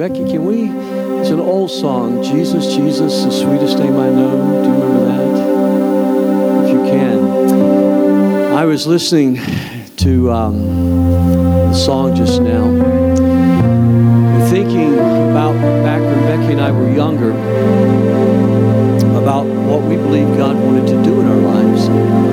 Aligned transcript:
Becky, 0.00 0.24
can 0.24 0.46
we? 0.46 0.70
It's 1.20 1.28
an 1.28 1.40
old 1.40 1.70
song, 1.70 2.22
Jesus, 2.22 2.74
Jesus, 2.74 3.22
the 3.22 3.30
sweetest 3.30 3.78
name 3.78 3.98
I 3.98 4.08
know. 4.08 4.62
Do 4.62 4.66
you 4.66 4.74
remember 4.74 5.04
that? 5.04 6.64
If 6.64 6.72
you 6.72 6.80
can. 6.90 8.54
I 8.54 8.64
was 8.64 8.86
listening 8.86 9.38
to 9.96 10.32
um, 10.32 10.56
the 11.68 11.74
song 11.74 12.16
just 12.16 12.40
now, 12.40 12.64
thinking 14.48 14.94
about 14.94 15.52
back 15.84 16.00
when 16.00 16.20
Becky 16.20 16.52
and 16.54 16.62
I 16.62 16.70
were 16.70 16.90
younger, 16.90 17.32
about 19.18 19.44
what 19.44 19.82
we 19.82 19.96
believe 19.96 20.34
God 20.38 20.56
wanted 20.56 20.86
to 20.86 21.02
do 21.02 21.20
in 21.20 21.26
our 21.26 21.36
lives. 21.36 22.29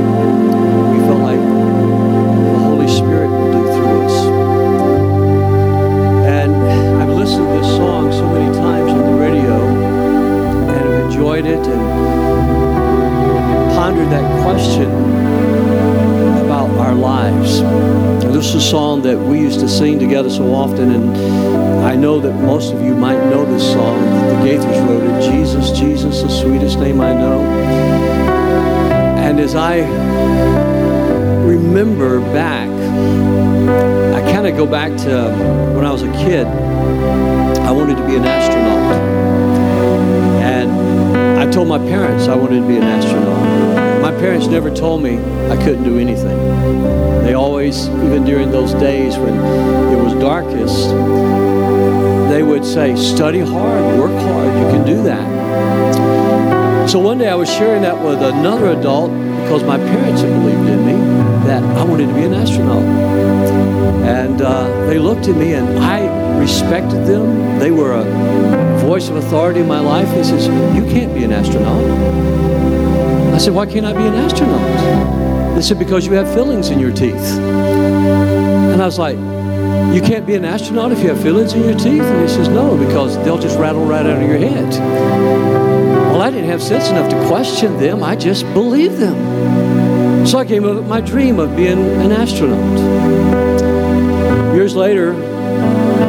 Enjoyed 11.38 11.60
it 11.60 11.68
and 11.68 11.82
pondered 13.76 14.10
that 14.10 14.44
question 14.44 14.90
about 16.46 16.70
our 16.80 16.94
lives. 16.94 17.62
This 18.34 18.50
is 18.50 18.56
a 18.56 18.62
song 18.62 19.02
that 19.04 19.18
we 19.18 19.40
used 19.40 19.60
to 19.60 19.70
sing 19.70 20.00
together 20.00 20.30
so 20.30 20.54
often, 20.54 20.92
and 20.92 21.16
I 21.86 21.96
know 21.96 22.20
that 22.20 22.34
most 22.34 22.74
of 22.74 22.82
you 22.82 22.96
might 22.96 23.18
know 23.30 23.46
this 23.46 23.64
song. 23.72 24.02
The 24.02 24.50
Gaithers 24.50 24.88
wrote 24.88 25.04
it 25.04 25.32
Jesus, 25.32 25.78
Jesus, 25.78 26.22
the 26.22 26.30
sweetest 26.30 26.80
name 26.80 27.02
I 27.02 27.14
know. 27.14 27.42
And 29.18 29.40
as 29.40 29.56
I 29.56 29.82
remember 31.46 32.20
back, 32.34 32.70
I 34.16 34.32
kind 34.32 34.48
of 34.48 34.56
go 34.56 34.66
back 34.66 34.96
to 35.02 35.32
when 35.76 35.86
I 35.86 35.92
was 35.92 36.04
a 36.04 36.12
kid. 36.14 36.48
I 36.48 37.72
wanted 37.72 37.98
to 37.98 38.06
be 38.08 38.16
an 38.16 38.26
astronaut. 38.26 39.47
And 40.42 41.40
I 41.40 41.50
told 41.52 41.68
my 41.68 41.78
parents 41.78 42.28
I 42.28 42.36
wanted 42.36 42.62
to 42.62 42.68
be 42.68 42.78
an 42.78 42.84
astronaut. 42.84 44.02
My 44.02 44.12
parents 44.12 44.48
never 44.48 44.74
told 44.74 45.04
me 45.04 45.18
I 45.50 45.58
couldn't 45.64 45.84
do 45.84 46.00
anything. 46.00 46.38
They 47.24 47.34
always, 47.34 47.88
even 47.90 48.24
during 48.24 48.52
those 48.52 48.74
days 48.74 49.18
when 49.18 49.34
it 49.34 50.02
was 50.04 50.14
darkest, 50.14 50.90
they 52.30 52.44
would 52.44 52.64
say, 52.66 52.96
study 52.96 53.40
hard, 53.40 54.00
work 54.00 54.12
hard, 54.22 54.48
you 54.48 54.72
can 54.72 54.86
do 54.86 55.04
that. 55.04 56.90
So 56.90 57.00
one 57.00 57.18
day 57.18 57.28
I 57.28 57.36
was 57.36 57.50
sharing 57.50 57.82
that 57.82 58.02
with 58.02 58.22
another 58.22 58.68
adult 58.68 59.12
because 59.44 59.64
my 59.64 59.78
parents 59.78 60.22
had 60.22 60.32
believed 60.32 60.70
in 60.70 60.86
me 60.86 60.94
that 61.48 61.64
I 61.64 61.84
wanted 61.84 62.08
to 62.08 62.14
be 62.14 62.24
an 62.24 62.34
astronaut. 62.34 62.84
And 64.04 64.42
uh, 64.42 64.86
they 64.86 65.00
looked 65.00 65.28
at 65.28 65.36
me 65.36 65.54
and 65.54 65.80
I 65.80 66.17
respected 66.38 67.06
them. 67.06 67.60
They 67.60 67.72
were 67.72 67.94
a 67.94 68.80
voice 68.80 69.10
of 69.10 69.18
authority 69.18 69.60
in 69.60 69.68
my 69.68 69.80
life. 69.80 70.08
He 70.16 70.24
says, 70.24 70.48
You 70.48 70.84
can't 70.92 71.14
be 71.14 71.24
an 71.24 71.32
astronaut. 71.34 71.84
I 73.34 73.38
said, 73.38 73.54
Why 73.54 73.66
can't 73.66 73.86
I 73.86 73.94
be 73.94 74.04
an 74.04 74.16
astronaut? 74.16 75.56
They 75.56 75.62
said, 75.62 75.80
Because 75.80 76.06
you 76.06 76.14
have 76.14 76.32
fillings 76.34 76.70
in 76.70 76.80
your 76.80 76.92
teeth. 76.92 77.14
And 77.14 78.82
I 78.82 78.86
was 78.86 78.98
like, 78.98 79.18
You 79.18 80.02
can't 80.02 80.26
be 80.26 80.36
an 80.36 80.46
astronaut 80.46 80.92
if 80.92 81.00
you 81.00 81.10
have 81.10 81.22
fillings 81.22 81.54
in 81.54 81.64
your 81.64 81.78
teeth? 81.78 82.04
And 82.04 82.22
he 82.22 82.28
says, 82.28 82.48
No, 82.48 82.78
because 82.78 83.16
they'll 83.24 83.40
just 83.40 83.58
rattle 83.60 83.86
right 83.86 84.06
out 84.06 84.22
of 84.22 84.28
your 84.28 84.38
head. 84.38 84.70
Well, 86.12 86.22
I 86.22 86.32
didn't 86.32 86.50
have 86.50 86.64
sense 86.64 86.90
enough 86.90 87.10
to 87.10 87.28
question 87.28 87.78
them, 87.78 88.04
I 88.04 88.16
just 88.16 88.44
believed 88.54 88.98
them. 88.98 90.26
So 90.26 90.40
I 90.40 90.46
came 90.46 90.66
up 90.66 90.76
with 90.76 90.88
my 90.88 91.00
dream 91.00 91.40
of 91.40 91.56
being 91.56 91.80
an 92.02 92.12
astronaut. 92.12 92.78
Years 94.56 94.76
later, 94.76 95.14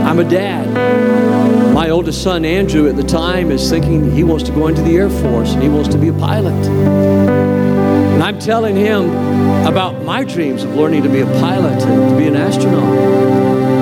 I'm 0.08 0.20
a 0.20 0.24
dad. 0.24 1.74
My 1.74 1.90
oldest 1.90 2.22
son, 2.22 2.46
Andrew, 2.46 2.88
at 2.88 2.96
the 2.96 3.02
time 3.02 3.50
is 3.50 3.68
thinking 3.68 4.10
he 4.10 4.24
wants 4.24 4.42
to 4.44 4.52
go 4.52 4.68
into 4.68 4.80
the 4.80 4.96
Air 4.96 5.10
Force 5.10 5.52
and 5.52 5.62
he 5.62 5.68
wants 5.68 5.90
to 5.90 5.98
be 5.98 6.08
a 6.08 6.14
pilot. 6.14 6.54
And 6.66 8.22
I'm 8.22 8.38
telling 8.38 8.74
him 8.74 9.10
about 9.66 10.02
my 10.04 10.24
dreams 10.24 10.64
of 10.64 10.74
learning 10.74 11.02
to 11.02 11.10
be 11.10 11.20
a 11.20 11.26
pilot 11.26 11.82
and 11.82 12.10
to 12.10 12.16
be 12.16 12.26
an 12.26 12.36
astronaut. 12.36 12.82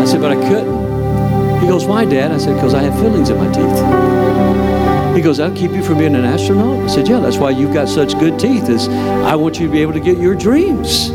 I 0.01 0.05
said, 0.05 0.21
but 0.21 0.33
I 0.33 0.49
couldn't. 0.49 1.61
He 1.61 1.69
goes, 1.69 1.85
why, 1.85 2.05
Dad? 2.05 2.33
I 2.33 2.39
said, 2.39 2.55
because 2.57 2.75
I 2.75 2.83
have 2.83 2.99
fillings 2.99 3.31
in 3.31 3.37
my 3.39 3.47
teeth. 3.53 5.17
He 5.17 5.23
goes, 5.23 5.37
that'll 5.37 5.57
keep 5.57 5.71
you 5.71 5.85
from 5.85 5.99
being 5.99 6.17
an 6.17 6.25
astronaut? 6.25 6.91
I 6.91 6.93
said, 6.93 7.07
yeah, 7.07 7.21
that's 7.21 7.37
why 7.37 7.51
you've 7.51 7.73
got 7.73 7.89
such 7.89 8.19
good 8.19 8.37
teeth 8.37 8.69
is 8.69 8.89
I 8.89 9.37
want 9.37 9.61
you 9.61 9.67
to 9.67 9.73
be 9.73 9.81
able 9.81 9.93
to 9.93 10.01
get 10.01 10.19
your 10.19 10.35
dreams. 10.35 11.07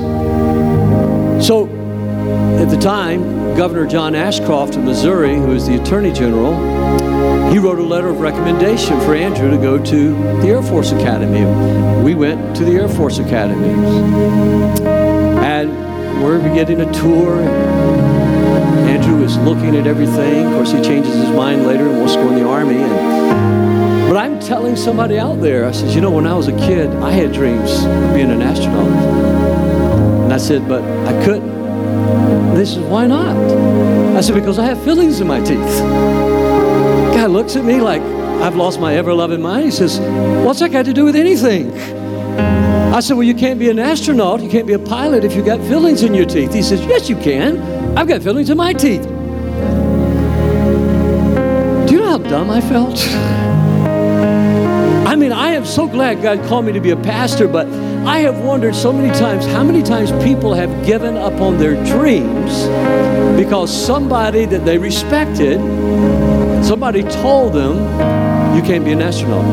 So 1.45 1.67
at 2.61 2.69
the 2.69 2.79
time, 2.79 3.40
Governor 3.57 3.85
John 3.85 4.15
Ashcroft 4.15 4.75
of 4.75 4.83
Missouri, 4.83 5.35
who 5.35 5.47
was 5.47 5.67
the 5.67 5.79
Attorney 5.79 6.11
General, 6.11 7.51
he 7.51 7.59
wrote 7.59 7.79
a 7.79 7.83
letter 7.83 8.07
of 8.07 8.19
recommendation 8.19 8.99
for 9.01 9.13
Andrew 9.13 9.51
to 9.51 9.57
go 9.57 9.77
to 9.83 10.13
the 10.41 10.47
Air 10.47 10.63
Force 10.63 10.91
Academy. 10.91 11.43
We 12.01 12.15
went 12.15 12.55
to 12.55 12.63
the 12.63 12.71
Air 12.71 12.87
Force 12.87 13.19
Academy. 13.19 13.73
And 15.43 16.23
we're 16.23 16.39
getting 16.55 16.81
a 16.81 16.91
tour. 16.93 17.41
Andrew 18.87 19.23
is 19.23 19.37
looking 19.37 19.75
at 19.75 19.85
everything. 19.85 20.45
Of 20.45 20.53
course, 20.53 20.71
he 20.71 20.81
changes 20.81 21.13
his 21.13 21.29
mind 21.29 21.67
later 21.67 21.87
and 21.87 21.99
wants 21.99 22.15
to 22.15 22.21
go 22.21 22.29
in 22.29 22.35
the 22.35 22.47
Army. 22.47 22.77
And, 22.77 24.07
but 24.07 24.17
I'm 24.17 24.39
telling 24.39 24.75
somebody 24.75 25.19
out 25.19 25.41
there, 25.41 25.65
I 25.65 25.71
said, 25.71 25.93
you 25.93 25.99
know, 26.01 26.11
when 26.11 26.25
I 26.25 26.33
was 26.35 26.47
a 26.47 26.57
kid, 26.57 26.89
I 26.95 27.11
had 27.11 27.33
dreams 27.33 27.83
of 27.83 28.13
being 28.13 28.31
an 28.31 28.41
astronaut. 28.41 28.87
And 30.23 30.33
I 30.33 30.37
said, 30.37 30.67
but 30.67 30.83
I 30.83 31.25
couldn't. 31.25 31.50
They 32.55 32.65
said, 32.65 32.89
why 32.89 33.07
not? 33.07 33.35
I 34.15 34.21
said, 34.21 34.35
because 34.35 34.59
I 34.59 34.65
have 34.65 34.83
fillings 34.83 35.21
in 35.21 35.27
my 35.27 35.39
teeth. 35.39 35.79
Guy 37.15 37.25
looks 37.25 37.55
at 37.55 37.65
me 37.65 37.81
like 37.81 38.01
I've 38.01 38.55
lost 38.55 38.79
my 38.79 38.95
ever 38.95 39.13
loving 39.13 39.41
mind. 39.41 39.65
He 39.65 39.71
says, 39.71 39.99
what's 40.45 40.59
that 40.59 40.71
got 40.71 40.85
to 40.85 40.93
do 40.93 41.05
with 41.05 41.15
anything? 41.15 41.73
I 42.93 42.99
said, 42.99 43.13
well, 43.13 43.23
you 43.23 43.33
can't 43.33 43.59
be 43.59 43.69
an 43.69 43.79
astronaut. 43.79 44.41
You 44.41 44.49
can't 44.49 44.67
be 44.67 44.73
a 44.73 44.79
pilot 44.79 45.23
if 45.23 45.33
you 45.33 45.43
got 45.43 45.59
fillings 45.61 46.03
in 46.03 46.13
your 46.13 46.25
teeth. 46.25 46.53
He 46.53 46.61
says, 46.61 46.81
yes, 46.85 47.09
you 47.09 47.15
can. 47.15 47.57
I've 47.97 48.07
got 48.07 48.21
fillings 48.21 48.49
in 48.49 48.57
my 48.57 48.73
teeth. 48.73 49.03
Do 49.03 49.09
you 51.93 52.01
know 52.01 52.09
how 52.09 52.17
dumb 52.17 52.49
I 52.49 52.59
felt? 52.61 52.99
I 55.07 55.15
mean, 55.15 55.31
I 55.31 55.53
am 55.53 55.65
so 55.65 55.87
glad 55.87 56.21
God 56.21 56.45
called 56.47 56.65
me 56.65 56.73
to 56.73 56.79
be 56.79 56.91
a 56.91 56.97
pastor, 56.97 57.47
but 57.47 57.67
I 58.05 58.19
have 58.21 58.39
wondered 58.39 58.73
so 58.73 58.91
many 58.91 59.09
times 59.17 59.45
how 59.45 59.63
many 59.63 59.83
times 59.83 60.11
people 60.23 60.55
have 60.55 60.85
given 60.85 61.17
up 61.17 61.39
on 61.39 61.59
their 61.59 61.75
dreams 61.85 62.65
because 63.37 63.71
somebody 63.71 64.45
that 64.45 64.65
they 64.65 64.79
respected, 64.79 65.59
somebody 66.65 67.03
told 67.03 67.53
them, 67.53 67.77
you 68.55 68.63
can't 68.63 68.83
be 68.83 68.91
an 68.91 69.01
astronaut. 69.01 69.45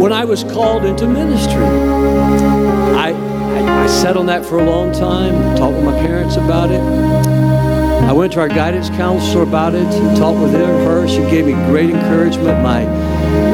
When 0.00 0.12
I 0.12 0.24
was 0.24 0.42
called 0.42 0.84
into 0.84 1.06
ministry, 1.06 1.62
I, 1.62 3.10
I, 3.12 3.84
I 3.84 3.86
sat 3.86 4.16
on 4.16 4.26
that 4.26 4.44
for 4.44 4.58
a 4.58 4.64
long 4.64 4.92
time, 4.92 5.56
talked 5.56 5.76
with 5.76 5.84
my 5.84 5.98
parents 6.00 6.34
about 6.34 6.72
it. 6.72 6.80
I 6.80 8.12
went 8.12 8.32
to 8.34 8.40
our 8.40 8.48
guidance 8.48 8.90
counselor 8.90 9.44
about 9.44 9.74
it 9.74 9.86
and 9.86 10.16
talked 10.16 10.40
with 10.40 10.52
her. 10.52 11.08
She 11.08 11.18
gave 11.30 11.46
me 11.46 11.52
great 11.70 11.90
encouragement. 11.90 12.62
My 12.62 12.82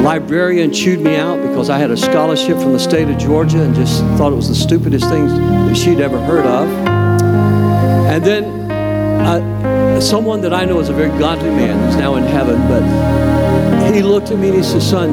librarian 0.01 0.73
chewed 0.73 0.99
me 0.99 1.15
out 1.15 1.41
because 1.41 1.69
I 1.69 1.77
had 1.77 1.91
a 1.91 1.97
scholarship 1.97 2.57
from 2.57 2.73
the 2.73 2.79
state 2.79 3.07
of 3.07 3.17
Georgia 3.17 3.61
and 3.61 3.73
just 3.75 4.01
thought 4.17 4.33
it 4.33 4.35
was 4.35 4.49
the 4.49 4.55
stupidest 4.55 5.07
thing 5.09 5.27
that 5.27 5.77
she'd 5.77 5.99
ever 5.99 6.19
heard 6.19 6.45
of. 6.45 6.67
And 8.09 8.23
then 8.23 8.43
uh, 9.21 10.01
someone 10.01 10.41
that 10.41 10.53
I 10.53 10.65
know 10.65 10.79
is 10.79 10.89
a 10.89 10.93
very 10.93 11.17
godly 11.19 11.49
man 11.49 11.79
who's 11.85 11.95
now 11.95 12.15
in 12.15 12.23
heaven, 12.23 12.57
but 12.67 12.81
he 13.93 14.01
looked 14.01 14.31
at 14.31 14.37
me 14.37 14.49
and 14.49 14.57
he 14.57 14.63
said, 14.63 14.81
Son, 14.81 15.11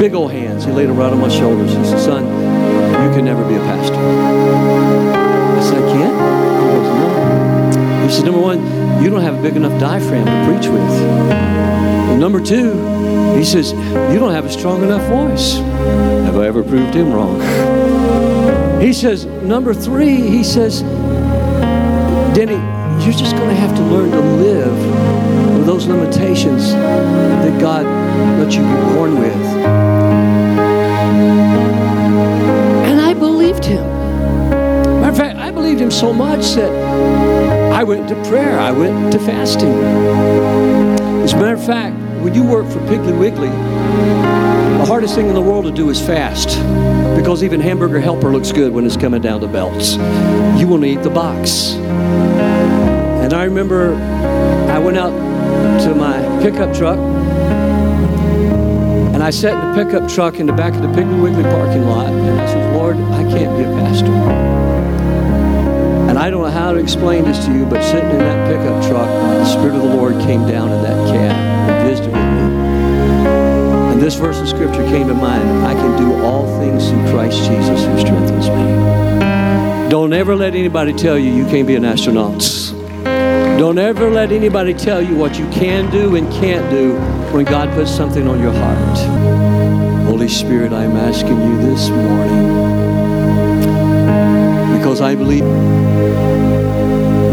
big 0.00 0.14
old 0.14 0.32
hands. 0.32 0.64
He 0.64 0.72
laid 0.72 0.88
them 0.88 0.96
right 0.96 1.12
on 1.12 1.20
my 1.20 1.28
shoulders. 1.28 1.70
He 1.70 1.84
said, 1.84 2.00
Son, 2.00 2.24
you 2.24 3.14
can 3.14 3.24
never 3.24 3.46
be 3.48 3.54
a 3.54 3.60
pastor. 3.60 3.94
I 3.94 5.60
said, 5.62 5.82
I 5.82 5.92
can't? 5.92 6.14
He 6.62 6.68
goes, 6.68 6.88
No. 6.96 8.06
He 8.06 8.12
said, 8.12 8.24
Number 8.24 8.40
one, 8.40 9.02
you 9.02 9.10
don't 9.10 9.22
have 9.22 9.38
a 9.38 9.42
big 9.42 9.56
enough 9.56 9.78
diaphragm 9.80 10.24
to 10.24 10.52
preach 10.52 10.68
with. 10.68 10.82
And 10.82 12.20
number 12.20 12.40
two, 12.40 12.97
he 13.38 13.44
says, 13.44 13.72
You 13.72 14.18
don't 14.18 14.32
have 14.32 14.44
a 14.44 14.50
strong 14.50 14.82
enough 14.82 15.02
voice. 15.08 15.54
Have 16.26 16.36
I 16.36 16.46
ever 16.46 16.62
proved 16.62 16.94
him 16.94 17.12
wrong? 17.12 17.40
He 18.80 18.92
says, 18.92 19.26
Number 19.26 19.74
three, 19.74 20.16
he 20.16 20.42
says, 20.42 20.82
Denny, 22.34 22.54
you're 23.04 23.12
just 23.12 23.36
going 23.36 23.48
to 23.48 23.54
have 23.54 23.76
to 23.76 23.82
learn 23.82 24.10
to 24.10 24.20
live 24.20 25.56
with 25.56 25.66
those 25.66 25.86
limitations 25.86 26.72
that 26.72 27.60
God 27.60 27.84
let 28.38 28.52
you 28.52 28.60
be 28.60 28.94
born 28.94 29.18
with. 29.18 29.36
And 32.86 33.00
I 33.00 33.14
believed 33.14 33.64
him. 33.64 33.84
Matter 35.00 35.10
of 35.10 35.16
fact, 35.16 35.38
I 35.38 35.50
believed 35.50 35.80
him 35.80 35.90
so 35.90 36.12
much 36.12 36.54
that 36.54 36.72
I 37.72 37.84
went 37.84 38.08
to 38.08 38.14
prayer, 38.24 38.58
I 38.58 38.72
went 38.72 39.12
to 39.12 39.18
fasting. 39.18 39.72
As 41.22 41.32
a 41.32 41.36
matter 41.36 41.54
of 41.54 41.64
fact, 41.64 41.96
when 42.20 42.34
you 42.34 42.42
work 42.42 42.66
for 42.66 42.80
Piggly 42.80 43.18
Wiggly, 43.18 43.48
the 43.48 44.84
hardest 44.86 45.14
thing 45.14 45.28
in 45.28 45.34
the 45.34 45.42
world 45.42 45.64
to 45.64 45.70
do 45.70 45.90
is 45.90 46.00
fast 46.00 46.58
because 47.16 47.42
even 47.42 47.60
hamburger 47.60 48.00
helper 48.00 48.30
looks 48.30 48.52
good 48.52 48.72
when 48.72 48.86
it's 48.86 48.96
coming 48.96 49.20
down 49.20 49.40
the 49.40 49.48
belts. 49.48 49.96
You 50.58 50.68
to 50.68 50.84
eat 50.84 51.02
the 51.02 51.10
box. 51.10 51.72
And 53.22 53.32
I 53.32 53.44
remember 53.44 53.94
I 54.70 54.78
went 54.78 54.96
out 54.96 55.10
to 55.82 55.94
my 55.94 56.20
pickup 56.42 56.74
truck. 56.76 56.98
And 59.14 59.22
I 59.22 59.30
sat 59.30 59.54
in 59.54 59.72
the 59.72 59.84
pickup 59.84 60.08
truck 60.08 60.36
in 60.36 60.46
the 60.46 60.52
back 60.52 60.74
of 60.74 60.82
the 60.82 60.88
Piggly 60.88 61.22
Wiggly 61.22 61.42
parking 61.42 61.82
lot. 61.82 62.12
And 62.12 62.40
I 62.40 62.46
said, 62.46 62.76
Lord, 62.76 62.96
I 62.96 63.22
can't 63.24 63.56
be 63.56 63.64
a 63.64 63.72
pastor. 63.76 64.12
And 66.08 66.18
I 66.18 66.30
don't 66.30 66.42
know 66.42 66.50
how 66.50 66.72
to 66.72 66.78
explain 66.78 67.24
this 67.24 67.44
to 67.46 67.52
you, 67.52 67.66
but 67.66 67.82
sitting 67.82 68.10
in 68.10 68.18
that 68.18 68.48
pickup 68.48 68.82
truck, 68.88 69.08
the 69.08 69.44
Spirit 69.44 69.74
of 69.74 69.82
the 69.82 69.96
Lord 69.96 70.14
came 70.22 70.46
down 70.46 70.70
in 70.70 70.82
that 70.82 71.14
cab 71.14 71.47
and 71.68 71.88
visited 71.88 72.12
with 72.12 72.22
me. 72.22 73.92
And 73.92 74.02
this 74.02 74.14
verse 74.14 74.40
of 74.40 74.48
Scripture 74.48 74.84
came 74.88 75.08
to 75.08 75.14
mind. 75.14 75.66
I 75.66 75.74
can 75.74 75.96
do 75.98 76.24
all 76.24 76.46
things 76.60 76.88
through 76.88 77.10
Christ 77.12 77.38
Jesus 77.44 77.84
who 77.84 77.98
strengthens 77.98 78.48
me. 78.48 79.90
Don't 79.90 80.12
ever 80.12 80.36
let 80.36 80.54
anybody 80.54 80.92
tell 80.92 81.18
you 81.18 81.32
you 81.32 81.44
can't 81.46 81.66
be 81.66 81.74
an 81.74 81.84
astronaut. 81.84 82.40
Don't 83.58 83.78
ever 83.78 84.08
let 84.08 84.30
anybody 84.30 84.72
tell 84.72 85.02
you 85.02 85.16
what 85.16 85.38
you 85.38 85.48
can 85.50 85.90
do 85.90 86.14
and 86.14 86.30
can't 86.32 86.70
do 86.70 86.94
when 87.32 87.44
God 87.44 87.72
puts 87.74 87.90
something 87.90 88.28
on 88.28 88.40
your 88.40 88.52
heart. 88.52 88.98
Holy 90.06 90.28
Spirit, 90.28 90.72
I'm 90.72 90.96
asking 90.96 91.40
you 91.40 91.56
this 91.62 91.88
morning 91.90 92.68
because 94.78 95.00
I 95.00 95.14
believe 95.16 95.44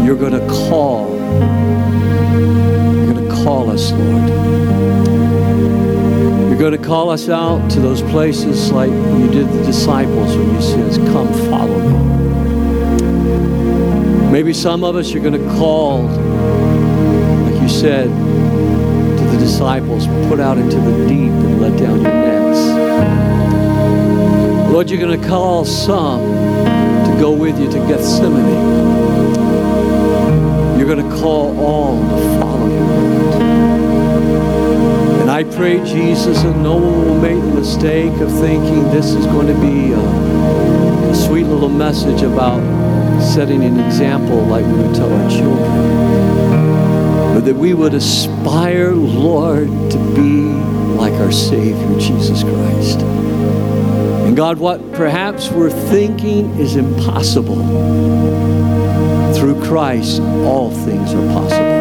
you're 0.04 0.16
going 0.16 0.32
to 0.32 0.46
call. 0.48 1.14
Call 3.46 3.70
us, 3.70 3.92
Lord. 3.92 4.28
You're 6.48 6.58
going 6.58 6.72
to 6.72 6.78
call 6.78 7.10
us 7.10 7.28
out 7.28 7.70
to 7.70 7.78
those 7.78 8.02
places 8.02 8.72
like 8.72 8.90
you 8.90 9.28
did 9.30 9.48
the 9.48 9.62
disciples 9.62 10.36
when 10.36 10.52
you 10.52 10.60
said, 10.60 10.96
Come 11.12 11.28
follow 11.48 11.78
me. 11.78 11.92
Maybe 14.32 14.52
some 14.52 14.82
of 14.82 14.96
us 14.96 15.12
you're 15.12 15.22
going 15.22 15.40
to 15.40 15.48
call, 15.54 16.08
like 16.08 17.62
you 17.62 17.68
said 17.68 18.08
to 18.08 19.24
the 19.30 19.38
disciples, 19.38 20.08
put 20.28 20.40
out 20.40 20.58
into 20.58 20.80
the 20.80 21.06
deep 21.06 21.30
and 21.30 21.60
let 21.60 21.78
down 21.78 22.00
your 22.02 22.10
nets. 22.10 22.58
Lord, 24.72 24.90
you're 24.90 24.98
going 24.98 25.20
to 25.20 25.28
call 25.28 25.64
some 25.64 26.20
to 26.20 27.16
go 27.20 27.30
with 27.30 27.60
you 27.60 27.70
to 27.70 27.78
Gethsemane. 27.86 29.06
You're 30.76 30.88
going 30.88 31.08
to 31.08 31.16
call 31.16 31.56
all 31.60 32.00
to 32.00 32.40
follow 32.40 32.45
I 35.36 35.44
pray, 35.44 35.84
Jesus, 35.84 36.40
that 36.44 36.56
no 36.56 36.76
one 36.76 37.04
will 37.04 37.20
make 37.20 37.38
the 37.38 37.60
mistake 37.60 38.14
of 38.22 38.32
thinking 38.40 38.84
this 38.84 39.12
is 39.12 39.26
going 39.26 39.48
to 39.48 39.60
be 39.60 39.92
a, 39.92 40.00
a 41.10 41.14
sweet 41.14 41.44
little 41.44 41.68
message 41.68 42.22
about 42.22 42.58
setting 43.20 43.62
an 43.62 43.78
example 43.78 44.40
like 44.46 44.64
we 44.64 44.72
would 44.72 44.94
tell 44.94 45.12
our 45.12 45.30
children. 45.30 47.34
But 47.34 47.40
that 47.40 47.54
we 47.54 47.74
would 47.74 47.92
aspire, 47.92 48.94
Lord, 48.94 49.68
to 49.90 49.98
be 50.14 50.40
like 50.96 51.12
our 51.20 51.30
Savior, 51.30 52.00
Jesus 52.00 52.42
Christ. 52.42 53.02
And 53.02 54.34
God, 54.34 54.56
what 54.56 54.94
perhaps 54.94 55.50
we're 55.50 55.68
thinking 55.90 56.58
is 56.58 56.76
impossible, 56.76 57.62
through 59.34 59.62
Christ, 59.66 60.22
all 60.22 60.70
things 60.70 61.12
are 61.12 61.26
possible. 61.34 61.76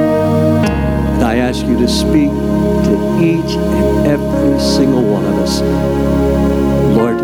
And 1.15 1.23
I 1.23 1.37
ask 1.37 1.65
you 1.65 1.77
to 1.77 1.87
speak 1.87 2.31
each 3.21 3.55
and 3.55 4.07
every 4.07 4.59
single 4.59 5.03
one 5.03 5.25
of 5.25 5.35
us. 5.35 5.61
Lord, 6.95 7.19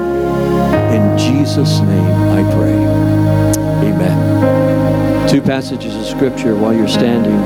in 0.94 1.18
Jesus' 1.18 1.80
name 1.80 2.14
I 2.32 2.44
pray. 2.54 2.76
Amen. 3.90 5.30
Two 5.30 5.42
passages 5.42 5.96
of 5.96 6.06
Scripture 6.06 6.56
while 6.56 6.74
you're 6.74 6.88
standing. 6.88 7.40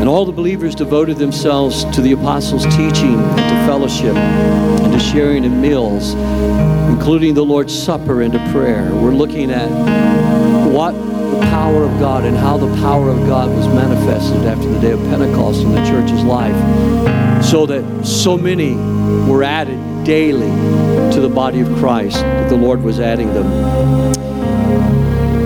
And 0.00 0.08
all 0.08 0.26
the 0.26 0.32
believers 0.32 0.74
devoted 0.74 1.16
themselves 1.16 1.84
to 1.94 2.02
the 2.02 2.12
apostles' 2.12 2.64
teaching 2.64 3.18
and 3.18 3.36
to 3.36 3.66
fellowship 3.66 4.14
and 4.16 4.92
to 4.92 4.98
sharing 4.98 5.44
in 5.44 5.60
meals, 5.60 6.14
including 6.92 7.34
the 7.34 7.44
Lord's 7.44 7.72
Supper 7.72 8.22
and 8.22 8.32
to 8.32 8.38
prayer. 8.52 8.92
We're 8.92 9.14
looking 9.14 9.50
at 9.50 9.70
what 10.70 10.94
power 11.50 11.84
of 11.84 11.98
God 11.98 12.24
and 12.24 12.36
how 12.36 12.56
the 12.56 12.74
power 12.80 13.08
of 13.08 13.18
God 13.26 13.48
was 13.50 13.66
manifested 13.68 14.44
after 14.46 14.68
the 14.68 14.78
day 14.80 14.92
of 14.92 15.00
Pentecost 15.10 15.62
in 15.62 15.72
the 15.72 15.84
church's 15.84 16.22
life, 16.22 16.54
so 17.44 17.66
that 17.66 18.04
so 18.04 18.36
many 18.36 18.74
were 19.30 19.42
added 19.42 19.78
daily 20.04 20.50
to 21.12 21.20
the 21.20 21.28
body 21.28 21.60
of 21.60 21.68
Christ, 21.76 22.16
that 22.16 22.48
the 22.48 22.56
Lord 22.56 22.82
was 22.82 23.00
adding 23.00 23.32
them. 23.32 24.14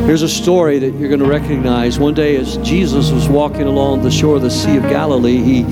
Here's 0.07 0.23
a 0.23 0.29
story 0.29 0.79
that 0.79 0.95
you're 0.95 1.11
going 1.11 1.21
to 1.21 1.27
recognize. 1.27 1.99
One 1.99 2.15
day, 2.15 2.37
as 2.37 2.57
Jesus 2.59 3.11
was 3.11 3.29
walking 3.29 3.67
along 3.67 4.03
the 4.03 4.11
shore 4.11 4.37
of 4.37 4.43
the 4.43 4.51
Sea 4.51 4.79
of 4.79 4.85
Galilee, 4.85 5.43
he 5.43 5.65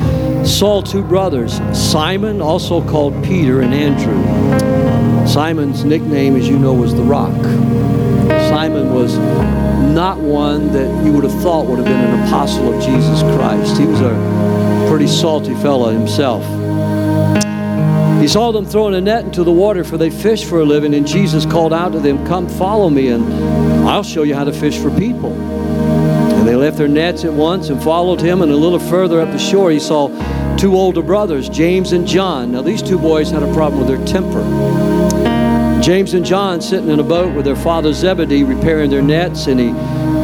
saw 0.44 0.82
two 0.82 1.02
brothers, 1.02 1.58
Simon, 1.72 2.42
also 2.42 2.86
called 2.86 3.14
Peter, 3.24 3.62
and 3.62 3.72
Andrew. 3.72 5.26
Simon's 5.26 5.84
nickname, 5.84 6.36
as 6.36 6.46
you 6.46 6.58
know, 6.58 6.74
was 6.74 6.94
the 6.94 7.02
Rock. 7.02 7.34
Simon 8.48 8.94
was 8.94 9.16
not 9.92 10.18
one 10.18 10.72
that 10.72 11.04
you 11.04 11.12
would 11.12 11.24
have 11.24 11.42
thought 11.42 11.66
would 11.66 11.78
have 11.78 11.86
been 11.86 11.94
an 11.96 12.26
apostle 12.26 12.72
of 12.72 12.82
Jesus 12.82 13.22
Christ. 13.36 13.76
He 13.76 13.86
was 13.86 14.00
a 14.00 14.86
pretty 14.88 15.06
salty 15.06 15.54
fellow 15.56 15.90
himself. 15.90 16.44
He 18.20 18.28
saw 18.28 18.52
them 18.52 18.64
throwing 18.64 18.94
a 18.94 19.00
net 19.00 19.24
into 19.24 19.44
the 19.44 19.52
water, 19.52 19.84
for 19.84 19.98
they 19.98 20.10
fish 20.10 20.44
for 20.44 20.60
a 20.60 20.64
living, 20.64 20.94
and 20.94 21.06
Jesus 21.06 21.44
called 21.44 21.72
out 21.72 21.92
to 21.92 22.00
them, 22.00 22.24
Come 22.26 22.48
follow 22.48 22.88
me, 22.88 23.08
and 23.08 23.24
I'll 23.88 24.02
show 24.02 24.22
you 24.22 24.34
how 24.34 24.44
to 24.44 24.52
fish 24.52 24.78
for 24.78 24.90
people. 24.90 25.32
And 25.32 26.48
they 26.48 26.56
left 26.56 26.78
their 26.78 26.88
nets 26.88 27.24
at 27.24 27.32
once 27.32 27.68
and 27.68 27.82
followed 27.82 28.20
him, 28.20 28.42
and 28.42 28.50
a 28.50 28.56
little 28.56 28.78
further 28.78 29.20
up 29.20 29.30
the 29.32 29.38
shore, 29.38 29.70
he 29.70 29.80
saw 29.80 30.08
two 30.56 30.74
older 30.74 31.02
brothers, 31.02 31.48
James 31.48 31.92
and 31.92 32.06
John. 32.06 32.52
Now, 32.52 32.62
these 32.62 32.82
two 32.82 32.98
boys 32.98 33.30
had 33.30 33.42
a 33.42 33.52
problem 33.52 33.78
with 33.78 33.88
their 33.88 34.06
temper. 34.06 34.95
James 35.86 36.14
and 36.14 36.26
John 36.26 36.60
sitting 36.60 36.90
in 36.90 36.98
a 36.98 37.04
boat 37.04 37.32
with 37.32 37.44
their 37.44 37.54
father 37.54 37.92
Zebedee 37.92 38.42
repairing 38.42 38.90
their 38.90 39.00
nets, 39.00 39.46
and 39.46 39.60
he 39.60 39.70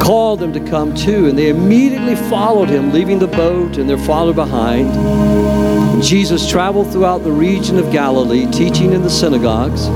called 0.04 0.40
them 0.40 0.52
to 0.54 0.58
come 0.58 0.92
too. 0.92 1.28
And 1.28 1.38
they 1.38 1.50
immediately 1.50 2.16
followed 2.16 2.68
him, 2.68 2.92
leaving 2.92 3.20
the 3.20 3.28
boat 3.28 3.76
and 3.76 3.88
their 3.88 3.96
father 3.96 4.32
behind. 4.32 6.02
Jesus 6.02 6.50
traveled 6.50 6.90
throughout 6.90 7.22
the 7.22 7.30
region 7.30 7.78
of 7.78 7.92
Galilee, 7.92 8.50
teaching 8.50 8.92
in 8.92 9.02
the 9.02 9.08
synagogues, 9.08 9.86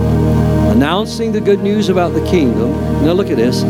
announcing 0.70 1.32
the 1.32 1.40
good 1.40 1.58
news 1.58 1.88
about 1.88 2.14
the 2.14 2.24
kingdom. 2.30 2.70
Now, 3.04 3.14
look 3.14 3.28
at 3.28 3.36
this. 3.36 3.62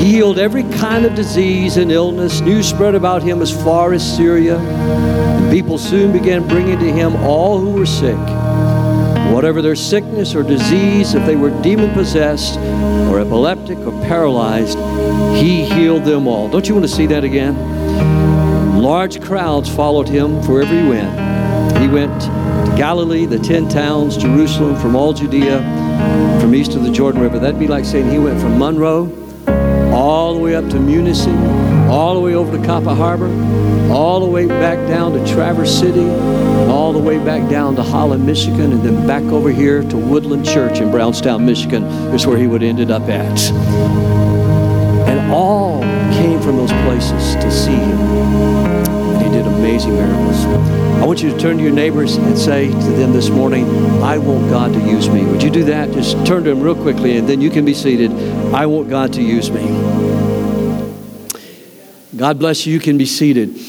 He 0.00 0.12
healed 0.12 0.38
every 0.38 0.62
kind 0.78 1.04
of 1.04 1.16
disease 1.16 1.78
and 1.78 1.90
illness. 1.90 2.40
News 2.42 2.68
spread 2.68 2.94
about 2.94 3.24
him 3.24 3.42
as 3.42 3.50
far 3.50 3.92
as 3.92 4.16
Syria. 4.16 4.56
And 4.56 5.50
people 5.50 5.78
soon 5.78 6.12
began 6.12 6.46
bringing 6.46 6.78
to 6.78 6.92
him 6.92 7.16
all 7.16 7.58
who 7.58 7.70
were 7.70 7.86
sick. 7.86 8.37
Whatever 9.32 9.62
their 9.62 9.76
sickness 9.76 10.34
or 10.34 10.42
disease, 10.42 11.14
if 11.14 11.24
they 11.24 11.36
were 11.36 11.50
demon 11.62 11.92
possessed 11.92 12.58
or 12.58 13.20
epileptic 13.20 13.78
or 13.78 13.92
paralyzed, 14.02 14.78
he 15.36 15.64
healed 15.64 16.04
them 16.04 16.26
all. 16.26 16.48
Don't 16.48 16.66
you 16.68 16.74
want 16.74 16.86
to 16.86 16.92
see 16.92 17.06
that 17.06 17.24
again? 17.24 17.54
Large 18.80 19.20
crowds 19.20 19.68
followed 19.68 20.08
him 20.08 20.40
wherever 20.46 20.74
he 20.74 20.88
went. 20.88 21.10
He 21.78 21.88
went 21.88 22.20
to 22.22 22.74
Galilee, 22.76 23.26
the 23.26 23.38
ten 23.38 23.68
towns, 23.68 24.16
Jerusalem, 24.16 24.76
from 24.76 24.96
all 24.96 25.12
Judea, 25.12 25.58
from 26.40 26.54
east 26.54 26.74
of 26.74 26.82
the 26.82 26.90
Jordan 26.90 27.20
River. 27.20 27.38
That'd 27.38 27.60
be 27.60 27.68
like 27.68 27.84
saying 27.84 28.10
he 28.10 28.18
went 28.18 28.40
from 28.40 28.58
Monroe 28.58 29.12
all 29.92 30.34
the 30.34 30.40
way 30.40 30.54
up 30.54 30.68
to 30.70 30.76
Munising, 30.76 31.38
all 31.88 32.14
the 32.14 32.20
way 32.20 32.34
over 32.34 32.56
to 32.56 32.64
Copper 32.64 32.94
Harbor, 32.94 33.28
all 33.90 34.20
the 34.20 34.26
way 34.26 34.46
back 34.46 34.76
down 34.86 35.12
to 35.12 35.32
Traverse 35.32 35.78
City, 35.78 36.08
all 36.68 36.92
the 36.92 36.98
way 36.98 37.18
back 37.18 37.48
down 37.48 37.74
to 37.76 37.82
Holland, 37.82 38.26
Michigan, 38.26 38.72
and 38.72 38.82
then 38.82 39.06
back 39.06 39.22
over 39.24 39.50
here 39.50 39.82
to 39.82 39.96
Woodland 39.96 40.44
Church 40.44 40.80
in 40.80 40.90
Brownstown, 40.90 41.46
Michigan, 41.46 41.84
is 42.14 42.26
where 42.26 42.36
he 42.36 42.46
would 42.46 42.62
ended 42.62 42.90
up 42.90 43.08
at. 43.08 43.40
And 45.08 45.32
all 45.32 45.80
came 46.12 46.40
from 46.42 46.56
those 46.56 46.72
places 46.84 47.34
to 47.36 47.50
see 47.50 47.72
him. 47.72 47.98
And 47.98 49.22
he 49.22 49.30
did 49.30 49.46
amazing 49.46 49.94
miracles. 49.94 50.44
I 51.00 51.06
want 51.06 51.22
you 51.22 51.30
to 51.30 51.38
turn 51.38 51.56
to 51.56 51.62
your 51.62 51.72
neighbors 51.72 52.16
and 52.16 52.36
say 52.36 52.68
to 52.68 52.90
them 52.92 53.12
this 53.12 53.30
morning, 53.30 53.64
I 54.02 54.18
want 54.18 54.50
God 54.50 54.74
to 54.74 54.80
use 54.80 55.08
me. 55.08 55.24
Would 55.24 55.42
you 55.42 55.50
do 55.50 55.64
that? 55.64 55.92
Just 55.92 56.26
turn 56.26 56.44
to 56.44 56.50
them 56.50 56.60
real 56.60 56.74
quickly 56.74 57.16
and 57.16 57.28
then 57.28 57.40
you 57.40 57.50
can 57.50 57.64
be 57.64 57.72
seated. 57.72 58.10
I 58.52 58.66
want 58.66 58.90
God 58.90 59.12
to 59.14 59.22
use 59.22 59.50
me. 59.50 60.07
God 62.18 62.40
bless 62.40 62.66
you. 62.66 62.72
You 62.72 62.80
can 62.80 62.98
be 62.98 63.06
seated. 63.06 63.60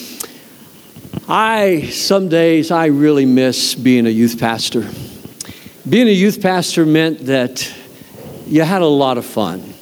I, 1.28 1.88
some 1.92 2.30
days, 2.30 2.72
I 2.72 2.88
really 2.88 3.28
miss 3.28 3.76
being 3.76 4.08
a 4.08 4.10
youth 4.10 4.40
pastor. 4.40 4.90
Being 5.88 6.08
a 6.08 6.12
youth 6.12 6.42
pastor 6.42 6.84
meant 6.84 7.28
that 7.28 7.72
you 8.48 8.64
had 8.64 8.82
a 8.82 8.88
lot 8.88 9.20
of 9.20 9.26
fun. 9.26 9.76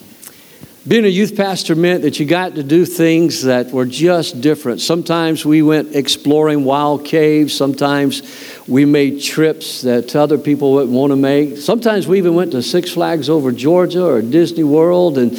Being 0.85 1.05
a 1.05 1.07
youth 1.07 1.37
pastor 1.37 1.75
meant 1.75 2.01
that 2.01 2.19
you 2.19 2.25
got 2.25 2.55
to 2.55 2.63
do 2.63 2.85
things 2.85 3.43
that 3.43 3.71
were 3.71 3.85
just 3.85 4.41
different. 4.41 4.81
Sometimes 4.81 5.45
we 5.45 5.61
went 5.61 5.95
exploring 5.95 6.65
wild 6.65 7.05
caves. 7.05 7.55
Sometimes 7.55 8.21
we 8.67 8.83
made 8.83 9.21
trips 9.21 9.81
that 9.83 10.13
other 10.13 10.37
people 10.37 10.73
wouldn't 10.73 10.91
want 10.91 11.11
to 11.11 11.17
make. 11.17 11.57
Sometimes 11.57 12.05
we 12.05 12.17
even 12.17 12.35
went 12.35 12.51
to 12.51 12.61
Six 12.61 12.91
Flags 12.91 13.29
over 13.29 13.53
Georgia 13.53 14.05
or 14.05 14.21
Disney 14.21 14.65
World. 14.65 15.17
And 15.17 15.37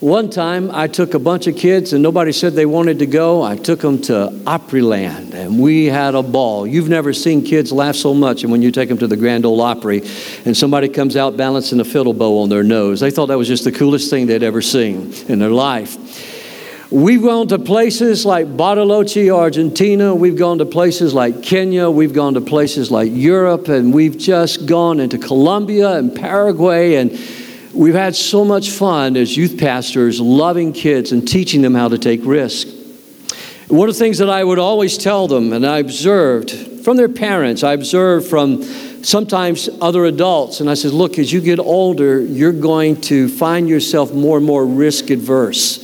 One 0.00 0.28
time 0.28 0.70
I 0.72 0.88
took 0.88 1.14
a 1.14 1.18
bunch 1.18 1.46
of 1.46 1.56
kids 1.56 1.94
and 1.94 2.02
nobody 2.02 2.30
said 2.30 2.52
they 2.52 2.66
wanted 2.66 2.98
to 2.98 3.06
go. 3.06 3.42
I 3.42 3.56
took 3.56 3.80
them 3.80 3.98
to 4.02 4.30
Opryland 4.44 5.32
and 5.32 5.58
we 5.58 5.86
had 5.86 6.14
a 6.14 6.22
ball. 6.22 6.66
You've 6.66 6.90
never 6.90 7.14
seen 7.14 7.42
kids 7.42 7.72
laugh 7.72 7.96
so 7.96 8.12
much 8.12 8.42
and 8.42 8.52
when 8.52 8.60
you 8.60 8.70
take 8.70 8.90
them 8.90 8.98
to 8.98 9.06
the 9.06 9.16
Grand 9.16 9.46
Ole 9.46 9.62
Opry 9.62 10.02
and 10.44 10.54
somebody 10.54 10.90
comes 10.90 11.16
out 11.16 11.38
balancing 11.38 11.80
a 11.80 11.84
fiddle 11.84 12.12
bow 12.12 12.42
on 12.42 12.50
their 12.50 12.62
nose. 12.62 13.00
They 13.00 13.10
thought 13.10 13.26
that 13.26 13.38
was 13.38 13.48
just 13.48 13.64
the 13.64 13.72
coolest 13.72 14.10
thing 14.10 14.26
they'd 14.26 14.42
ever 14.42 14.60
seen 14.60 15.14
in 15.28 15.38
their 15.38 15.48
life. 15.48 15.96
We've 16.90 17.22
gone 17.22 17.48
to 17.48 17.58
places 17.58 18.24
like 18.24 18.46
Bariloche, 18.46 19.34
Argentina. 19.34 20.14
We've 20.14 20.36
gone 20.36 20.58
to 20.58 20.66
places 20.66 21.14
like 21.14 21.42
Kenya. 21.42 21.90
We've 21.90 22.12
gone 22.12 22.34
to 22.34 22.40
places 22.40 22.92
like 22.92 23.10
Europe. 23.12 23.68
And 23.68 23.92
we've 23.92 24.16
just 24.16 24.66
gone 24.66 25.00
into 25.00 25.18
Colombia 25.18 25.94
and 25.94 26.14
Paraguay. 26.14 26.94
And 26.94 27.18
We've 27.76 27.92
had 27.92 28.16
so 28.16 28.42
much 28.42 28.70
fun 28.70 29.18
as 29.18 29.36
youth 29.36 29.58
pastors 29.58 30.18
loving 30.18 30.72
kids 30.72 31.12
and 31.12 31.28
teaching 31.28 31.60
them 31.60 31.74
how 31.74 31.88
to 31.88 31.98
take 31.98 32.20
risks. 32.24 32.72
One 33.68 33.90
of 33.90 33.94
the 33.94 33.98
things 33.98 34.16
that 34.16 34.30
I 34.30 34.42
would 34.42 34.58
always 34.58 34.96
tell 34.96 35.28
them, 35.28 35.52
and 35.52 35.66
I 35.66 35.80
observed 35.80 36.52
from 36.84 36.96
their 36.96 37.10
parents, 37.10 37.62
I 37.62 37.74
observed 37.74 38.28
from 38.28 38.62
sometimes 39.04 39.68
other 39.82 40.06
adults, 40.06 40.60
and 40.60 40.70
I 40.70 40.74
said, 40.74 40.92
Look, 40.92 41.18
as 41.18 41.30
you 41.30 41.42
get 41.42 41.58
older, 41.58 42.18
you're 42.22 42.50
going 42.50 42.98
to 43.02 43.28
find 43.28 43.68
yourself 43.68 44.10
more 44.10 44.38
and 44.38 44.46
more 44.46 44.64
risk 44.64 45.10
adverse. 45.10 45.82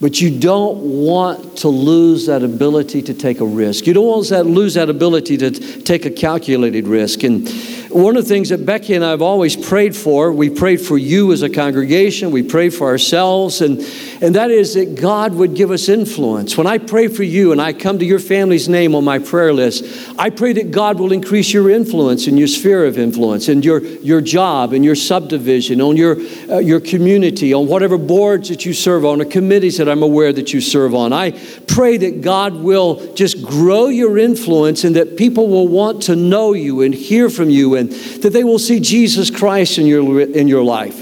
But 0.00 0.20
you 0.20 0.38
don't 0.38 0.78
want 0.78 1.58
to 1.58 1.68
lose 1.68 2.26
that 2.26 2.42
ability 2.42 3.02
to 3.02 3.14
take 3.14 3.40
a 3.40 3.46
risk. 3.46 3.86
You 3.86 3.94
don't 3.94 4.06
want 4.06 4.26
to 4.26 4.42
lose 4.42 4.74
that 4.74 4.90
ability 4.90 5.38
to 5.38 5.50
take 5.50 6.04
a 6.04 6.10
calculated 6.10 6.86
risk. 6.86 7.22
And 7.22 7.48
one 7.94 8.16
of 8.16 8.24
the 8.24 8.28
things 8.28 8.48
that 8.48 8.66
Becky 8.66 8.94
and 8.94 9.04
I 9.04 9.10
have 9.10 9.22
always 9.22 9.54
prayed 9.54 9.94
for, 9.94 10.32
we 10.32 10.50
prayed 10.50 10.80
for 10.80 10.98
you 10.98 11.30
as 11.30 11.42
a 11.42 11.48
congregation, 11.48 12.32
we 12.32 12.42
prayed 12.42 12.74
for 12.74 12.88
ourselves, 12.88 13.60
and, 13.60 13.78
and 14.20 14.34
that 14.34 14.50
is 14.50 14.74
that 14.74 15.00
God 15.00 15.32
would 15.34 15.54
give 15.54 15.70
us 15.70 15.88
influence. 15.88 16.56
When 16.56 16.66
I 16.66 16.78
pray 16.78 17.06
for 17.06 17.22
you 17.22 17.52
and 17.52 17.62
I 17.62 17.72
come 17.72 18.00
to 18.00 18.04
your 18.04 18.18
family's 18.18 18.68
name 18.68 18.96
on 18.96 19.04
my 19.04 19.20
prayer 19.20 19.52
list, 19.52 19.84
I 20.18 20.30
pray 20.30 20.52
that 20.54 20.72
God 20.72 20.98
will 20.98 21.12
increase 21.12 21.52
your 21.52 21.70
influence 21.70 22.26
in 22.26 22.36
your 22.36 22.48
sphere 22.48 22.84
of 22.84 22.98
influence, 22.98 23.48
in 23.48 23.62
your, 23.62 23.78
your 23.78 24.20
job, 24.20 24.72
in 24.72 24.82
your 24.82 24.96
subdivision, 24.96 25.80
on 25.80 25.96
your, 25.96 26.16
uh, 26.50 26.58
your 26.58 26.80
community, 26.80 27.54
on 27.54 27.68
whatever 27.68 27.96
boards 27.96 28.48
that 28.48 28.66
you 28.66 28.72
serve 28.72 29.04
on, 29.04 29.20
or 29.20 29.24
committees 29.24 29.78
that 29.78 29.88
I'm 29.88 30.02
aware 30.02 30.32
that 30.32 30.52
you 30.52 30.60
serve 30.60 30.96
on. 30.96 31.12
I 31.12 31.30
pray 31.68 31.96
that 31.98 32.22
God 32.22 32.54
will 32.54 33.14
just 33.14 33.44
grow 33.44 33.86
your 33.86 34.18
influence 34.18 34.82
and 34.82 34.96
that 34.96 35.16
people 35.16 35.46
will 35.46 35.68
want 35.68 36.02
to 36.02 36.16
know 36.16 36.54
you 36.54 36.82
and 36.82 36.92
hear 36.92 37.30
from 37.30 37.50
you 37.50 37.76
and 37.76 37.83
that 37.88 38.30
they 38.32 38.44
will 38.44 38.58
see 38.58 38.80
Jesus 38.80 39.30
Christ 39.30 39.78
in 39.78 39.86
your, 39.86 40.20
in 40.20 40.48
your 40.48 40.64
life. 40.64 41.00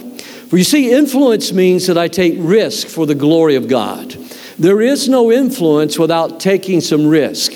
For 0.48 0.58
you 0.58 0.64
see, 0.64 0.92
influence 0.92 1.52
means 1.52 1.86
that 1.86 1.96
I 1.96 2.08
take 2.08 2.34
risk 2.36 2.88
for 2.88 3.06
the 3.06 3.14
glory 3.14 3.54
of 3.54 3.68
God. 3.68 4.10
There 4.58 4.82
is 4.82 5.08
no 5.08 5.32
influence 5.32 5.98
without 5.98 6.40
taking 6.40 6.80
some 6.80 7.06
risk. 7.06 7.52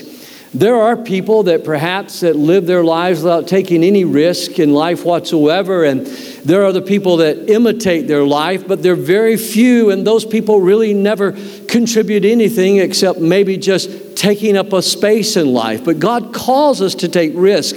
There 0.54 0.76
are 0.76 0.96
people 0.96 1.42
that 1.42 1.64
perhaps 1.64 2.20
that 2.20 2.34
live 2.34 2.66
their 2.66 2.82
lives 2.82 3.22
without 3.22 3.46
taking 3.46 3.84
any 3.84 4.04
risk 4.04 4.58
in 4.58 4.72
life 4.72 5.04
whatsoever, 5.04 5.84
and 5.84 6.06
there 6.06 6.64
are 6.64 6.72
the 6.72 6.80
people 6.80 7.18
that 7.18 7.50
imitate 7.50 8.08
their 8.08 8.24
life, 8.24 8.66
but 8.66 8.82
they're 8.82 8.96
very 8.96 9.36
few, 9.36 9.90
and 9.90 10.06
those 10.06 10.24
people 10.24 10.62
really 10.62 10.94
never 10.94 11.32
contribute 11.68 12.24
anything 12.24 12.78
except 12.78 13.18
maybe 13.20 13.58
just 13.58 14.16
taking 14.16 14.56
up 14.56 14.72
a 14.72 14.80
space 14.80 15.36
in 15.36 15.52
life. 15.52 15.84
But 15.84 15.98
God 15.98 16.32
calls 16.32 16.80
us 16.80 16.94
to 16.94 17.08
take 17.08 17.32
risk. 17.34 17.76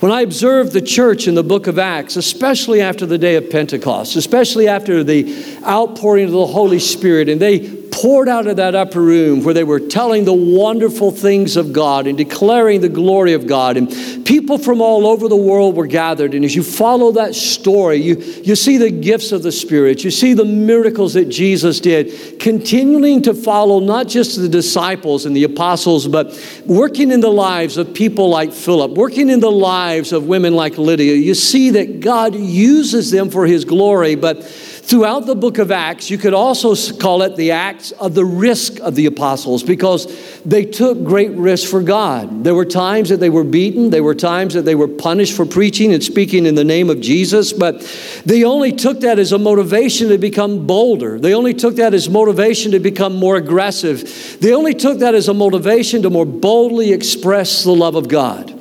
When 0.00 0.10
I 0.10 0.22
observe 0.22 0.72
the 0.72 0.82
church 0.82 1.28
in 1.28 1.34
the 1.34 1.42
book 1.42 1.66
of 1.66 1.78
Acts, 1.78 2.16
especially 2.16 2.80
after 2.80 3.06
the 3.06 3.18
day 3.18 3.36
of 3.36 3.48
Pentecost, 3.50 4.16
especially 4.16 4.68
after 4.68 5.04
the 5.04 5.34
outpouring 5.64 6.26
of 6.26 6.32
the 6.32 6.46
Holy 6.46 6.78
Spirit, 6.78 7.28
and 7.28 7.40
they 7.40 7.83
poured 7.94 8.28
out 8.28 8.48
of 8.48 8.56
that 8.56 8.74
upper 8.74 9.00
room 9.00 9.44
where 9.44 9.54
they 9.54 9.62
were 9.62 9.78
telling 9.78 10.24
the 10.24 10.32
wonderful 10.32 11.12
things 11.12 11.56
of 11.56 11.72
God 11.72 12.08
and 12.08 12.18
declaring 12.18 12.80
the 12.80 12.88
glory 12.88 13.34
of 13.34 13.46
God. 13.46 13.76
And 13.76 13.88
people 14.26 14.58
from 14.58 14.80
all 14.80 15.06
over 15.06 15.28
the 15.28 15.36
world 15.36 15.76
were 15.76 15.86
gathered. 15.86 16.34
And 16.34 16.44
as 16.44 16.56
you 16.56 16.64
follow 16.64 17.12
that 17.12 17.36
story, 17.36 17.98
you, 17.98 18.16
you 18.16 18.56
see 18.56 18.78
the 18.78 18.90
gifts 18.90 19.30
of 19.30 19.44
the 19.44 19.52
Spirit, 19.52 20.02
you 20.02 20.10
see 20.10 20.34
the 20.34 20.44
miracles 20.44 21.14
that 21.14 21.26
Jesus 21.26 21.78
did, 21.78 22.40
continuing 22.40 23.22
to 23.22 23.32
follow 23.32 23.78
not 23.78 24.08
just 24.08 24.36
the 24.40 24.48
disciples 24.48 25.24
and 25.24 25.36
the 25.36 25.44
apostles, 25.44 26.08
but 26.08 26.36
working 26.66 27.12
in 27.12 27.20
the 27.20 27.30
lives 27.30 27.76
of 27.76 27.94
people 27.94 28.28
like 28.28 28.52
Philip, 28.52 28.90
working 28.90 29.30
in 29.30 29.38
the 29.38 29.52
lives 29.52 30.12
of 30.12 30.26
women 30.26 30.56
like 30.56 30.78
Lydia. 30.78 31.14
You 31.14 31.34
see 31.34 31.70
that 31.70 32.00
God 32.00 32.34
uses 32.34 33.12
them 33.12 33.30
for 33.30 33.46
his 33.46 33.64
glory, 33.64 34.16
but 34.16 34.42
Throughout 34.84 35.24
the 35.24 35.34
book 35.34 35.56
of 35.56 35.70
Acts, 35.70 36.10
you 36.10 36.18
could 36.18 36.34
also 36.34 36.74
call 36.98 37.22
it 37.22 37.36
the 37.36 37.52
acts 37.52 37.92
of 37.92 38.14
the 38.14 38.24
risk 38.24 38.80
of 38.80 38.94
the 38.94 39.06
apostles 39.06 39.62
because 39.62 40.06
they 40.42 40.66
took 40.66 41.02
great 41.02 41.30
risks 41.30 41.68
for 41.68 41.80
God. 41.80 42.44
There 42.44 42.54
were 42.54 42.66
times 42.66 43.08
that 43.08 43.18
they 43.18 43.30
were 43.30 43.44
beaten, 43.44 43.88
there 43.88 44.02
were 44.02 44.14
times 44.14 44.52
that 44.52 44.66
they 44.66 44.74
were 44.74 44.86
punished 44.86 45.34
for 45.34 45.46
preaching 45.46 45.94
and 45.94 46.04
speaking 46.04 46.44
in 46.44 46.54
the 46.54 46.64
name 46.64 46.90
of 46.90 47.00
Jesus, 47.00 47.50
but 47.50 47.80
they 48.26 48.44
only 48.44 48.72
took 48.72 49.00
that 49.00 49.18
as 49.18 49.32
a 49.32 49.38
motivation 49.38 50.10
to 50.10 50.18
become 50.18 50.66
bolder. 50.66 51.18
They 51.18 51.32
only 51.32 51.54
took 51.54 51.76
that 51.76 51.94
as 51.94 52.10
motivation 52.10 52.72
to 52.72 52.78
become 52.78 53.16
more 53.16 53.36
aggressive. 53.36 54.36
They 54.42 54.52
only 54.52 54.74
took 54.74 54.98
that 54.98 55.14
as 55.14 55.28
a 55.28 55.34
motivation 55.34 56.02
to 56.02 56.10
more 56.10 56.26
boldly 56.26 56.92
express 56.92 57.64
the 57.64 57.74
love 57.74 57.94
of 57.94 58.08
God. 58.08 58.53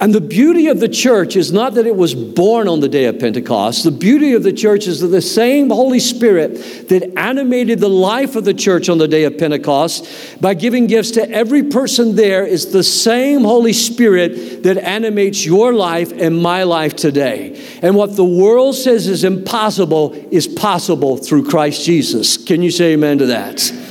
And 0.00 0.14
the 0.14 0.20
beauty 0.20 0.68
of 0.68 0.78
the 0.78 0.88
church 0.88 1.34
is 1.34 1.52
not 1.52 1.74
that 1.74 1.84
it 1.84 1.96
was 1.96 2.14
born 2.14 2.68
on 2.68 2.78
the 2.78 2.88
day 2.88 3.06
of 3.06 3.18
Pentecost. 3.18 3.82
The 3.82 3.90
beauty 3.90 4.32
of 4.34 4.44
the 4.44 4.52
church 4.52 4.86
is 4.86 5.00
that 5.00 5.08
the 5.08 5.20
same 5.20 5.70
Holy 5.70 5.98
Spirit 5.98 6.88
that 6.88 7.18
animated 7.18 7.80
the 7.80 7.88
life 7.88 8.36
of 8.36 8.44
the 8.44 8.54
church 8.54 8.88
on 8.88 8.98
the 8.98 9.08
day 9.08 9.24
of 9.24 9.36
Pentecost 9.38 10.40
by 10.40 10.54
giving 10.54 10.86
gifts 10.86 11.10
to 11.12 11.28
every 11.28 11.64
person 11.64 12.14
there 12.14 12.46
is 12.46 12.70
the 12.70 12.84
same 12.84 13.40
Holy 13.40 13.72
Spirit 13.72 14.62
that 14.62 14.78
animates 14.78 15.44
your 15.44 15.74
life 15.74 16.12
and 16.12 16.40
my 16.40 16.62
life 16.62 16.94
today. 16.94 17.60
And 17.82 17.96
what 17.96 18.14
the 18.14 18.24
world 18.24 18.76
says 18.76 19.08
is 19.08 19.24
impossible 19.24 20.12
is 20.30 20.46
possible 20.46 21.16
through 21.16 21.48
Christ 21.48 21.84
Jesus. 21.84 22.36
Can 22.36 22.62
you 22.62 22.70
say 22.70 22.92
amen 22.92 23.18
to 23.18 23.26
that? 23.26 23.87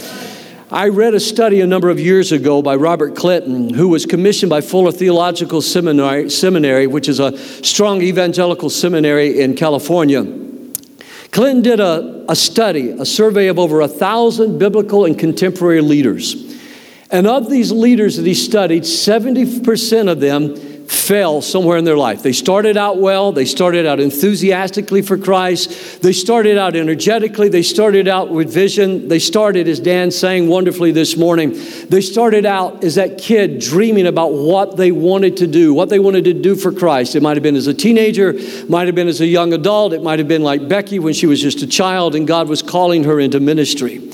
I 0.69 0.89
read 0.89 1.13
a 1.13 1.19
study 1.21 1.61
a 1.61 1.65
number 1.65 1.89
of 1.89 1.97
years 1.97 2.33
ago 2.33 2.61
by 2.61 2.75
Robert 2.75 3.15
Clinton, 3.15 3.73
who 3.73 3.87
was 3.87 4.05
commissioned 4.05 4.49
by 4.49 4.59
Fuller 4.59 4.91
Theological 4.91 5.61
Seminary, 5.61 6.29
Seminary, 6.29 6.87
which 6.87 7.07
is 7.07 7.21
a 7.21 7.37
strong 7.63 8.01
evangelical 8.01 8.69
seminary 8.69 9.39
in 9.39 9.55
California. 9.55 10.25
Clinton 11.31 11.61
did 11.61 11.79
a, 11.79 12.25
a 12.27 12.35
study, 12.35 12.89
a 12.89 13.05
survey 13.05 13.47
of 13.47 13.57
over 13.57 13.79
a 13.79 13.87
thousand 13.87 14.59
biblical 14.59 15.05
and 15.05 15.17
contemporary 15.17 15.79
leaders. 15.79 16.35
And 17.11 17.27
of 17.27 17.49
these 17.49 17.71
leaders 17.71 18.17
that 18.17 18.25
he 18.25 18.33
studied, 18.33 18.83
70% 18.83 20.11
of 20.11 20.19
them 20.19 20.55
fell 20.87 21.41
somewhere 21.41 21.77
in 21.77 21.83
their 21.83 21.97
life. 21.97 22.23
They 22.23 22.31
started 22.31 22.77
out 22.77 22.97
well, 22.97 23.33
they 23.33 23.43
started 23.45 23.85
out 23.85 23.99
enthusiastically 23.99 25.01
for 25.01 25.17
Christ, 25.17 26.01
they 26.01 26.13
started 26.13 26.57
out 26.57 26.75
energetically, 26.75 27.49
they 27.49 27.61
started 27.61 28.07
out 28.07 28.29
with 28.29 28.51
vision, 28.51 29.09
they 29.09 29.19
started, 29.19 29.67
as 29.67 29.81
Dan 29.81 30.11
sang 30.11 30.47
wonderfully 30.47 30.91
this 30.91 31.17
morning, 31.17 31.57
they 31.89 31.99
started 31.99 32.45
out 32.45 32.85
as 32.85 32.95
that 32.95 33.17
kid 33.17 33.59
dreaming 33.59 34.07
about 34.07 34.33
what 34.33 34.77
they 34.77 34.91
wanted 34.91 35.37
to 35.37 35.47
do, 35.47 35.73
what 35.73 35.89
they 35.89 35.99
wanted 35.99 36.23
to 36.23 36.33
do 36.33 36.55
for 36.55 36.71
Christ. 36.71 37.15
It 37.15 37.21
might 37.21 37.35
have 37.35 37.43
been 37.43 37.57
as 37.57 37.67
a 37.67 37.73
teenager, 37.73 38.33
might 38.69 38.87
have 38.87 38.95
been 38.95 39.09
as 39.09 39.19
a 39.19 39.27
young 39.27 39.51
adult, 39.51 39.91
it 39.91 40.01
might 40.01 40.19
have 40.19 40.27
been 40.27 40.43
like 40.43 40.69
Becky 40.69 40.99
when 40.99 41.13
she 41.13 41.25
was 41.27 41.41
just 41.41 41.61
a 41.61 41.67
child 41.67 42.15
and 42.15 42.25
God 42.25 42.47
was 42.47 42.61
calling 42.61 43.03
her 43.03 43.19
into 43.19 43.41
ministry. 43.41 44.09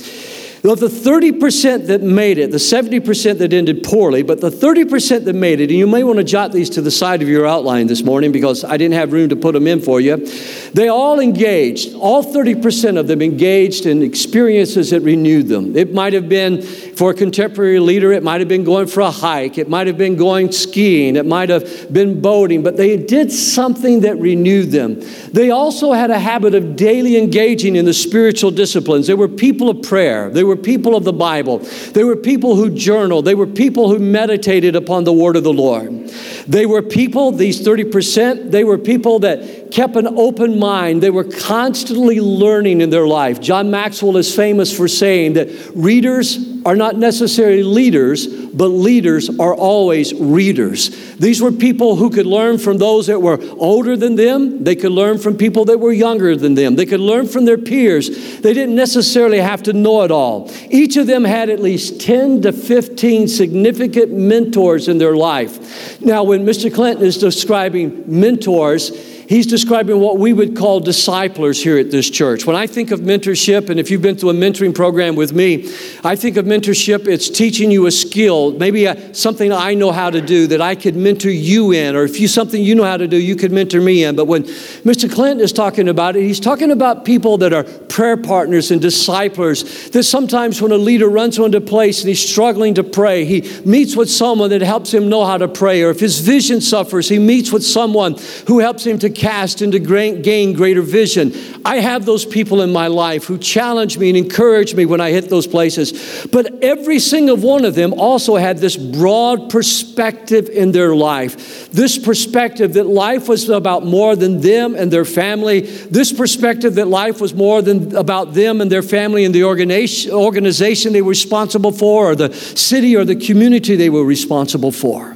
Of 0.66 0.80
the 0.80 0.88
30% 0.88 1.88
that 1.88 2.02
made 2.02 2.38
it, 2.38 2.52
the 2.52 2.58
70% 2.58 3.40
that 3.40 3.52
ended 3.52 3.84
poorly, 3.84 4.24
but 4.24 4.40
the 4.40 4.50
30% 4.50 5.26
that 5.26 5.34
made 5.34 5.60
it, 5.60 5.70
and 5.70 5.78
you 5.78 5.86
may 5.86 6.06
want 6.06 6.20
to 6.20 6.24
jot 6.24 6.54
these 6.54 6.70
to 6.72 6.82
the 6.82 6.90
side 6.90 7.22
of 7.22 7.28
your 7.28 7.46
outline 7.46 7.88
this 7.88 8.02
morning 8.02 8.32
because 8.32 8.64
I 8.64 8.78
didn't 8.78 8.94
have 8.94 9.12
room 9.12 9.28
to 9.28 9.36
put 9.36 9.56
them 9.56 9.68
in 9.68 9.82
for 9.82 10.00
you. 10.00 10.26
They 10.74 10.88
all 10.88 11.20
engaged, 11.20 11.94
all 11.96 12.24
30% 12.24 12.98
of 12.98 13.08
them 13.08 13.22
engaged 13.22 13.86
in 13.86 14.02
experiences 14.02 14.92
that 14.92 15.02
renewed 15.02 15.50
them. 15.50 15.76
It 15.76 15.94
might 15.94 16.14
have 16.14 16.30
been 16.30 16.62
for 16.62 17.12
a 17.12 17.14
contemporary 17.14 17.82
leader, 17.82 18.14
it 18.14 18.24
might 18.24 18.40
have 18.40 18.48
been 18.48 18.64
going 18.64 18.88
for 18.88 19.02
a 19.02 19.12
hike, 19.12 19.58
it 19.58 19.68
might 19.68 19.88
have 19.88 19.98
been 19.98 20.16
going 20.16 20.54
skiing, 20.54 21.18
it 21.18 21.26
might 21.26 21.50
have 21.50 21.92
been 21.92 22.22
boating, 22.22 22.64
but 22.64 22.78
they 22.78 22.96
did 22.96 23.34
something 23.34 24.00
that 24.02 24.18
renewed 24.18 24.72
them. 24.72 25.02
They 25.34 25.52
also 25.52 25.92
had 25.92 26.10
a 26.10 26.20
habit 26.20 26.56
of 26.56 26.78
daily 26.78 27.18
engaging 27.18 27.76
in 27.76 27.84
the 27.84 27.94
spiritual 27.94 28.52
disciplines. 28.52 29.08
They 29.08 29.14
were 29.14 29.28
people 29.28 29.70
of 29.70 29.82
prayer. 29.82 30.30
They 30.30 30.46
were 30.46 30.53
were 30.54 30.62
people 30.62 30.96
of 30.96 31.04
the 31.04 31.14
Bible. 31.14 31.60
They 31.60 32.04
were 32.04 32.16
people 32.16 32.56
who 32.56 32.70
journaled. 32.70 33.26
They 33.26 33.36
were 33.36 33.48
people 33.48 33.90
who 33.90 34.00
meditated 34.00 34.76
upon 34.76 35.04
the 35.04 35.14
word 35.14 35.36
of 35.36 35.44
the 35.44 35.54
Lord. 35.54 36.08
They 36.48 36.66
were 36.66 36.82
people, 36.82 37.32
these 37.32 37.66
30%, 37.66 38.52
they 38.52 38.64
were 38.64 38.78
people 38.78 39.20
that 39.20 39.72
kept 39.72 39.96
an 39.96 40.08
open 40.08 40.60
mind. 40.60 41.02
They 41.02 41.10
were 41.10 41.24
constantly 41.24 42.20
learning 42.20 42.82
in 42.82 42.90
their 42.90 43.08
life. 43.08 43.42
John 43.42 43.72
Maxwell 43.72 44.18
is 44.18 44.36
famous 44.36 44.76
for 44.76 44.88
saying 44.88 45.34
that 45.34 45.50
readers 45.74 46.53
are 46.66 46.76
not 46.76 46.96
necessarily 46.96 47.64
leaders, 47.64 48.28
but 48.28 48.68
leaders 48.68 49.30
are 49.40 49.54
always 49.54 50.14
readers. 50.14 51.16
These 51.16 51.42
were 51.42 51.52
people 51.52 51.96
who 51.96 52.10
could 52.10 52.26
learn 52.26 52.58
from 52.58 52.78
those 52.78 53.08
that 53.08 53.22
were 53.22 53.40
older 53.58 53.98
than 53.98 54.16
them, 54.16 54.64
they 54.64 54.76
could 54.76 54.92
learn 54.92 55.18
from 55.18 55.38
people 55.38 55.66
that 55.66 55.80
were 55.80 55.92
younger 55.92 56.36
than 56.36 56.56
them, 56.56 56.76
they 56.76 56.86
could 56.86 57.00
learn 57.00 57.28
from 57.28 57.46
their 57.46 57.58
peers. 57.58 58.10
They 58.40 58.54
didn't 58.54 58.76
necessarily 58.76 59.40
have 59.40 59.64
to 59.64 59.74
know 59.74 60.04
it 60.04 60.12
all. 60.12 60.52
Each 60.70 60.98
of 60.98 61.08
them 61.08 61.24
had 61.24 61.50
at 61.50 61.62
least 61.62 62.02
10 62.02 62.44
to 62.44 62.52
15 62.52 63.28
significant 63.28 64.12
mentors 64.12 64.88
in 64.88 64.98
their 64.98 65.16
life. 65.16 66.00
Now, 66.02 66.24
when 66.24 66.46
Mr. 66.46 66.74
Clinton 66.74 67.06
is 67.06 67.18
describing 67.18 68.04
mentors, 68.08 68.92
He's 69.28 69.48
describing 69.48 70.00
what 70.00 70.18
we 70.18 70.34
would 70.34 70.56
call 70.56 70.80
disciplers 70.80 71.64
here 71.64 71.78
at 71.78 71.92
this 71.92 72.10
church. 72.10 72.46
When 72.46 72.56
I 72.56 72.68
think 72.68 72.92
of 72.92 73.02
mentorship, 73.02 73.70
and 73.70 73.80
if 73.80 73.90
you've 73.90 74.02
been 74.02 74.18
through 74.18 74.32
a 74.32 74.34
mentoring 74.34 74.76
program 74.76 75.16
with 75.16 75.34
me, 75.34 75.72
I 76.04 76.16
think 76.16 76.38
of 76.38 76.46
mentorship, 76.46 77.08
it's 77.08 77.30
teaching 77.30 77.72
you 77.72 77.86
a 77.86 77.92
skill, 77.92 78.52
maybe 78.52 78.86
a, 78.86 79.14
something 79.14 79.52
I 79.52 79.74
know 79.74 79.92
how 79.92 80.10
to 80.10 80.22
do 80.22 80.48
that 80.48 80.62
I 80.62 80.76
could 80.76 80.96
mentor 80.96 81.30
you 81.30 81.72
in, 81.72 81.96
or 81.96 82.04
if 82.04 82.20
you 82.20 82.28
something 82.28 82.62
you 82.62 82.76
know 82.76 82.84
how 82.84 82.98
to 82.98 83.08
do, 83.08 83.18
you 83.18 83.36
could 83.36 83.52
mentor 83.52 83.82
me 83.82 84.04
in. 84.04 84.16
But 84.16 84.26
when 84.26 84.44
Mr. 84.44 85.12
Clinton 85.12 85.44
is 85.44 85.54
talking 85.54 85.88
about 85.88 86.16
it, 86.16 86.24
he's 86.24 86.40
talking 86.40 86.72
about 86.72 87.06
people 87.06 87.38
that 87.40 87.54
are 87.54 87.64
prayer 87.64 88.18
partners 88.18 88.72
and 88.72 88.82
disciplers. 88.82 89.90
That 89.90 90.04
sometimes 90.04 90.62
when 90.62 90.72
a 90.72 90.78
leader 90.78 91.08
runs 91.08 91.38
into 91.38 91.62
place 91.62 92.02
and 92.02 92.10
he's 92.10 92.28
struggling 92.28 92.74
to 92.76 92.84
pray, 92.84 93.26
he 93.26 93.42
meets 93.66 93.96
with 93.96 94.10
someone 94.10 94.50
that 94.50 94.62
helps 94.62 94.94
him 94.94 95.10
know 95.10 95.26
how 95.26 95.38
to 95.38 95.48
pray, 95.48 95.82
or 95.84 95.90
if 95.90 96.00
his 96.00 96.20
vision 96.20 96.62
suffers, 96.62 97.10
he 97.10 97.20
meets 97.20 97.52
with 97.52 97.64
someone 97.64 98.16
who 98.48 98.60
helps 98.60 98.86
him 98.86 99.00
to 99.00 99.10
cast 99.14 99.62
and 99.62 99.72
to 99.72 99.80
gain 99.80 100.54
greater 100.54 100.82
vision. 100.82 101.34
I 101.66 101.78
have 101.78 102.06
those 102.06 102.26
people 102.26 102.62
in 102.62 102.72
my 102.72 102.88
life 102.88 103.26
who 103.26 103.38
challenge 103.38 103.98
me 103.98 104.10
and 104.10 104.18
encourage 104.18 104.76
me 104.76 104.86
when 104.86 105.00
I 105.02 105.12
hit 105.12 105.30
those 105.30 105.48
places. 105.48 106.28
But 106.32 106.64
every 106.64 107.00
single 107.00 107.38
one 107.38 107.66
of 107.66 107.76
them 107.76 107.94
also 107.94 108.36
had 108.36 108.58
this 108.58 108.76
broad 108.76 109.50
perspective 109.50 110.50
in 110.50 110.72
their 110.72 110.96
life. 110.96 111.70
This 111.72 111.98
perspective 111.98 112.74
that 112.74 112.88
life 112.88 113.28
was 113.28 113.50
about 113.50 113.86
more 113.86 114.16
than 114.16 114.42
them 114.42 114.76
and 114.76 114.92
their 114.92 115.06
family. 115.06 115.62
This 115.62 116.12
perspective 116.12 116.76
that 116.76 116.88
life 116.88 117.22
was 117.22 117.34
more 117.34 117.62
than 117.62 117.96
about 117.96 118.34
them 118.34 118.62
and 118.62 118.72
their 118.72 118.82
family 118.82 119.26
and 119.26 119.34
the 119.34 119.44
organization 119.44 120.94
they 120.94 121.02
were 121.02 121.10
responsible 121.10 121.72
for, 121.72 122.12
or 122.12 122.16
the 122.16 122.34
city 122.34 122.96
or 122.96 123.06
the 123.06 123.16
community 123.16 123.76
they 123.76 123.90
were 123.90 124.04
responsible 124.04 124.72
for. 124.72 125.13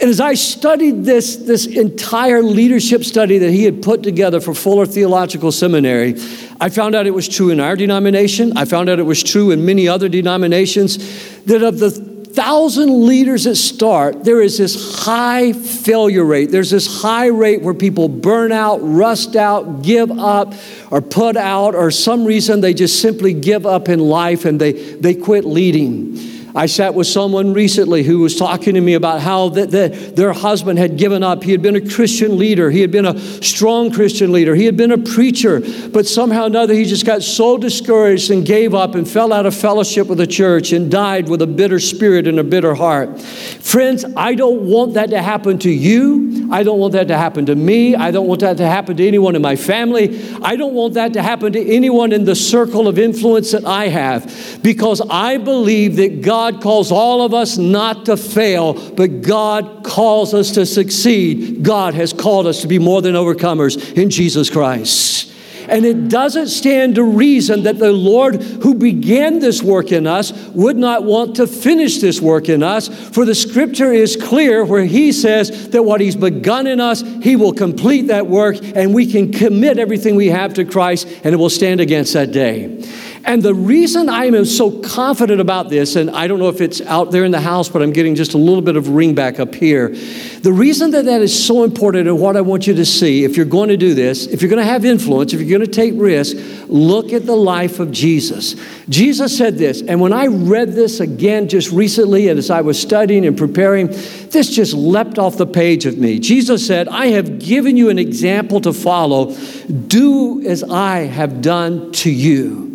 And 0.00 0.08
as 0.08 0.18
I 0.18 0.32
studied 0.32 1.04
this, 1.04 1.36
this 1.36 1.66
entire 1.66 2.42
leadership 2.42 3.04
study 3.04 3.36
that 3.38 3.50
he 3.50 3.64
had 3.64 3.82
put 3.82 4.02
together 4.02 4.40
for 4.40 4.54
Fuller 4.54 4.86
Theological 4.86 5.52
Seminary, 5.52 6.14
I 6.58 6.70
found 6.70 6.94
out 6.94 7.06
it 7.06 7.10
was 7.10 7.28
true 7.28 7.50
in 7.50 7.60
our 7.60 7.76
denomination. 7.76 8.56
I 8.56 8.64
found 8.64 8.88
out 8.88 8.98
it 8.98 9.02
was 9.02 9.22
true 9.22 9.50
in 9.50 9.66
many 9.66 9.88
other 9.88 10.08
denominations 10.08 10.96
that 11.44 11.62
of 11.62 11.78
the 11.78 11.90
thousand 11.90 13.06
leaders 13.06 13.44
that 13.44 13.56
start, 13.56 14.24
there 14.24 14.40
is 14.40 14.56
this 14.56 15.04
high 15.04 15.52
failure 15.52 16.24
rate. 16.24 16.50
There's 16.50 16.70
this 16.70 17.02
high 17.02 17.26
rate 17.26 17.60
where 17.60 17.74
people 17.74 18.08
burn 18.08 18.52
out, 18.52 18.78
rust 18.78 19.36
out, 19.36 19.82
give 19.82 20.10
up, 20.10 20.54
or 20.90 21.00
put 21.02 21.36
out, 21.36 21.74
or 21.74 21.90
some 21.90 22.24
reason 22.24 22.60
they 22.60 22.72
just 22.72 23.02
simply 23.02 23.34
give 23.34 23.66
up 23.66 23.88
in 23.88 23.98
life 23.98 24.44
and 24.44 24.60
they, 24.60 24.72
they 24.72 25.14
quit 25.14 25.44
leading. 25.44 26.29
I 26.54 26.66
sat 26.66 26.94
with 26.94 27.06
someone 27.06 27.52
recently 27.52 28.02
who 28.02 28.18
was 28.18 28.36
talking 28.36 28.74
to 28.74 28.80
me 28.80 28.94
about 28.94 29.20
how 29.20 29.50
the, 29.50 29.66
the, 29.66 29.88
their 29.88 30.32
husband 30.32 30.78
had 30.78 30.96
given 30.96 31.22
up. 31.22 31.42
He 31.44 31.52
had 31.52 31.62
been 31.62 31.76
a 31.76 31.88
Christian 31.88 32.38
leader, 32.38 32.70
he 32.70 32.80
had 32.80 32.90
been 32.90 33.06
a 33.06 33.18
strong 33.42 33.92
Christian 33.92 34.32
leader, 34.32 34.54
he 34.54 34.64
had 34.64 34.76
been 34.76 34.92
a 34.92 34.98
preacher, 34.98 35.60
but 35.92 36.06
somehow 36.06 36.40
or 36.42 36.46
another 36.46 36.74
he 36.74 36.84
just 36.84 37.06
got 37.06 37.22
so 37.22 37.58
discouraged 37.58 38.30
and 38.30 38.44
gave 38.44 38.74
up 38.74 38.94
and 38.94 39.08
fell 39.08 39.32
out 39.32 39.46
of 39.46 39.54
fellowship 39.54 40.06
with 40.06 40.18
the 40.18 40.26
church 40.26 40.72
and 40.72 40.90
died 40.90 41.28
with 41.28 41.42
a 41.42 41.46
bitter 41.46 41.78
spirit 41.78 42.26
and 42.26 42.38
a 42.38 42.44
bitter 42.44 42.74
heart. 42.74 43.20
Friends, 43.20 44.04
I 44.16 44.34
don't 44.34 44.62
want 44.62 44.94
that 44.94 45.10
to 45.10 45.22
happen 45.22 45.58
to 45.60 45.70
you. 45.70 46.48
I 46.50 46.62
don't 46.62 46.78
want 46.78 46.94
that 46.94 47.08
to 47.08 47.16
happen 47.16 47.46
to 47.46 47.54
me. 47.54 47.94
I 47.94 48.10
don't 48.10 48.26
want 48.26 48.40
that 48.40 48.56
to 48.56 48.66
happen 48.66 48.96
to 48.96 49.06
anyone 49.06 49.36
in 49.36 49.42
my 49.42 49.56
family. 49.56 50.20
I 50.42 50.56
don't 50.56 50.74
want 50.74 50.94
that 50.94 51.12
to 51.12 51.22
happen 51.22 51.52
to 51.52 51.74
anyone 51.74 52.12
in 52.12 52.24
the 52.24 52.34
circle 52.34 52.88
of 52.88 52.98
influence 52.98 53.52
that 53.52 53.64
I 53.64 53.88
have 53.88 54.60
because 54.62 55.00
I 55.08 55.36
believe 55.36 55.96
that 55.96 56.22
God 56.22 56.39
God 56.40 56.62
calls 56.62 56.90
all 56.90 57.20
of 57.20 57.34
us 57.34 57.58
not 57.58 58.06
to 58.06 58.16
fail, 58.16 58.72
but 58.92 59.20
God 59.20 59.84
calls 59.84 60.32
us 60.32 60.52
to 60.52 60.64
succeed. 60.64 61.62
God 61.62 61.92
has 61.92 62.14
called 62.14 62.46
us 62.46 62.62
to 62.62 62.66
be 62.66 62.78
more 62.78 63.02
than 63.02 63.14
overcomers 63.14 63.92
in 63.92 64.08
Jesus 64.08 64.48
Christ. 64.48 65.30
And 65.68 65.84
it 65.84 66.08
doesn't 66.08 66.48
stand 66.48 66.94
to 66.94 67.04
reason 67.04 67.64
that 67.64 67.78
the 67.78 67.92
Lord 67.92 68.42
who 68.42 68.74
began 68.74 69.38
this 69.38 69.62
work 69.62 69.92
in 69.92 70.06
us 70.06 70.32
would 70.48 70.78
not 70.78 71.04
want 71.04 71.36
to 71.36 71.46
finish 71.46 71.98
this 71.98 72.22
work 72.22 72.48
in 72.48 72.62
us. 72.62 72.88
For 72.88 73.26
the 73.26 73.34
scripture 73.34 73.92
is 73.92 74.16
clear 74.16 74.64
where 74.64 74.86
he 74.86 75.12
says 75.12 75.68
that 75.68 75.82
what 75.82 76.00
he's 76.00 76.16
begun 76.16 76.66
in 76.66 76.80
us, 76.80 77.02
he 77.22 77.36
will 77.36 77.52
complete 77.52 78.06
that 78.06 78.26
work, 78.26 78.56
and 78.62 78.94
we 78.94 79.04
can 79.12 79.30
commit 79.30 79.78
everything 79.78 80.16
we 80.16 80.28
have 80.28 80.54
to 80.54 80.64
Christ, 80.64 81.06
and 81.22 81.34
it 81.34 81.36
will 81.36 81.50
stand 81.50 81.80
against 81.80 82.14
that 82.14 82.32
day. 82.32 82.82
And 83.24 83.42
the 83.42 83.54
reason 83.54 84.08
I 84.08 84.24
am 84.24 84.44
so 84.44 84.80
confident 84.80 85.40
about 85.40 85.68
this, 85.68 85.94
and 85.94 86.10
I 86.10 86.26
don't 86.26 86.38
know 86.38 86.48
if 86.48 86.60
it's 86.60 86.80
out 86.80 87.10
there 87.10 87.24
in 87.24 87.32
the 87.32 87.40
house, 87.40 87.68
but 87.68 87.82
I'm 87.82 87.92
getting 87.92 88.14
just 88.14 88.32
a 88.32 88.38
little 88.38 88.62
bit 88.62 88.76
of 88.76 88.88
ring 88.88 89.14
back 89.14 89.38
up 89.38 89.54
here. 89.54 89.88
The 89.90 90.52
reason 90.52 90.92
that 90.92 91.04
that 91.04 91.20
is 91.20 91.46
so 91.46 91.62
important 91.62 92.08
and 92.08 92.18
what 92.18 92.36
I 92.36 92.40
want 92.40 92.66
you 92.66 92.74
to 92.74 92.84
see, 92.84 93.24
if 93.24 93.36
you're 93.36 93.44
going 93.44 93.68
to 93.68 93.76
do 93.76 93.92
this, 93.92 94.26
if 94.26 94.40
you're 94.40 94.48
going 94.48 94.64
to 94.64 94.70
have 94.70 94.84
influence, 94.86 95.34
if 95.34 95.40
you're 95.40 95.58
going 95.58 95.70
to 95.70 95.76
take 95.76 95.92
risk, 95.96 96.36
look 96.66 97.12
at 97.12 97.26
the 97.26 97.36
life 97.36 97.78
of 97.78 97.92
Jesus. 97.92 98.56
Jesus 98.88 99.36
said 99.36 99.58
this, 99.58 99.82
and 99.82 100.00
when 100.00 100.14
I 100.14 100.26
read 100.26 100.72
this 100.72 101.00
again 101.00 101.46
just 101.46 101.70
recently, 101.70 102.28
and 102.28 102.38
as 102.38 102.50
I 102.50 102.62
was 102.62 102.80
studying 102.80 103.26
and 103.26 103.36
preparing, 103.36 103.88
this 103.88 104.48
just 104.48 104.72
leapt 104.72 105.18
off 105.18 105.36
the 105.36 105.46
page 105.46 105.84
of 105.84 105.98
me. 105.98 106.18
Jesus 106.18 106.66
said, 106.66 106.88
I 106.88 107.08
have 107.08 107.38
given 107.38 107.76
you 107.76 107.90
an 107.90 107.98
example 107.98 108.62
to 108.62 108.72
follow. 108.72 109.34
Do 109.34 110.42
as 110.46 110.64
I 110.64 111.00
have 111.00 111.42
done 111.42 111.92
to 111.92 112.10
you. 112.10 112.69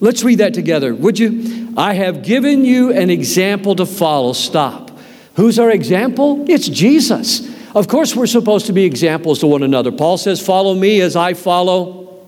Let's 0.00 0.22
read 0.22 0.38
that 0.38 0.54
together, 0.54 0.94
would 0.94 1.18
you? 1.18 1.74
I 1.76 1.92
have 1.94 2.22
given 2.22 2.64
you 2.64 2.92
an 2.92 3.10
example 3.10 3.76
to 3.76 3.86
follow. 3.86 4.32
Stop. 4.32 4.90
Who's 5.34 5.58
our 5.58 5.70
example? 5.70 6.44
It's 6.48 6.68
Jesus. 6.68 7.48
Of 7.74 7.86
course, 7.86 8.16
we're 8.16 8.26
supposed 8.26 8.66
to 8.66 8.72
be 8.72 8.84
examples 8.84 9.40
to 9.40 9.46
one 9.46 9.62
another. 9.62 9.92
Paul 9.92 10.18
says, 10.18 10.44
Follow 10.44 10.74
me 10.74 11.00
as 11.02 11.16
I 11.16 11.34
follow 11.34 12.18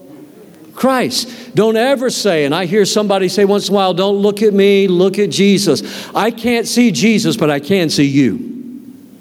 Christ. 0.75 1.55
Don't 1.55 1.77
ever 1.77 2.11
say, 2.11 2.45
and 2.45 2.55
I 2.55 2.67
hear 2.67 2.85
somebody 2.85 3.29
say 3.29 3.45
once 3.45 3.69
in 3.69 3.75
a 3.75 3.77
while, 3.77 3.95
Don't 3.95 4.19
look 4.19 4.43
at 4.43 4.53
me, 4.53 4.87
look 4.87 5.19
at 5.19 5.31
Jesus. 5.31 6.09
I 6.15 6.31
can't 6.31 6.67
see 6.67 6.93
Jesus, 6.93 7.37
but 7.37 7.51
I 7.51 7.59
can 7.59 7.91
see 7.91 8.07
you. 8.07 8.37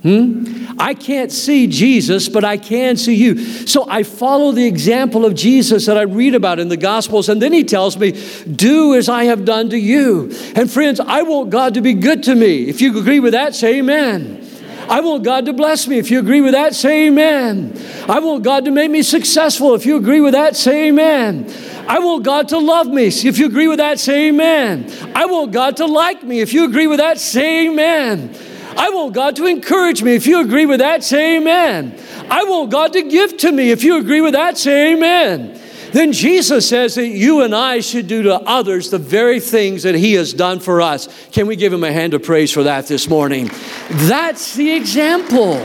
Hmm? 0.04 0.51
I 0.82 0.96
can't 0.96 1.32
see 1.32 1.68
Jesus, 1.68 2.28
but 2.28 2.44
I 2.44 2.58
can 2.58 2.98
see 2.98 3.14
you. 3.14 3.38
So 3.68 3.88
I 3.88 4.02
follow 4.02 4.52
the 4.52 4.66
example 4.66 5.26
of 5.26 5.36
Jesus 5.36 5.86
that 5.86 5.96
I 5.96 6.02
read 6.02 6.34
about 6.34 6.58
in 6.58 6.70
the 6.70 6.76
Gospels, 6.76 7.30
and 7.30 7.40
then 7.40 7.54
he 7.54 7.64
tells 7.64 7.98
me, 7.98 8.20
Do 8.52 8.96
as 8.96 9.08
I 9.08 9.26
have 9.26 9.46
done 9.46 9.70
to 9.70 9.78
you. 9.78 10.32
And 10.56 10.70
friends, 10.72 11.00
I 11.00 11.22
want 11.22 11.52
God 11.52 11.76
to 11.76 11.82
be 11.82 11.94
good 11.94 12.24
to 12.24 12.34
me. 12.34 12.68
If 12.68 12.82
you 12.82 12.98
agree 12.98 13.20
with 13.20 13.34
that, 13.34 13.54
say 13.54 13.78
amen. 13.78 14.48
I 14.90 15.02
want 15.02 15.24
God 15.24 15.46
to 15.46 15.54
bless 15.54 15.88
me. 15.88 16.00
If 16.00 16.10
you 16.10 16.18
agree 16.18 16.42
with 16.42 16.54
that, 16.54 16.74
say 16.74 17.08
amen. 17.08 17.80
I 18.10 18.20
want 18.20 18.44
God 18.44 18.66
to 18.66 18.72
make 18.72 18.90
me 18.90 19.04
successful. 19.04 19.76
If 19.76 19.86
you 19.86 19.98
agree 19.98 20.20
with 20.20 20.34
that, 20.34 20.56
say 20.56 20.88
amen. 20.88 21.54
I 21.88 22.00
want 22.00 22.24
God 22.24 22.50
to 22.50 22.58
love 22.58 22.88
me. 22.88 23.06
If 23.06 23.38
you 23.38 23.46
agree 23.46 23.68
with 23.68 23.78
that, 23.78 24.00
say 24.00 24.30
amen. 24.30 24.92
I 25.14 25.28
want 25.28 25.52
God 25.52 25.78
to 25.78 25.86
like 25.86 26.24
me. 26.24 26.40
If 26.40 26.54
you 26.54 26.66
agree 26.66 26.88
with 26.88 26.98
that, 26.98 27.20
say 27.20 27.68
amen. 27.68 28.36
I 28.78 28.90
want 28.90 29.14
God 29.14 29.36
to 29.38 29.46
encourage 29.46 30.02
me. 30.04 30.16
If 30.16 30.28
you 30.28 30.42
agree 30.42 30.66
with 30.66 30.80
that, 30.80 31.04
say 31.04 31.38
amen. 31.38 32.00
I 32.30 32.44
want 32.46 32.72
God 32.72 32.94
to 32.94 33.02
give 33.02 33.38
to 33.38 33.52
me. 33.52 33.72
If 33.72 33.84
you 33.84 33.98
agree 33.98 34.22
with 34.22 34.34
that, 34.34 34.58
say 34.58 34.94
amen. 34.94 35.60
Then 35.92 36.14
Jesus 36.14 36.70
says 36.70 36.96
that 36.96 37.08
you 37.08 37.42
and 37.42 37.54
I 37.54 37.82
should 37.82 38.08
do 38.08 38.24
to 38.24 38.36
others 38.36 38.90
the 38.90 38.98
very 38.98 39.42
things 39.42 39.84
that 39.84 39.96
He 39.96 40.14
has 40.14 40.34
done 40.34 40.62
for 40.62 40.82
us. 40.82 41.10
Can 41.32 41.48
we 41.48 41.58
give 41.58 41.74
Him 41.74 41.84
a 41.84 41.92
hand 41.92 42.14
of 42.14 42.24
praise 42.24 42.52
for 42.52 42.64
that 42.64 42.88
this 42.88 43.10
morning? 43.10 43.50
That's 43.90 44.56
the 44.56 44.72
example. 44.72 45.56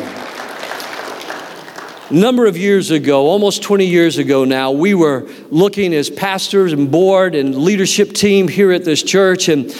A 2.09 2.15
number 2.15 2.47
of 2.47 2.57
years 2.57 2.91
ago, 2.91 3.27
almost 3.27 3.63
20 3.63 3.85
years 3.87 4.19
ago 4.19 4.45
now, 4.45 4.71
we 4.71 4.95
were 4.95 5.29
looking 5.51 5.93
as 5.95 6.09
pastors 6.09 6.73
and 6.73 6.91
board 6.91 7.35
and 7.35 7.57
leadership 7.57 8.13
team 8.13 8.49
here 8.49 8.73
at 8.73 8.85
this 8.85 9.03
church, 9.03 9.49
and 9.49 9.73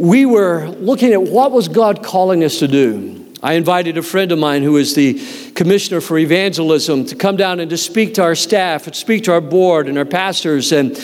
we 0.00 0.24
were 0.24 0.66
looking 0.66 1.12
at 1.12 1.22
what 1.22 1.52
was 1.52 1.68
God 1.68 2.02
calling 2.02 2.42
us 2.42 2.60
to 2.60 2.68
do. 2.68 3.34
I 3.42 3.54
invited 3.54 3.98
a 3.98 4.02
friend 4.02 4.32
of 4.32 4.38
mine 4.38 4.62
who 4.62 4.78
is 4.78 4.94
the 4.94 5.20
commissioner 5.54 6.00
for 6.00 6.16
evangelism 6.16 7.04
to 7.06 7.14
come 7.14 7.36
down 7.36 7.60
and 7.60 7.68
to 7.68 7.76
speak 7.76 8.14
to 8.14 8.22
our 8.22 8.34
staff 8.34 8.86
and 8.86 8.96
speak 8.96 9.24
to 9.24 9.32
our 9.32 9.42
board 9.42 9.88
and 9.88 9.98
our 9.98 10.06
pastors. 10.06 10.72
And 10.72 10.96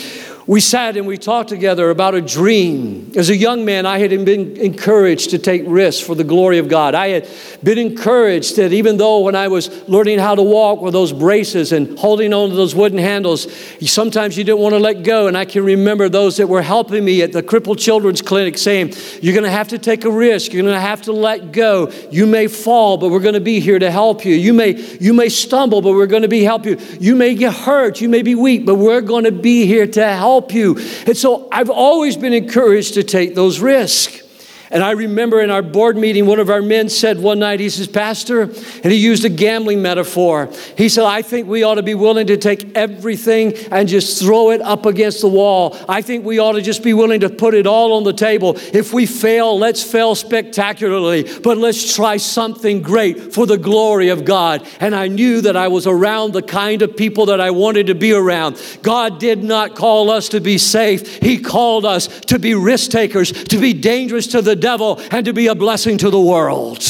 we 0.47 0.61
sat 0.61 0.95
and 0.95 1.05
we 1.05 1.17
talked 1.17 1.49
together 1.49 1.89
about 1.89 2.15
a 2.15 2.21
dream. 2.21 3.11
As 3.17 3.29
a 3.29 3.35
young 3.35 3.65
man, 3.65 3.85
I 3.85 3.99
had 3.99 4.11
been 4.23 4.55
encouraged 4.55 5.31
to 5.31 5.39
take 5.39 5.63
risks 5.67 6.01
for 6.01 6.15
the 6.15 6.23
glory 6.23 6.57
of 6.57 6.69
God. 6.69 6.95
I 6.95 7.09
had 7.09 7.27
been 7.61 7.77
encouraged 7.77 8.55
that 8.55 8.71
even 8.71 8.95
though 8.95 9.19
when 9.19 9.35
I 9.35 9.49
was 9.49 9.69
learning 9.89 10.19
how 10.19 10.35
to 10.35 10.41
walk 10.41 10.79
with 10.79 10.93
those 10.93 11.11
braces 11.11 11.73
and 11.73 11.99
holding 11.99 12.33
on 12.33 12.51
to 12.51 12.55
those 12.55 12.73
wooden 12.73 12.97
handles, 12.97 13.51
sometimes 13.81 14.37
you 14.37 14.45
didn't 14.45 14.59
want 14.59 14.71
to 14.71 14.79
let 14.79 15.03
go. 15.03 15.27
And 15.27 15.37
I 15.37 15.43
can 15.43 15.65
remember 15.65 16.07
those 16.07 16.37
that 16.37 16.47
were 16.47 16.61
helping 16.61 17.03
me 17.03 17.21
at 17.23 17.33
the 17.33 17.43
Crippled 17.43 17.79
Children's 17.79 18.21
Clinic 18.21 18.57
saying, 18.57 18.93
You're 19.21 19.33
going 19.33 19.43
to 19.43 19.51
have 19.51 19.67
to 19.69 19.77
take 19.77 20.05
a 20.05 20.11
risk. 20.11 20.53
You're 20.53 20.63
going 20.63 20.73
to 20.73 20.79
have 20.79 21.01
to 21.03 21.11
let 21.11 21.51
go. 21.51 21.91
You 22.09 22.25
may 22.25 22.47
fall, 22.47 22.97
but 22.97 23.09
we're 23.09 23.19
going 23.19 23.33
to 23.33 23.41
be 23.41 23.59
here 23.59 23.79
to 23.79 23.91
help 23.91 24.23
you. 24.23 24.33
You 24.33 24.53
may, 24.53 24.77
you 25.01 25.13
may 25.13 25.27
stumble, 25.27 25.81
but 25.81 25.91
we're 25.91 26.07
going 26.07 26.21
to 26.21 26.29
be 26.29 26.43
help 26.43 26.65
you. 26.65 26.77
You 27.01 27.17
may 27.17 27.35
get 27.35 27.53
hurt. 27.53 27.99
You 27.99 28.07
may 28.07 28.21
be 28.21 28.33
weak, 28.33 28.65
but 28.65 28.75
we're 28.75 29.01
going 29.01 29.25
to 29.25 29.33
be 29.33 29.65
here 29.65 29.85
to 29.85 30.07
help 30.07 30.36
help 30.37 30.53
you. 30.53 30.77
And 31.07 31.17
so 31.17 31.47
I've 31.51 31.71
always 31.71 32.15
been 32.15 32.33
encouraged 32.33 32.93
to 32.93 33.03
take 33.03 33.33
those 33.33 33.59
risks. 33.59 34.21
And 34.69 34.83
I 34.83 34.91
remember 34.91 35.41
in 35.41 35.49
our 35.49 35.61
board 35.61 35.97
meeting, 35.97 36.25
one 36.25 36.39
of 36.39 36.49
our 36.49 36.61
men 36.61 36.89
said 36.89 37.19
one 37.19 37.39
night, 37.39 37.59
he 37.59 37.69
says, 37.69 37.87
Pastor, 37.87 38.41
and 38.41 38.91
he 38.91 38.95
used 38.95 39.23
a 39.23 39.29
gambling 39.29 39.81
metaphor. 39.81 40.51
He 40.77 40.89
said, 40.89 41.05
I 41.05 41.21
think 41.21 41.47
we 41.47 41.63
ought 41.63 41.75
to 41.75 41.83
be 41.83 41.95
willing 41.95 42.27
to 42.27 42.37
take 42.37 42.75
everything 42.75 43.53
and 43.71 43.87
just 43.87 44.21
throw 44.21 44.51
it 44.51 44.61
up 44.61 44.85
against 44.85 45.21
the 45.21 45.29
wall. 45.29 45.77
I 45.87 46.01
think 46.01 46.25
we 46.25 46.39
ought 46.39 46.53
to 46.53 46.61
just 46.61 46.83
be 46.83 46.93
willing 46.93 47.21
to 47.21 47.29
put 47.29 47.53
it 47.53 47.65
all 47.65 47.93
on 47.93 48.03
the 48.03 48.13
table. 48.13 48.55
If 48.73 48.93
we 48.93 49.05
fail, 49.05 49.57
let's 49.57 49.83
fail 49.83 50.15
spectacularly, 50.15 51.39
but 51.43 51.57
let's 51.57 51.95
try 51.95 52.17
something 52.17 52.81
great 52.81 53.33
for 53.33 53.45
the 53.45 53.57
glory 53.57 54.09
of 54.09 54.25
God. 54.25 54.67
And 54.79 54.93
I 54.93 55.07
knew 55.07 55.41
that 55.41 55.55
I 55.55 55.69
was 55.69 55.87
around 55.87 56.33
the 56.33 56.41
kind 56.41 56.81
of 56.81 56.97
people 56.97 57.27
that 57.27 57.39
I 57.39 57.51
wanted 57.51 57.87
to 57.87 57.95
be 57.95 58.11
around. 58.11 58.61
God 58.81 59.19
did 59.19 59.43
not 59.43 59.75
call 59.75 60.09
us 60.09 60.29
to 60.29 60.41
be 60.41 60.57
safe, 60.57 61.21
He 61.21 61.39
called 61.39 61.85
us 61.85 62.07
to 62.21 62.37
be 62.37 62.53
risk 62.53 62.91
takers, 62.91 63.31
to 63.45 63.59
be 63.59 63.73
dangerous 63.73 64.27
to 64.27 64.41
the 64.57 64.61
devil 64.61 64.99
and 65.11 65.25
to 65.25 65.33
be 65.33 65.47
a 65.47 65.55
blessing 65.55 65.97
to 65.99 66.09
the 66.09 66.19
world. 66.19 66.81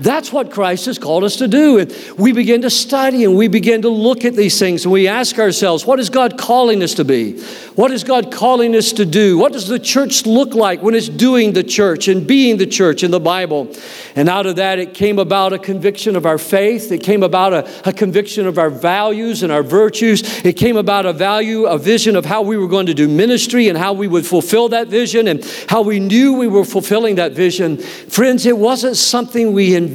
That's 0.00 0.32
what 0.32 0.50
Christ 0.50 0.86
has 0.86 0.98
called 0.98 1.24
us 1.24 1.36
to 1.36 1.48
do. 1.48 1.78
And 1.78 1.94
we 2.16 2.32
begin 2.32 2.62
to 2.62 2.70
study 2.70 3.24
and 3.24 3.36
we 3.36 3.48
begin 3.48 3.82
to 3.82 3.88
look 3.88 4.24
at 4.24 4.34
these 4.34 4.58
things 4.58 4.84
and 4.84 4.92
we 4.92 5.08
ask 5.08 5.38
ourselves, 5.38 5.84
what 5.84 6.00
is 6.00 6.08
God 6.08 6.38
calling 6.38 6.82
us 6.82 6.94
to 6.94 7.04
be? 7.04 7.40
What 7.74 7.90
is 7.90 8.02
God 8.04 8.32
calling 8.32 8.74
us 8.74 8.92
to 8.92 9.04
do? 9.04 9.38
What 9.38 9.52
does 9.52 9.68
the 9.68 9.78
church 9.78 10.26
look 10.26 10.54
like 10.54 10.82
when 10.82 10.94
it's 10.94 11.08
doing 11.08 11.52
the 11.52 11.62
church 11.62 12.08
and 12.08 12.26
being 12.26 12.56
the 12.56 12.66
church 12.66 13.02
in 13.02 13.10
the 13.10 13.20
Bible? 13.20 13.74
And 14.16 14.28
out 14.28 14.46
of 14.46 14.56
that, 14.56 14.78
it 14.78 14.94
came 14.94 15.18
about 15.18 15.52
a 15.52 15.58
conviction 15.58 16.16
of 16.16 16.26
our 16.26 16.38
faith. 16.38 16.90
It 16.92 17.02
came 17.02 17.22
about 17.22 17.52
a, 17.52 17.88
a 17.88 17.92
conviction 17.92 18.46
of 18.46 18.58
our 18.58 18.70
values 18.70 19.42
and 19.42 19.52
our 19.52 19.62
virtues. 19.62 20.44
It 20.44 20.54
came 20.54 20.76
about 20.76 21.06
a 21.06 21.12
value, 21.12 21.66
a 21.66 21.78
vision 21.78 22.16
of 22.16 22.24
how 22.24 22.42
we 22.42 22.56
were 22.56 22.68
going 22.68 22.86
to 22.86 22.94
do 22.94 23.08
ministry 23.08 23.68
and 23.68 23.76
how 23.76 23.92
we 23.92 24.08
would 24.08 24.26
fulfill 24.26 24.70
that 24.70 24.88
vision 24.88 25.28
and 25.28 25.44
how 25.68 25.82
we 25.82 26.00
knew 26.00 26.34
we 26.34 26.48
were 26.48 26.64
fulfilling 26.64 27.16
that 27.16 27.32
vision. 27.32 27.76
Friends, 27.78 28.46
it 28.46 28.56
wasn't 28.56 28.96
something 28.96 29.52
we 29.52 29.74
invented, 29.74 29.89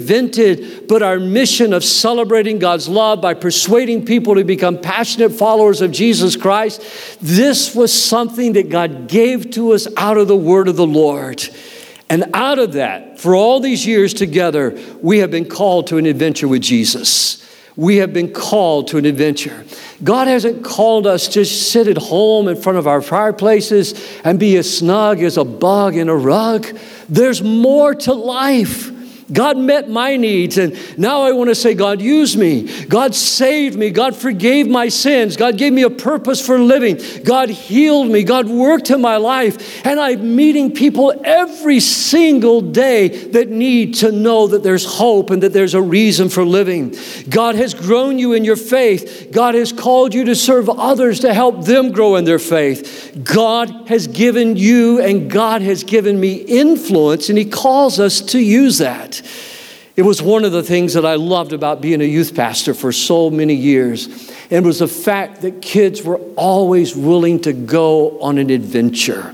but 0.88 1.02
our 1.02 1.20
mission 1.20 1.74
of 1.74 1.84
celebrating 1.84 2.60
God's 2.60 2.88
love 2.88 3.22
by 3.22 3.34
persuading 3.34 4.06
people 4.06 4.36
to 4.36 4.44
become 4.44 4.80
passionate 4.80 5.32
followers 5.32 5.82
of 5.82 5.92
Jesus 5.92 6.36
Christ, 6.36 7.18
this 7.22 7.76
was 7.76 7.92
something 7.92 8.54
that 8.54 8.70
God 8.70 9.08
gave 9.08 9.52
to 9.52 9.74
us 9.74 9.88
out 9.98 10.18
of 10.18 10.28
the 10.28 10.36
word 10.36 10.68
of 10.68 10.76
the 10.76 10.88
Lord. 10.88 11.44
And 12.10 12.26
out 12.34 12.60
of 12.60 12.74
that, 12.74 13.20
for 13.20 13.36
all 13.36 13.60
these 13.60 13.86
years 13.86 14.14
together, 14.14 14.80
we 15.02 15.20
have 15.20 15.32
been 15.32 15.50
called 15.50 15.88
to 15.88 15.98
an 15.98 16.06
adventure 16.06 16.48
with 16.48 16.62
Jesus. 16.62 17.42
We 17.76 17.98
have 17.98 18.14
been 18.14 18.32
called 18.32 18.88
to 18.90 18.98
an 18.98 19.06
adventure. 19.06 19.66
God 20.04 20.28
hasn't 20.28 20.64
called 20.64 21.08
us 21.08 21.28
to 21.30 21.44
sit 21.46 21.88
at 21.88 21.98
home 21.98 22.48
in 22.48 22.56
front 22.56 22.78
of 22.78 22.88
our 22.88 23.02
fireplaces 23.02 24.20
and 24.24 24.40
be 24.40 24.56
as 24.58 24.78
snug 24.78 25.22
as 25.22 25.38
a 25.38 25.44
bug 25.44 25.96
in 25.96 26.08
a 26.08 26.16
rug. 26.16 26.66
There's 27.10 27.42
more 27.42 27.94
to 27.96 28.14
life. 28.14 28.92
God 29.34 29.58
met 29.58 29.90
my 29.90 30.18
needs, 30.18 30.60
and 30.60 30.78
now 31.00 31.22
I 31.22 31.32
want 31.32 31.50
to 31.50 31.56
say, 31.56 31.74
God 31.74 32.00
used 32.00 32.38
me. 32.38 32.86
God 32.86 33.16
saved 33.16 33.76
me. 33.76 33.90
God 33.90 34.16
forgave 34.16 34.68
my 34.68 34.88
sins. 34.88 35.36
God 35.36 35.58
gave 35.58 35.74
me 35.74 35.82
a 35.82 35.90
purpose 35.90 36.46
for 36.46 36.60
living. 36.60 37.00
God 37.24 37.50
healed 37.50 38.08
me. 38.08 38.24
God 38.24 38.48
worked 38.48 38.92
in 38.92 39.02
my 39.02 39.18
life. 39.18 39.84
And 39.84 40.00
I'm 40.00 40.36
meeting 40.36 40.74
people 40.74 41.14
every 41.24 41.80
single 41.80 42.62
day 42.62 43.08
that 43.08 43.50
need 43.50 43.96
to 43.96 44.12
know 44.12 44.46
that 44.48 44.62
there's 44.62 44.86
hope 44.86 45.32
and 45.32 45.42
that 45.42 45.54
there's 45.54 45.74
a 45.74 45.82
reason 45.82 46.30
for 46.30 46.46
living. 46.46 46.96
God 47.28 47.56
has 47.56 47.74
grown 47.74 48.20
you 48.20 48.34
in 48.34 48.44
your 48.44 48.56
faith. 48.56 49.30
God 49.32 49.56
has 49.56 49.72
called 49.72 50.14
you 50.14 50.26
to 50.26 50.36
serve 50.36 50.70
others 50.70 51.22
to 51.22 51.34
help 51.34 51.66
them 51.66 51.92
grow 51.92 52.16
in 52.16 52.26
their 52.26 52.40
faith. 52.40 53.20
God 53.24 53.88
has 53.88 54.06
given 54.06 54.56
you 54.56 55.02
and 55.02 55.32
God 55.32 55.64
has 55.64 55.84
given 55.84 56.20
me 56.20 56.36
influence, 56.36 57.30
and 57.30 57.38
He 57.38 57.46
calls 57.46 58.00
us 58.00 58.22
to 58.22 58.40
use 58.40 58.78
that. 58.78 59.15
It 59.96 60.02
was 60.02 60.22
one 60.22 60.44
of 60.44 60.52
the 60.52 60.64
things 60.64 60.94
that 60.94 61.06
I 61.06 61.16
loved 61.16 61.54
about 61.54 61.80
being 61.80 62.02
a 62.02 62.06
youth 62.06 62.36
pastor 62.36 62.74
for 62.74 62.92
so 62.92 63.30
many 63.30 63.54
years. 63.54 64.32
And 64.52 64.66
was 64.66 64.80
the 64.80 64.88
fact 64.88 65.42
that 65.42 65.62
kids 65.62 66.04
were 66.04 66.18
always 66.36 66.96
willing 66.96 67.40
to 67.42 67.54
go 67.54 68.20
on 68.20 68.38
an 68.38 68.50
adventure. 68.50 69.34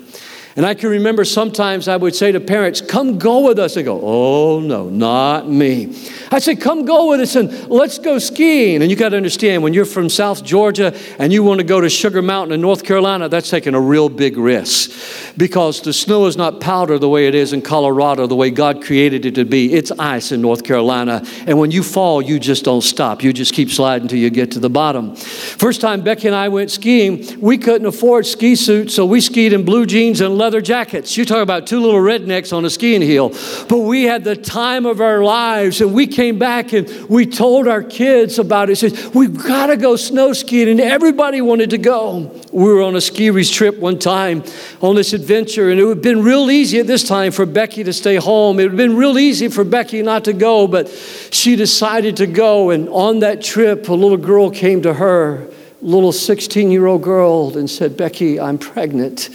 And 0.56 0.66
I 0.66 0.74
can 0.74 0.90
remember 0.90 1.24
sometimes 1.24 1.88
I 1.88 1.96
would 1.96 2.14
say 2.14 2.32
to 2.34 2.40
parents, 2.40 2.82
Come 2.82 3.18
go 3.18 3.48
with 3.48 3.58
us. 3.58 3.76
They 3.76 3.84
go, 3.84 4.00
Oh, 4.04 4.60
no, 4.60 4.90
not 4.90 5.48
me. 5.48 5.96
I 6.30 6.40
say, 6.40 6.56
Come 6.56 6.86
go 6.86 7.10
with 7.10 7.22
us 7.22 7.36
and 7.36 7.70
let's 7.70 8.00
go 8.00 8.20
skiing. 8.20 8.82
And 8.82 8.92
you 8.92 8.98
got 8.98 9.10
to 9.10 9.18
understand, 9.18 9.64
when 9.64 9.74
you're 9.74 9.86
from 9.86 10.10
South 10.10 10.44
Georgia 10.44 10.98
and 11.20 11.32
you 11.32 11.44
want 11.44 11.60
to 11.60 11.64
go 11.64 11.80
to 11.80 11.90
Sugar 11.90 12.22
Mountain 12.22 12.54
in 12.54 12.62
North 12.62 12.84
Carolina, 12.84 13.30
that's 13.30 13.50
taking 13.50 13.76
a 13.76 13.80
real 13.80 14.10
big 14.10 14.38
risk 14.38 14.92
because 15.38 15.82
the 15.82 15.94
snow 15.94 16.26
is 16.26 16.36
not 16.36 16.60
powder 16.60 17.00
the 17.00 17.08
way 17.08 17.28
it 17.28 17.36
is 17.36 17.54
in 17.54 17.62
Colorado, 17.62 18.28
the 18.28 18.36
way 18.36 18.50
God 18.50 18.84
created 18.84 19.26
it 19.26 19.36
to 19.36 19.46
be. 19.46 19.74
It's 19.74 19.92
ice 19.92 20.34
in 20.34 20.42
North 20.42 20.64
Carolina. 20.64 21.24
And 21.48 21.58
when 21.60 21.72
you 21.72 21.84
fall, 21.84 22.22
you 22.22 22.40
just 22.40 22.66
don't 22.66 22.82
stop. 22.82 23.24
You 23.24 23.32
just 23.32 23.54
keep 23.54 23.72
sliding 23.72 24.04
until 24.04 24.20
you 24.20 24.30
get 24.30 24.52
to 24.52 24.60
the 24.60 24.70
bottom. 24.70 25.16
First 25.16 25.80
time 25.80 26.02
Becky 26.02 26.28
and 26.28 26.36
I 26.36 26.50
went 26.50 26.72
skiing, 26.72 27.40
we 27.40 27.58
couldn't 27.58 27.88
afford 27.88 28.26
ski 28.26 28.56
suits, 28.56 28.94
so 28.94 29.06
we 29.06 29.22
skied 29.22 29.54
in 29.54 29.64
blue 29.64 29.86
jeans 29.86 30.20
and 30.20 30.41
leather 30.42 30.60
jackets. 30.60 31.16
You 31.16 31.24
talk 31.24 31.44
about 31.44 31.68
two 31.68 31.80
little 31.80 32.00
rednecks 32.00 32.52
on 32.52 32.66
a 32.66 32.70
skiing 32.72 33.04
hill. 33.04 33.30
But 33.70 33.82
we 33.82 34.04
had 34.04 34.24
the 34.24 34.36
time 34.36 34.88
of 34.88 35.00
our 35.00 35.24
lives, 35.24 35.82
and 35.82 35.94
we 35.94 36.08
came 36.08 36.40
back 36.40 36.74
and 36.74 36.90
we 37.08 37.28
told 37.28 37.68
our 37.68 37.84
kids 37.84 38.40
about 38.40 38.72
it. 38.72 38.78
Said, 38.78 38.98
We've 39.14 39.38
got 39.38 39.68
to 39.68 39.78
go 39.78 39.96
snow 39.96 40.34
skiing, 40.34 40.68
and 40.68 40.82
everybody 40.82 41.42
wanted 41.42 41.70
to 41.70 41.78
go. 41.78 42.32
We 42.52 42.74
were 42.74 42.82
on 42.82 42.96
a 42.96 43.02
ski 43.02 43.30
trip 43.44 43.78
one 43.78 44.00
time 44.00 44.44
on 44.82 44.96
this 44.96 45.14
adventure, 45.14 45.70
and 45.70 45.80
it 45.80 45.86
would 45.86 45.98
have 45.98 46.04
been 46.04 46.24
real 46.24 46.50
easy 46.50 46.80
at 46.80 46.88
this 46.88 47.08
time 47.08 47.32
for 47.32 47.46
Becky 47.46 47.84
to 47.84 47.94
stay 47.94 48.16
home. 48.16 48.60
It 48.60 48.64
would 48.64 48.72
have 48.72 48.78
been 48.78 48.98
real 48.98 49.20
easy 49.20 49.48
for 49.48 49.64
Becky 49.64 50.02
not 50.02 50.26
to 50.26 50.34
go, 50.34 50.68
but 50.68 50.90
she 51.30 51.56
decided 51.56 52.18
to 52.18 52.26
go. 52.26 52.72
And 52.72 52.90
on 52.90 53.20
that 53.20 53.44
trip, 53.44 53.88
a 53.90 53.94
little 53.94 54.18
girl 54.18 54.50
came 54.50 54.82
to 54.82 54.96
her, 54.96 55.48
little 55.84 56.12
16 56.12 56.72
year 56.72 56.88
old 56.88 57.04
girl, 57.04 57.56
and 57.56 57.70
said, 57.70 57.96
Becky, 57.96 58.40
I'm 58.40 58.58
pregnant. 58.58 59.30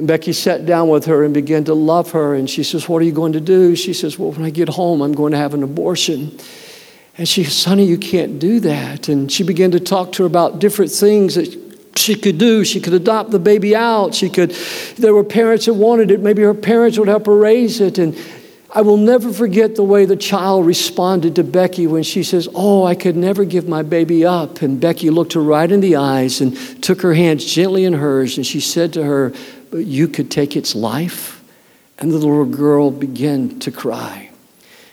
And 0.00 0.08
Becky 0.08 0.32
sat 0.32 0.64
down 0.64 0.88
with 0.88 1.04
her 1.04 1.24
and 1.24 1.34
began 1.34 1.64
to 1.64 1.74
love 1.74 2.12
her. 2.12 2.34
And 2.34 2.48
she 2.48 2.64
says, 2.64 2.88
What 2.88 3.02
are 3.02 3.04
you 3.04 3.12
going 3.12 3.34
to 3.34 3.40
do? 3.40 3.76
She 3.76 3.92
says, 3.92 4.18
Well, 4.18 4.32
when 4.32 4.46
I 4.46 4.48
get 4.48 4.70
home, 4.70 5.02
I'm 5.02 5.12
going 5.12 5.32
to 5.32 5.36
have 5.36 5.52
an 5.52 5.62
abortion. 5.62 6.38
And 7.18 7.28
she 7.28 7.44
says, 7.44 7.66
Honey, 7.66 7.84
you 7.84 7.98
can't 7.98 8.38
do 8.38 8.60
that. 8.60 9.10
And 9.10 9.30
she 9.30 9.42
began 9.42 9.72
to 9.72 9.78
talk 9.78 10.12
to 10.12 10.22
her 10.22 10.26
about 10.26 10.58
different 10.58 10.90
things 10.90 11.34
that 11.34 11.54
she 11.96 12.14
could 12.14 12.38
do. 12.38 12.64
She 12.64 12.80
could 12.80 12.94
adopt 12.94 13.30
the 13.30 13.38
baby 13.38 13.76
out. 13.76 14.14
She 14.14 14.30
could, 14.30 14.52
there 14.96 15.12
were 15.12 15.22
parents 15.22 15.66
that 15.66 15.74
wanted 15.74 16.10
it. 16.10 16.20
Maybe 16.20 16.40
her 16.44 16.54
parents 16.54 16.98
would 16.98 17.08
help 17.08 17.26
her 17.26 17.36
raise 17.36 17.82
it. 17.82 17.98
And 17.98 18.16
I 18.72 18.80
will 18.80 18.96
never 18.96 19.34
forget 19.34 19.74
the 19.74 19.82
way 19.82 20.06
the 20.06 20.16
child 20.16 20.64
responded 20.64 21.36
to 21.36 21.44
Becky 21.44 21.86
when 21.86 22.04
she 22.04 22.22
says, 22.22 22.48
Oh, 22.54 22.86
I 22.86 22.94
could 22.94 23.16
never 23.16 23.44
give 23.44 23.68
my 23.68 23.82
baby 23.82 24.24
up. 24.24 24.62
And 24.62 24.80
Becky 24.80 25.10
looked 25.10 25.34
her 25.34 25.42
right 25.42 25.70
in 25.70 25.80
the 25.80 25.96
eyes 25.96 26.40
and 26.40 26.56
took 26.82 27.02
her 27.02 27.12
hands 27.12 27.44
gently 27.44 27.84
in 27.84 27.92
hers. 27.92 28.38
And 28.38 28.46
she 28.46 28.60
said 28.60 28.94
to 28.94 29.04
her, 29.04 29.34
you 29.72 30.08
could 30.08 30.30
take 30.30 30.56
its 30.56 30.74
life. 30.74 31.42
And 31.98 32.10
the 32.10 32.16
little 32.16 32.44
girl 32.46 32.90
began 32.90 33.58
to 33.60 33.70
cry. 33.70 34.29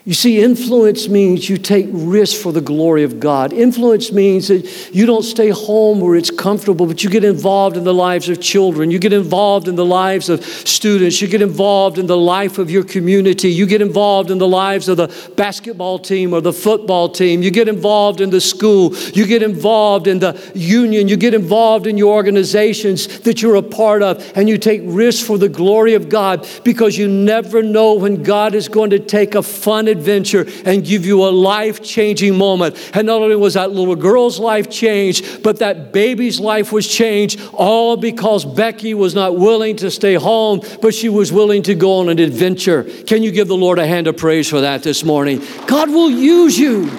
You 0.08 0.14
see, 0.14 0.42
influence 0.42 1.10
means 1.10 1.50
you 1.50 1.58
take 1.58 1.88
risks 1.92 2.42
for 2.42 2.54
the 2.54 2.62
glory 2.62 3.04
of 3.04 3.20
God. 3.20 3.52
Influence 3.52 4.10
means 4.10 4.48
that 4.48 4.96
you 4.96 5.06
don't 5.06 5.24
stay 5.24 5.50
home 5.50 6.00
where 6.00 6.16
it's 6.16 6.32
comfortable, 6.32 6.86
but 6.86 7.04
you 7.04 7.10
get 7.10 7.26
involved 7.26 7.76
in 7.76 7.84
the 7.84 7.94
lives 7.94 8.30
of 8.30 8.40
children. 8.40 8.90
You 8.90 9.00
get 9.00 9.12
involved 9.12 9.68
in 9.68 9.76
the 9.76 9.84
lives 9.84 10.30
of 10.30 10.46
students. 10.46 11.22
You 11.22 11.28
get 11.28 11.42
involved 11.42 11.98
in 11.98 12.08
the 12.08 12.16
life 12.16 12.58
of 12.58 12.72
your 12.72 12.86
community. 12.86 13.50
You 13.50 13.66
get 13.66 13.82
involved 13.82 14.32
in 14.32 14.38
the 14.38 14.48
lives 14.48 14.88
of 14.88 14.96
the 14.96 15.14
basketball 15.36 16.00
team 16.00 16.32
or 16.32 16.40
the 16.40 16.54
football 16.54 17.10
team. 17.10 17.44
You 17.44 17.52
get 17.52 17.68
involved 17.68 18.22
in 18.22 18.30
the 18.30 18.40
school. 18.40 18.96
You 19.14 19.28
get 19.28 19.44
involved 19.44 20.08
in 20.08 20.20
the 20.20 20.42
union. 20.56 21.10
You 21.10 21.18
get 21.18 21.34
involved 21.34 21.86
in 21.86 21.98
your 21.98 22.14
organizations 22.14 23.20
that 23.20 23.42
you're 23.42 23.56
a 23.56 23.62
part 23.62 24.02
of, 24.04 24.26
and 24.38 24.48
you 24.48 24.58
take 24.58 24.84
risks 24.86 25.28
for 25.28 25.38
the 25.38 25.50
glory 25.50 25.96
of 25.96 26.08
God 26.08 26.48
because 26.64 26.98
you 26.98 27.10
never 27.10 27.62
know 27.62 27.96
when 27.96 28.24
God 28.24 28.56
is 28.56 28.70
going 28.70 28.92
to 28.92 29.00
take 29.00 29.36
a 29.36 29.44
fun 29.44 29.97
adventure 29.98 30.46
and 30.66 30.86
give 30.86 31.06
you 31.06 31.26
a 31.26 31.30
life 31.30 31.84
changing 31.84 32.38
moment. 32.38 32.76
And 32.94 33.08
not 33.08 33.22
only 33.22 33.36
was 33.36 33.56
that 33.56 33.72
little 33.72 33.96
girl's 33.96 34.40
life 34.40 34.70
changed, 34.70 35.44
but 35.44 35.60
that 35.60 35.92
baby's 35.92 36.40
life 36.40 36.72
was 36.72 36.88
changed, 36.88 37.40
all 37.54 37.98
because 37.98 38.46
Becky 38.46 38.94
was 38.94 39.16
not 39.16 39.38
willing 39.38 39.76
to 39.78 39.92
stay 39.92 40.16
home, 40.16 40.62
but 40.82 40.94
she 40.94 41.10
was 41.10 41.32
willing 41.32 41.64
to 41.64 41.76
go 41.76 42.00
on 42.00 42.10
an 42.10 42.20
adventure. 42.20 42.84
Can 42.84 43.24
you 43.24 43.32
give 43.32 43.48
the 43.48 43.58
Lord 43.58 43.80
a 43.80 43.88
hand 43.88 44.08
of 44.08 44.18
praise 44.18 44.50
for 44.50 44.62
that 44.62 44.84
this 44.84 45.04
morning? 45.04 45.42
God 45.68 45.90
will 45.90 46.12
use 46.12 46.58
you. 46.58 46.90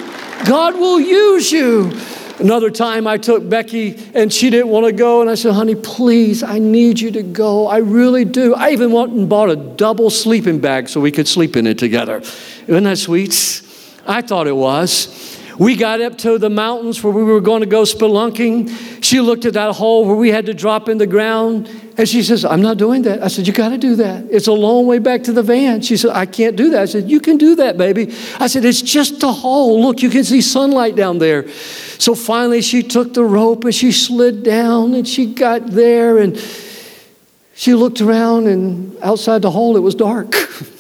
God 0.44 0.74
will 0.74 1.00
use 1.00 1.50
you. 1.50 1.92
Another 2.38 2.70
time 2.70 3.08
I 3.08 3.16
took 3.16 3.48
Becky 3.48 3.98
and 4.14 4.32
she 4.32 4.48
didn't 4.48 4.68
want 4.68 4.87
to 4.87 4.92
go. 4.92 5.20
And 5.20 5.28
I 5.28 5.34
said, 5.34 5.54
honey, 5.54 5.74
please, 5.74 6.44
I 6.44 6.61
need 6.61 7.00
you 7.00 7.11
to 7.11 7.22
go. 7.22 7.66
I 7.66 7.78
really 7.78 8.24
do. 8.24 8.54
I 8.54 8.70
even 8.70 8.92
went 8.92 9.12
and 9.12 9.28
bought 9.28 9.50
a 9.50 9.56
double 9.56 10.08
sleeping 10.08 10.61
bag 10.61 10.88
so 10.88 11.00
we 11.00 11.11
could 11.11 11.26
sleep 11.26 11.56
in 11.56 11.66
it 11.66 11.78
together. 11.78 12.22
Isn't 12.68 12.85
that 12.85 12.98
sweet? 12.98 13.62
I 14.07 14.20
thought 14.20 14.46
it 14.46 14.57
was. 14.57 15.37
We 15.59 15.74
got 15.74 16.00
up 16.00 16.18
to 16.18 16.38
the 16.38 16.50
mountains 16.50 17.02
where 17.02 17.12
we 17.12 17.24
were 17.24 17.40
going 17.40 17.61
to 17.61 17.66
go 17.66 17.83
spelunking. 17.83 19.02
She 19.02 19.20
looked 19.20 19.44
at 19.44 19.54
that 19.54 19.74
hole 19.74 20.07
where 20.07 20.14
we 20.14 20.31
had 20.31 20.46
to 20.46 20.54
drop 20.54 20.88
in 20.88 20.98
the 20.98 21.07
ground 21.07 21.68
and 21.96 22.09
she 22.09 22.22
says, 22.22 22.44
I'm 22.44 22.62
not 22.62 22.76
doing 22.76 23.02
that. 23.02 23.24
I 23.24 23.28
said, 23.28 23.46
You 23.46 23.52
got 23.52 23.70
to 23.70 23.78
do 23.78 23.96
that. 23.96 24.26
It's 24.31 24.46
a 24.46 24.52
long 24.52 24.87
way 24.87 25.00
back 25.00 25.24
to 25.24 25.33
the 25.33 25.42
van. 25.42 25.81
She 25.81 25.96
said, 25.96 26.12
I 26.12 26.26
can't 26.26 26.54
do 26.54 26.70
that. 26.70 26.83
I 26.83 26.85
said, 26.85 27.11
You 27.11 27.20
can 27.20 27.38
do 27.38 27.57
that, 27.57 27.76
baby. 27.76 28.14
I 28.38 28.46
said, 28.46 28.64
It's 28.64 28.83
just 28.83 29.20
a 29.24 29.33
hole. 29.33 29.83
Look, 29.83 30.00
you 30.00 30.11
can 30.11 30.22
see 30.22 30.42
sunlight 30.42 30.94
down 30.94 31.18
there. 31.18 31.48
So 31.98 32.14
finally, 32.14 32.62
she 32.62 32.85
took 32.85 33.14
the 33.14 33.24
rope 33.24 33.64
and 33.64 33.74
she 33.74 33.90
slid 33.90 34.44
down 34.44 34.94
and 34.94 35.09
she 35.09 35.26
got 35.35 35.66
there 35.66 36.18
and 36.18 36.38
she 37.54 37.74
looked 37.74 38.00
around 38.00 38.46
and 38.46 38.96
outside 38.98 39.42
the 39.42 39.50
hole, 39.50 39.76
it 39.76 39.81
was 39.81 39.96
dark. 39.96 40.37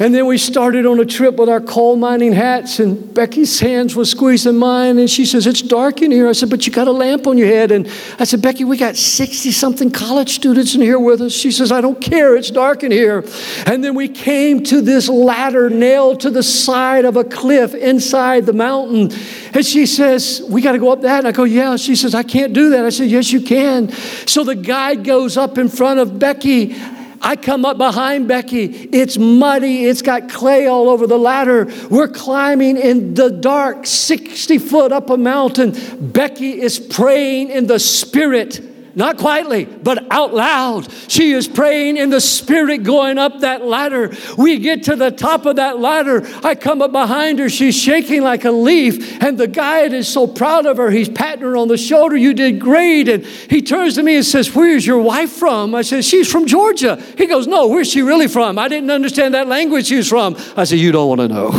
And 0.00 0.14
then 0.14 0.26
we 0.26 0.38
started 0.38 0.86
on 0.86 1.00
a 1.00 1.04
trip 1.04 1.34
with 1.36 1.48
our 1.48 1.60
coal 1.60 1.96
mining 1.96 2.32
hats, 2.32 2.78
and 2.78 3.12
Becky's 3.12 3.58
hands 3.58 3.96
were 3.96 4.04
squeezing 4.04 4.56
mine, 4.56 4.96
and 4.96 5.10
she 5.10 5.26
says, 5.26 5.44
It's 5.44 5.60
dark 5.60 6.02
in 6.02 6.12
here. 6.12 6.28
I 6.28 6.32
said, 6.32 6.50
But 6.50 6.68
you 6.68 6.72
got 6.72 6.86
a 6.86 6.92
lamp 6.92 7.26
on 7.26 7.36
your 7.36 7.48
head. 7.48 7.72
And 7.72 7.88
I 8.20 8.24
said, 8.24 8.40
Becky, 8.40 8.62
we 8.62 8.76
got 8.76 8.94
60 8.94 9.50
something 9.50 9.90
college 9.90 10.30
students 10.30 10.76
in 10.76 10.82
here 10.82 11.00
with 11.00 11.20
us. 11.20 11.32
She 11.32 11.50
says, 11.50 11.72
I 11.72 11.80
don't 11.80 12.00
care. 12.00 12.36
It's 12.36 12.52
dark 12.52 12.84
in 12.84 12.92
here. 12.92 13.24
And 13.66 13.82
then 13.82 13.96
we 13.96 14.08
came 14.08 14.62
to 14.64 14.80
this 14.80 15.08
ladder 15.08 15.68
nailed 15.68 16.20
to 16.20 16.30
the 16.30 16.44
side 16.44 17.04
of 17.04 17.16
a 17.16 17.24
cliff 17.24 17.74
inside 17.74 18.46
the 18.46 18.52
mountain. 18.52 19.10
And 19.52 19.66
she 19.66 19.84
says, 19.84 20.44
We 20.48 20.62
got 20.62 20.72
to 20.72 20.78
go 20.78 20.92
up 20.92 21.00
that. 21.00 21.18
And 21.18 21.26
I 21.26 21.32
go, 21.32 21.42
Yeah. 21.42 21.74
She 21.74 21.96
says, 21.96 22.14
I 22.14 22.22
can't 22.22 22.52
do 22.52 22.70
that. 22.70 22.84
I 22.84 22.90
said, 22.90 23.08
Yes, 23.08 23.32
you 23.32 23.40
can. 23.40 23.90
So 24.28 24.44
the 24.44 24.54
guide 24.54 25.02
goes 25.02 25.36
up 25.36 25.58
in 25.58 25.68
front 25.68 25.98
of 25.98 26.20
Becky. 26.20 26.76
I 27.20 27.36
come 27.36 27.64
up 27.64 27.78
behind 27.78 28.28
Becky. 28.28 28.64
It's 28.64 29.18
muddy. 29.18 29.86
It's 29.86 30.02
got 30.02 30.28
clay 30.28 30.66
all 30.66 30.88
over 30.88 31.06
the 31.06 31.18
ladder. 31.18 31.66
We're 31.90 32.08
climbing 32.08 32.76
in 32.76 33.14
the 33.14 33.30
dark, 33.30 33.86
60 33.86 34.58
foot 34.58 34.92
up 34.92 35.10
a 35.10 35.16
mountain. 35.16 35.74
Becky 36.00 36.60
is 36.60 36.78
praying 36.78 37.50
in 37.50 37.66
the 37.66 37.78
spirit 37.78 38.67
not 38.98 39.16
quietly, 39.16 39.64
but 39.64 40.10
out 40.10 40.34
loud. 40.34 40.88
She 41.06 41.30
is 41.30 41.46
praying 41.46 41.98
in 41.98 42.10
the 42.10 42.20
spirit 42.20 42.82
going 42.82 43.16
up 43.16 43.40
that 43.40 43.64
ladder. 43.64 44.12
We 44.36 44.58
get 44.58 44.82
to 44.84 44.96
the 44.96 45.12
top 45.12 45.46
of 45.46 45.54
that 45.54 45.78
ladder. 45.78 46.26
I 46.44 46.56
come 46.56 46.82
up 46.82 46.90
behind 46.90 47.38
her. 47.38 47.48
She's 47.48 47.80
shaking 47.80 48.22
like 48.22 48.44
a 48.44 48.50
leaf. 48.50 49.22
And 49.22 49.38
the 49.38 49.46
guide 49.46 49.92
is 49.92 50.08
so 50.08 50.26
proud 50.26 50.66
of 50.66 50.78
her. 50.78 50.90
He's 50.90 51.08
patting 51.08 51.42
her 51.42 51.56
on 51.56 51.68
the 51.68 51.78
shoulder. 51.78 52.16
You 52.16 52.34
did 52.34 52.58
great. 52.58 53.08
And 53.08 53.24
he 53.24 53.62
turns 53.62 53.94
to 53.94 54.02
me 54.02 54.16
and 54.16 54.26
says, 54.26 54.52
Where's 54.52 54.84
your 54.84 54.98
wife 54.98 55.30
from? 55.30 55.76
I 55.76 55.82
said, 55.82 56.04
She's 56.04 56.28
from 56.30 56.48
Georgia. 56.48 57.00
He 57.16 57.26
goes, 57.26 57.46
No, 57.46 57.68
where's 57.68 57.88
she 57.88 58.02
really 58.02 58.26
from? 58.26 58.58
I 58.58 58.66
didn't 58.66 58.90
understand 58.90 59.32
that 59.34 59.46
language 59.46 59.86
she's 59.86 60.08
from. 60.08 60.36
I 60.56 60.64
said, 60.64 60.80
You 60.80 60.90
don't 60.90 61.08
want 61.08 61.20
to 61.20 61.28
know. 61.28 61.50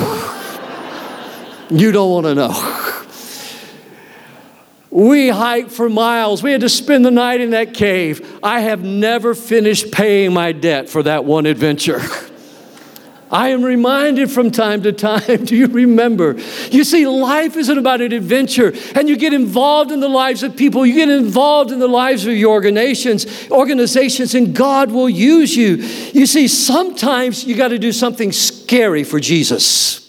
you 1.72 1.94
don't 1.94 2.12
want 2.12 2.26
to 2.26 2.36
know. 2.36 2.96
We 4.92 5.30
hiked 5.30 5.72
for 5.72 5.88
miles. 5.88 6.42
We 6.42 6.52
had 6.52 6.62
to 6.62 6.70
spend 6.70 7.06
the 7.06 7.12
night 7.12 7.42
in 7.42 7.52
that 7.52 7.74
cave. 7.74 8.40
I 8.42 8.62
have 8.62 8.84
never 8.84 9.36
finished 9.36 9.92
paying 9.92 10.34
my 10.34 10.52
debt 10.52 10.90
for 10.90 11.04
that 11.04 11.26
one 11.26 11.46
adventure. 11.46 12.02
I 13.32 13.50
am 13.50 13.62
reminded 13.62 14.32
from 14.32 14.50
time 14.50 14.82
to 14.84 14.92
time, 14.92 15.22
do 15.46 15.56
you 15.56 15.68
remember? 15.68 16.36
You 16.72 16.84
see, 16.84 17.06
life 17.06 17.56
isn't 17.58 17.78
about 17.78 18.02
an 18.02 18.12
adventure, 18.12 18.74
and 18.96 19.08
you 19.08 19.18
get 19.18 19.34
involved 19.34 19.92
in 19.92 20.00
the 20.00 20.10
lives 20.10 20.42
of 20.42 20.58
people, 20.58 20.86
you 20.86 20.96
get 20.96 21.10
involved 21.10 21.72
in 21.72 21.78
the 21.78 21.88
lives 21.88 22.26
of 22.26 22.34
your 22.34 22.52
organizations, 22.52 23.28
organizations, 23.52 24.34
and 24.34 24.56
God 24.56 24.90
will 24.90 25.10
use 25.10 25.56
you. 25.56 25.76
You 25.76 26.26
see, 26.26 26.48
sometimes 26.48 27.46
you 27.46 27.56
got 27.56 27.68
to 27.68 27.78
do 27.78 27.92
something 27.92 28.32
scary 28.32 29.04
for 29.04 29.20
Jesus. 29.20 30.09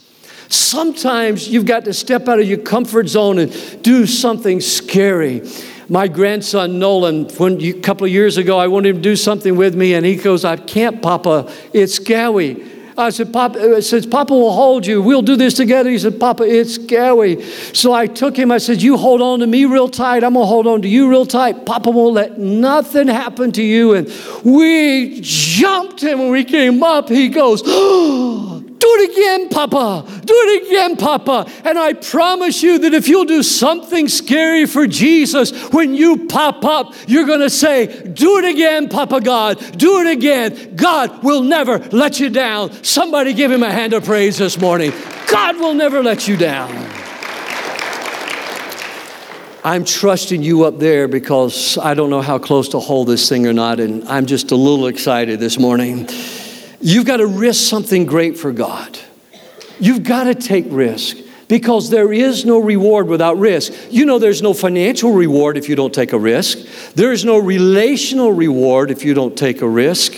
Sometimes 0.50 1.48
you've 1.48 1.64
got 1.64 1.84
to 1.84 1.94
step 1.94 2.28
out 2.28 2.40
of 2.40 2.46
your 2.46 2.58
comfort 2.58 3.08
zone 3.08 3.38
and 3.38 3.82
do 3.82 4.06
something 4.06 4.60
scary. 4.60 5.48
My 5.88 6.08
grandson 6.08 6.78
Nolan, 6.78 7.28
when 7.30 7.60
a 7.60 7.72
couple 7.74 8.04
of 8.04 8.12
years 8.12 8.36
ago, 8.36 8.58
I 8.58 8.66
wanted 8.66 8.90
him 8.90 8.96
to 8.96 9.02
do 9.02 9.16
something 9.16 9.56
with 9.56 9.74
me, 9.74 9.94
and 9.94 10.04
he 10.04 10.16
goes, 10.16 10.44
"I 10.44 10.56
can't, 10.56 11.00
Papa. 11.00 11.50
It's 11.72 11.94
scary." 11.94 12.64
I 13.00 13.10
said, 13.10 13.32
Papa, 13.32 13.58
uh, 13.58 13.76
I 13.76 13.80
said, 13.80 14.10
Papa 14.10 14.34
will 14.34 14.52
hold 14.52 14.86
you. 14.86 15.00
We'll 15.00 15.22
do 15.22 15.36
this 15.36 15.54
together. 15.54 15.88
He 15.88 15.98
said, 15.98 16.20
Papa, 16.20 16.42
it's 16.42 16.74
scary. 16.74 17.42
So 17.72 17.92
I 17.92 18.06
took 18.06 18.36
him. 18.36 18.50
I 18.50 18.58
said, 18.58 18.82
You 18.82 18.96
hold 18.96 19.22
on 19.22 19.38
to 19.38 19.46
me 19.46 19.64
real 19.64 19.88
tight. 19.88 20.22
I'm 20.22 20.34
going 20.34 20.42
to 20.42 20.46
hold 20.46 20.66
on 20.66 20.82
to 20.82 20.88
you 20.88 21.08
real 21.08 21.24
tight. 21.24 21.64
Papa 21.64 21.90
won't 21.90 22.14
let 22.14 22.38
nothing 22.38 23.08
happen 23.08 23.52
to 23.52 23.62
you. 23.62 23.94
And 23.94 24.12
we 24.44 25.20
jumped 25.22 26.02
him 26.02 26.18
when 26.18 26.30
we 26.30 26.44
came 26.44 26.82
up. 26.82 27.08
He 27.08 27.28
goes, 27.28 27.62
oh, 27.66 28.49
do 28.80 28.86
it 28.94 29.10
again, 29.10 29.48
Papa. 29.50 30.04
Do 30.24 30.34
it 30.34 30.66
again, 30.66 30.96
Papa. 30.96 31.46
And 31.64 31.78
I 31.78 31.92
promise 31.92 32.62
you 32.62 32.78
that 32.78 32.94
if 32.94 33.08
you'll 33.08 33.26
do 33.26 33.42
something 33.42 34.08
scary 34.08 34.64
for 34.64 34.86
Jesus, 34.86 35.52
when 35.70 35.94
you 35.94 36.26
pop 36.26 36.64
up, 36.64 36.94
you're 37.06 37.26
going 37.26 37.40
to 37.40 37.50
say, 37.50 37.86
Do 38.08 38.38
it 38.38 38.46
again, 38.46 38.88
Papa 38.88 39.20
God. 39.20 39.58
Do 39.76 40.00
it 40.00 40.06
again. 40.06 40.76
God 40.76 41.22
will 41.22 41.42
never 41.42 41.78
let 41.90 42.20
you 42.20 42.30
down. 42.30 42.72
Somebody 42.82 43.34
give 43.34 43.52
him 43.52 43.62
a 43.62 43.70
hand 43.70 43.92
of 43.92 44.04
praise 44.06 44.38
this 44.38 44.58
morning. 44.58 44.92
God 45.28 45.58
will 45.58 45.74
never 45.74 46.02
let 46.02 46.26
you 46.26 46.38
down. 46.38 46.70
I'm 49.62 49.84
trusting 49.84 50.42
you 50.42 50.64
up 50.64 50.78
there 50.78 51.06
because 51.06 51.76
I 51.76 51.92
don't 51.92 52.08
know 52.08 52.22
how 52.22 52.38
close 52.38 52.70
to 52.70 52.78
hold 52.78 53.08
this 53.08 53.28
thing 53.28 53.46
or 53.46 53.52
not, 53.52 53.78
and 53.78 54.08
I'm 54.08 54.24
just 54.24 54.52
a 54.52 54.56
little 54.56 54.86
excited 54.86 55.38
this 55.38 55.58
morning. 55.58 56.08
You've 56.80 57.04
got 57.04 57.18
to 57.18 57.26
risk 57.26 57.68
something 57.68 58.06
great 58.06 58.38
for 58.38 58.52
God. 58.52 58.98
You've 59.78 60.02
got 60.02 60.24
to 60.24 60.34
take 60.34 60.66
risk 60.68 61.16
because 61.48 61.90
there 61.90 62.12
is 62.12 62.44
no 62.44 62.58
reward 62.58 63.08
without 63.08 63.38
risk. 63.38 63.72
You 63.90 64.06
know, 64.06 64.18
there's 64.18 64.40
no 64.40 64.54
financial 64.54 65.12
reward 65.12 65.56
if 65.56 65.68
you 65.68 65.74
don't 65.74 65.92
take 65.92 66.12
a 66.12 66.18
risk, 66.18 66.58
there's 66.94 67.24
no 67.24 67.38
relational 67.38 68.32
reward 68.32 68.90
if 68.90 69.04
you 69.04 69.14
don't 69.14 69.36
take 69.36 69.60
a 69.62 69.68
risk. 69.68 70.14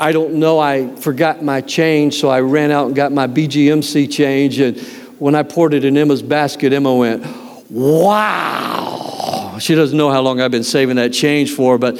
I 0.00 0.12
don't 0.12 0.34
know, 0.34 0.60
I 0.60 0.94
forgot 0.96 1.42
my 1.42 1.60
change, 1.60 2.20
so 2.20 2.28
I 2.28 2.40
ran 2.40 2.70
out 2.70 2.86
and 2.86 2.94
got 2.94 3.10
my 3.10 3.26
BGMC 3.26 4.12
change. 4.12 4.60
And 4.60 4.78
when 5.18 5.34
I 5.34 5.42
poured 5.42 5.74
it 5.74 5.84
in 5.84 5.96
Emma's 5.96 6.22
basket, 6.22 6.72
Emma 6.72 6.94
went, 6.94 7.26
Wow. 7.70 9.58
She 9.58 9.74
doesn't 9.74 9.96
know 9.96 10.10
how 10.10 10.20
long 10.20 10.40
I've 10.40 10.52
been 10.52 10.62
saving 10.62 10.96
that 10.96 11.12
change 11.12 11.52
for, 11.52 11.78
but 11.78 11.98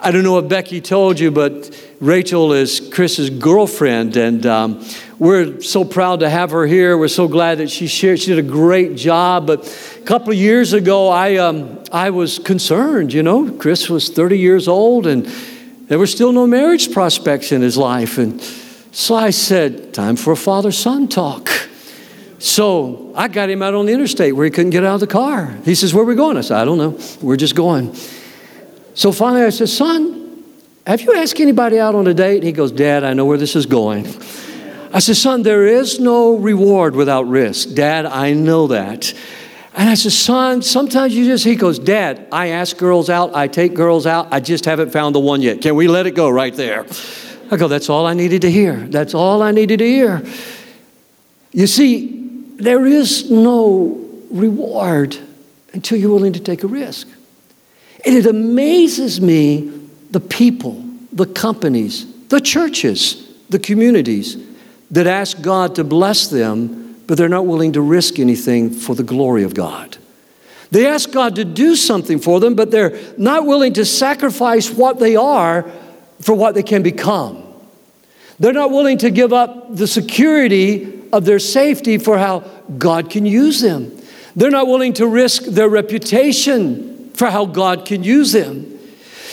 I 0.00 0.10
don't 0.10 0.22
know 0.22 0.38
if 0.38 0.48
Becky 0.48 0.80
told 0.80 1.18
you, 1.18 1.30
but 1.30 1.74
Rachel 2.00 2.52
is 2.52 2.90
Chris's 2.92 3.28
girlfriend, 3.28 4.16
and 4.16 4.46
um, 4.46 4.84
we're 5.18 5.60
so 5.60 5.84
proud 5.84 6.20
to 6.20 6.30
have 6.30 6.52
her 6.52 6.64
here. 6.64 6.96
We're 6.96 7.08
so 7.08 7.26
glad 7.26 7.58
that 7.58 7.70
she 7.70 7.88
shared. 7.88 8.20
She 8.20 8.28
did 8.28 8.38
a 8.38 8.48
great 8.48 8.96
job. 8.96 9.48
But 9.48 9.66
a 9.96 10.04
couple 10.04 10.30
of 10.30 10.38
years 10.38 10.74
ago, 10.74 11.08
I 11.08 11.38
um, 11.38 11.82
I 11.90 12.10
was 12.10 12.38
concerned. 12.38 13.12
You 13.12 13.24
know, 13.24 13.50
Chris 13.50 13.90
was 13.90 14.10
30 14.10 14.38
years 14.38 14.68
old, 14.68 15.08
and 15.08 15.26
there 15.88 15.98
were 15.98 16.06
still 16.06 16.30
no 16.30 16.46
marriage 16.46 16.92
prospects 16.92 17.50
in 17.50 17.62
his 17.62 17.76
life, 17.76 18.16
and 18.16 18.40
so 18.92 19.16
I 19.16 19.30
said, 19.30 19.92
"Time 19.92 20.14
for 20.14 20.32
a 20.32 20.36
father-son 20.36 21.08
talk." 21.08 21.50
So 22.38 23.12
I 23.16 23.26
got 23.26 23.50
him 23.50 23.60
out 23.60 23.74
on 23.74 23.86
the 23.86 23.92
interstate 23.92 24.36
where 24.36 24.44
he 24.44 24.52
couldn't 24.52 24.70
get 24.70 24.84
out 24.84 24.94
of 24.94 25.00
the 25.00 25.08
car. 25.08 25.58
He 25.64 25.74
says, 25.74 25.92
"Where 25.92 26.04
are 26.04 26.06
we 26.06 26.14
going?" 26.14 26.36
I 26.36 26.42
said, 26.42 26.58
"I 26.58 26.64
don't 26.64 26.78
know. 26.78 26.96
We're 27.20 27.36
just 27.36 27.56
going." 27.56 27.92
So 28.94 29.12
finally, 29.12 29.42
I 29.42 29.50
said, 29.50 29.68
Son, 29.68 30.17
have 30.88 31.02
you 31.02 31.14
asked 31.14 31.38
anybody 31.38 31.78
out 31.78 31.94
on 31.94 32.06
a 32.06 32.14
date? 32.14 32.36
And 32.36 32.44
he 32.44 32.52
goes, 32.52 32.72
Dad, 32.72 33.04
I 33.04 33.12
know 33.12 33.26
where 33.26 33.36
this 33.36 33.54
is 33.54 33.66
going. 33.66 34.06
I 34.90 35.00
said, 35.00 35.16
Son, 35.16 35.42
there 35.42 35.66
is 35.66 36.00
no 36.00 36.36
reward 36.36 36.96
without 36.96 37.28
risk. 37.28 37.74
Dad, 37.74 38.06
I 38.06 38.32
know 38.32 38.68
that. 38.68 39.12
And 39.74 39.90
I 39.90 39.92
said, 39.92 40.12
Son, 40.12 40.62
sometimes 40.62 41.14
you 41.14 41.26
just, 41.26 41.44
he 41.44 41.56
goes, 41.56 41.78
Dad, 41.78 42.26
I 42.32 42.48
ask 42.48 42.74
girls 42.78 43.10
out, 43.10 43.36
I 43.36 43.48
take 43.48 43.74
girls 43.74 44.06
out, 44.06 44.28
I 44.32 44.40
just 44.40 44.64
haven't 44.64 44.90
found 44.90 45.14
the 45.14 45.20
one 45.20 45.42
yet. 45.42 45.60
Can 45.60 45.76
we 45.76 45.88
let 45.88 46.06
it 46.06 46.12
go 46.12 46.30
right 46.30 46.54
there? 46.54 46.86
I 47.50 47.58
go, 47.58 47.68
That's 47.68 47.90
all 47.90 48.06
I 48.06 48.14
needed 48.14 48.40
to 48.42 48.50
hear. 48.50 48.76
That's 48.76 49.12
all 49.12 49.42
I 49.42 49.50
needed 49.50 49.80
to 49.80 49.86
hear. 49.86 50.26
You 51.52 51.66
see, 51.66 52.54
there 52.56 52.86
is 52.86 53.30
no 53.30 54.08
reward 54.30 55.18
until 55.74 55.98
you're 55.98 56.14
willing 56.14 56.32
to 56.32 56.40
take 56.40 56.62
a 56.62 56.66
risk. 56.66 57.06
And 58.06 58.14
it 58.14 58.24
amazes 58.24 59.20
me 59.20 59.77
the 60.10 60.20
people, 60.20 60.84
the 61.12 61.26
companies, 61.26 62.06
the 62.28 62.40
churches, 62.40 63.28
the 63.48 63.58
communities 63.58 64.36
that 64.90 65.06
ask 65.06 65.40
God 65.40 65.74
to 65.76 65.84
bless 65.84 66.28
them, 66.28 67.00
but 67.06 67.18
they're 67.18 67.28
not 67.28 67.46
willing 67.46 67.72
to 67.72 67.80
risk 67.80 68.18
anything 68.18 68.70
for 68.70 68.94
the 68.94 69.02
glory 69.02 69.42
of 69.42 69.54
God. 69.54 69.98
They 70.70 70.86
ask 70.86 71.10
God 71.10 71.36
to 71.36 71.44
do 71.44 71.76
something 71.76 72.18
for 72.18 72.40
them, 72.40 72.54
but 72.54 72.70
they're 72.70 72.98
not 73.16 73.46
willing 73.46 73.72
to 73.74 73.84
sacrifice 73.84 74.70
what 74.70 74.98
they 74.98 75.16
are 75.16 75.70
for 76.20 76.34
what 76.34 76.54
they 76.54 76.62
can 76.62 76.82
become. 76.82 77.42
They're 78.38 78.52
not 78.52 78.70
willing 78.70 78.98
to 78.98 79.10
give 79.10 79.32
up 79.32 79.74
the 79.74 79.86
security 79.86 81.02
of 81.12 81.24
their 81.24 81.38
safety 81.38 81.98
for 81.98 82.18
how 82.18 82.40
God 82.76 83.10
can 83.10 83.24
use 83.24 83.60
them. 83.60 83.96
They're 84.36 84.50
not 84.50 84.68
willing 84.68 84.92
to 84.94 85.06
risk 85.06 85.44
their 85.44 85.68
reputation 85.68 87.10
for 87.14 87.30
how 87.30 87.46
God 87.46 87.86
can 87.86 88.04
use 88.04 88.32
them. 88.32 88.77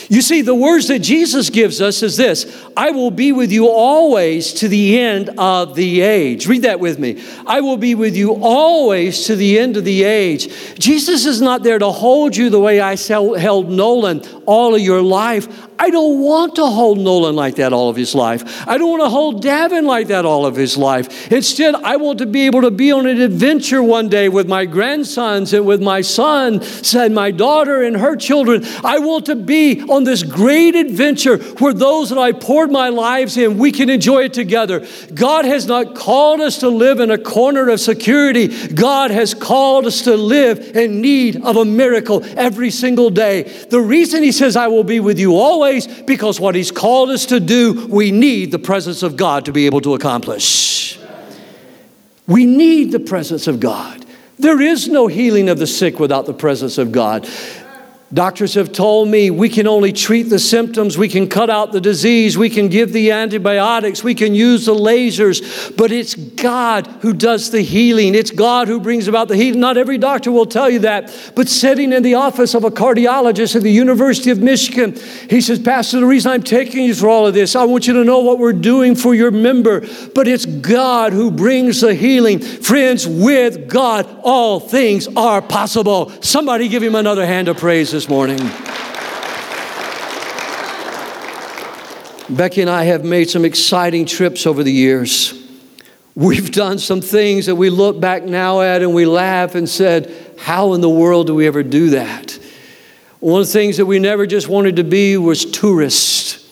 You 0.08 0.22
see, 0.22 0.42
the 0.42 0.56
words 0.56 0.88
that 0.90 1.00
Jesus 1.00 1.50
gives 1.50 1.82
us 1.82 2.04
is 2.04 2.18
this 2.18 2.46
I 2.78 2.92
will 2.92 3.12
be 3.12 3.32
with 3.32 3.52
you 3.52 3.70
always 3.70 4.54
to 4.54 4.68
the 4.68 5.00
end 5.00 5.30
of 5.38 5.76
the 5.76 6.02
age. 6.02 6.48
Read 6.48 6.64
that 6.64 6.80
with 6.80 7.00
me. 7.00 7.24
I 7.46 7.62
will 7.62 7.78
be 7.78 7.96
with 7.96 8.16
you 8.16 8.38
always 8.42 9.26
to 9.26 9.36
the 9.36 9.58
end 9.60 9.78
of 9.78 9.86
the 9.86 10.04
age. 10.04 10.78
Jesus 10.78 11.26
is 11.26 11.42
not 11.42 11.64
there 11.64 11.80
to 11.80 11.92
hold 11.92 12.36
you 12.36 12.50
the 12.50 12.60
way 12.60 12.80
I 12.80 12.96
held 12.96 13.70
Nolan 13.70 14.22
all 14.46 14.76
of 14.76 14.82
your 14.82 15.02
life. 15.02 15.48
I 15.78 15.90
don't 15.90 16.22
want 16.22 16.56
to 16.56 16.66
hold 16.66 17.00
Nolan 17.00 17.36
like 17.36 17.56
that 17.56 17.74
all 17.74 17.90
of 17.90 17.96
his 17.96 18.16
life. 18.16 18.68
I 18.68 18.78
don't 18.78 18.90
want 18.90 19.04
to 19.04 19.10
hold 19.10 19.44
Davin 19.44 19.84
like 19.84 20.08
that 20.08 20.26
all 20.26 20.46
of 20.46 20.56
his 20.56 20.78
life. 20.78 21.32
Instead, 21.32 21.76
I 21.76 21.98
want 21.98 22.20
to 22.20 22.26
be 22.26 22.46
able 22.46 22.62
to 22.62 22.72
be 22.72 22.92
on 22.92 23.06
an 23.06 23.20
adventure 23.20 23.84
one 23.84 24.08
day 24.08 24.30
with 24.30 24.48
my 24.48 24.66
grandsons 24.66 25.54
and 25.54 25.66
with 25.66 25.82
my 25.82 26.02
son 26.02 26.62
and 26.96 27.14
my 27.14 27.32
daughter 27.32 27.84
and 27.84 27.98
her 27.98 28.16
children. 28.16 28.64
I 28.84 29.00
want 29.00 29.26
to 29.26 29.36
be 29.36 29.82
on 29.82 30.06
this 30.06 30.24
great 30.24 30.76
adventure 30.76 31.38
where 31.38 31.74
those 31.74 32.10
that 32.10 32.20
I 32.20 32.32
poured 32.32 32.72
my 32.72 32.90
lives 32.90 33.36
in, 33.36 33.58
we 33.58 33.72
can 33.72 33.90
enjoy 33.90 34.24
it 34.24 34.34
together. 34.34 34.88
God 35.14 35.44
has 35.46 35.68
not 35.68 35.96
called 35.96 36.40
us 36.40 36.60
to 36.60 36.70
live 36.70 37.00
in 37.00 37.12
a 37.12 37.18
corner 37.18 37.70
of 37.70 37.82
security. 37.82 38.48
God 38.68 39.12
has 39.12 39.34
called 39.34 39.86
us 39.86 40.04
to 40.04 40.16
live 40.16 40.76
in 40.76 41.02
need 41.02 41.44
of 41.44 41.58
a 41.58 41.66
miracle 41.66 42.24
every 42.38 42.72
single 42.72 43.10
day. 43.10 43.44
The 43.44 43.82
reason 43.82 44.24
He 44.24 44.32
says, 44.32 44.56
I 44.56 44.68
will 44.68 44.84
be 44.84 45.00
with 45.02 45.20
you 45.20 45.36
always 45.36 45.65
always 45.66 45.88
because 46.04 46.40
what 46.40 46.56
He's 46.56 46.72
called 46.72 47.10
us 47.10 47.26
to 47.28 47.40
do, 47.40 47.88
we 47.88 48.12
need 48.12 48.52
the 48.52 48.60
presence 48.60 49.04
of 49.04 49.18
God 49.18 49.46
to 49.46 49.52
be 49.52 49.66
able 49.66 49.82
to 49.82 49.94
accomplish. 49.94 51.00
We 52.28 52.46
need 52.46 52.92
the 52.92 53.00
presence 53.00 53.48
of 53.48 53.60
God. 53.60 54.06
There 54.38 54.62
is 54.62 54.88
no 54.88 55.08
healing 55.08 55.50
of 55.50 55.60
the 55.60 55.68
sick 55.68 56.00
without 56.00 56.26
the 56.26 56.34
presence 56.34 56.78
of 56.78 56.92
God. 56.92 57.28
Doctors 58.16 58.54
have 58.54 58.72
told 58.72 59.10
me 59.10 59.30
we 59.30 59.50
can 59.50 59.68
only 59.68 59.92
treat 59.92 60.24
the 60.24 60.40
symptoms, 60.40 60.98
we 60.98 61.10
can 61.10 61.28
cut 61.28 61.50
out 61.50 61.74
the 61.74 61.82
disease, 61.82 62.38
we 62.38 62.50
can 62.50 62.70
give 62.70 62.94
the 62.94 63.12
antibiotics, 63.12 64.06
we 64.06 64.16
can 64.16 64.34
use 64.34 64.68
the 64.68 64.74
lasers, 64.74 65.76
but 65.76 65.92
it's 65.92 66.16
God 66.16 66.88
who 67.02 67.12
does 67.12 67.52
the 67.52 67.60
healing. 67.60 68.16
It's 68.16 68.32
God 68.32 68.70
who 68.70 68.80
brings 68.80 69.10
about 69.10 69.28
the 69.28 69.36
healing. 69.36 69.60
Not 69.60 69.76
every 69.76 69.98
doctor 69.98 70.32
will 70.32 70.46
tell 70.46 70.70
you 70.70 70.80
that, 70.80 71.14
but 71.36 71.50
sitting 71.50 71.92
in 71.92 72.04
the 72.04 72.14
office 72.14 72.54
of 72.54 72.64
a 72.64 72.72
cardiologist 72.72 73.58
at 73.58 73.64
the 73.64 73.72
University 73.72 74.32
of 74.32 74.40
Michigan, 74.40 74.98
he 75.30 75.42
says, 75.42 75.60
Pastor, 75.60 76.00
the 76.00 76.06
reason 76.06 76.32
I'm 76.32 76.44
taking 76.44 76.86
you 76.86 76.96
through 76.96 77.10
all 77.10 77.28
of 77.28 77.34
this, 77.34 77.54
I 77.54 77.66
want 77.66 77.86
you 77.86 77.96
to 77.96 78.06
know 78.06 78.20
what 78.20 78.40
we're 78.40 78.54
doing 78.54 78.96
for 78.96 79.14
your 79.14 79.32
member, 79.32 79.86
but 80.14 80.26
it's 80.26 80.46
God 80.46 81.12
who 81.12 81.32
brings 81.32 81.82
the 81.82 81.94
healing. 81.94 82.40
Friends, 82.40 83.06
with 83.06 83.68
God, 83.68 84.08
all 84.24 84.62
things 84.62 85.10
are 85.18 85.42
possible. 85.42 86.14
Somebody 86.22 86.70
give 86.70 86.82
him 86.82 86.96
another 86.96 87.26
hand 87.26 87.50
of 87.50 87.58
praise 87.58 87.92
this 87.92 88.05
morning. 88.10 88.40
Becky 92.30 92.62
and 92.62 92.70
I 92.70 92.86
have 92.86 93.04
made 93.04 93.30
some 93.30 93.46
exciting 93.46 94.06
trips 94.06 94.48
over 94.48 94.64
the 94.64 94.72
years. 94.72 95.34
We've 96.16 96.52
done 96.52 96.80
some 96.80 97.02
things 97.02 97.46
that 97.46 97.56
we 97.56 97.70
look 97.70 98.00
back 98.00 98.24
now 98.24 98.62
at 98.62 98.82
and 98.82 98.94
we 98.94 99.06
laugh 99.06 99.56
and 99.56 99.68
said, 99.68 100.14
How 100.40 100.74
in 100.74 100.82
the 100.82 100.90
world 100.90 101.28
do 101.28 101.36
we 101.36 101.46
ever 101.46 101.62
do 101.62 101.92
that? 101.92 102.40
One 103.20 103.42
of 103.42 103.48
the 103.48 103.54
things 103.54 103.78
that 103.78 103.86
we 103.86 104.00
never 104.00 104.26
just 104.26 104.48
wanted 104.48 104.78
to 104.78 104.84
be 104.84 105.18
was 105.18 105.46
tourists. 105.46 106.45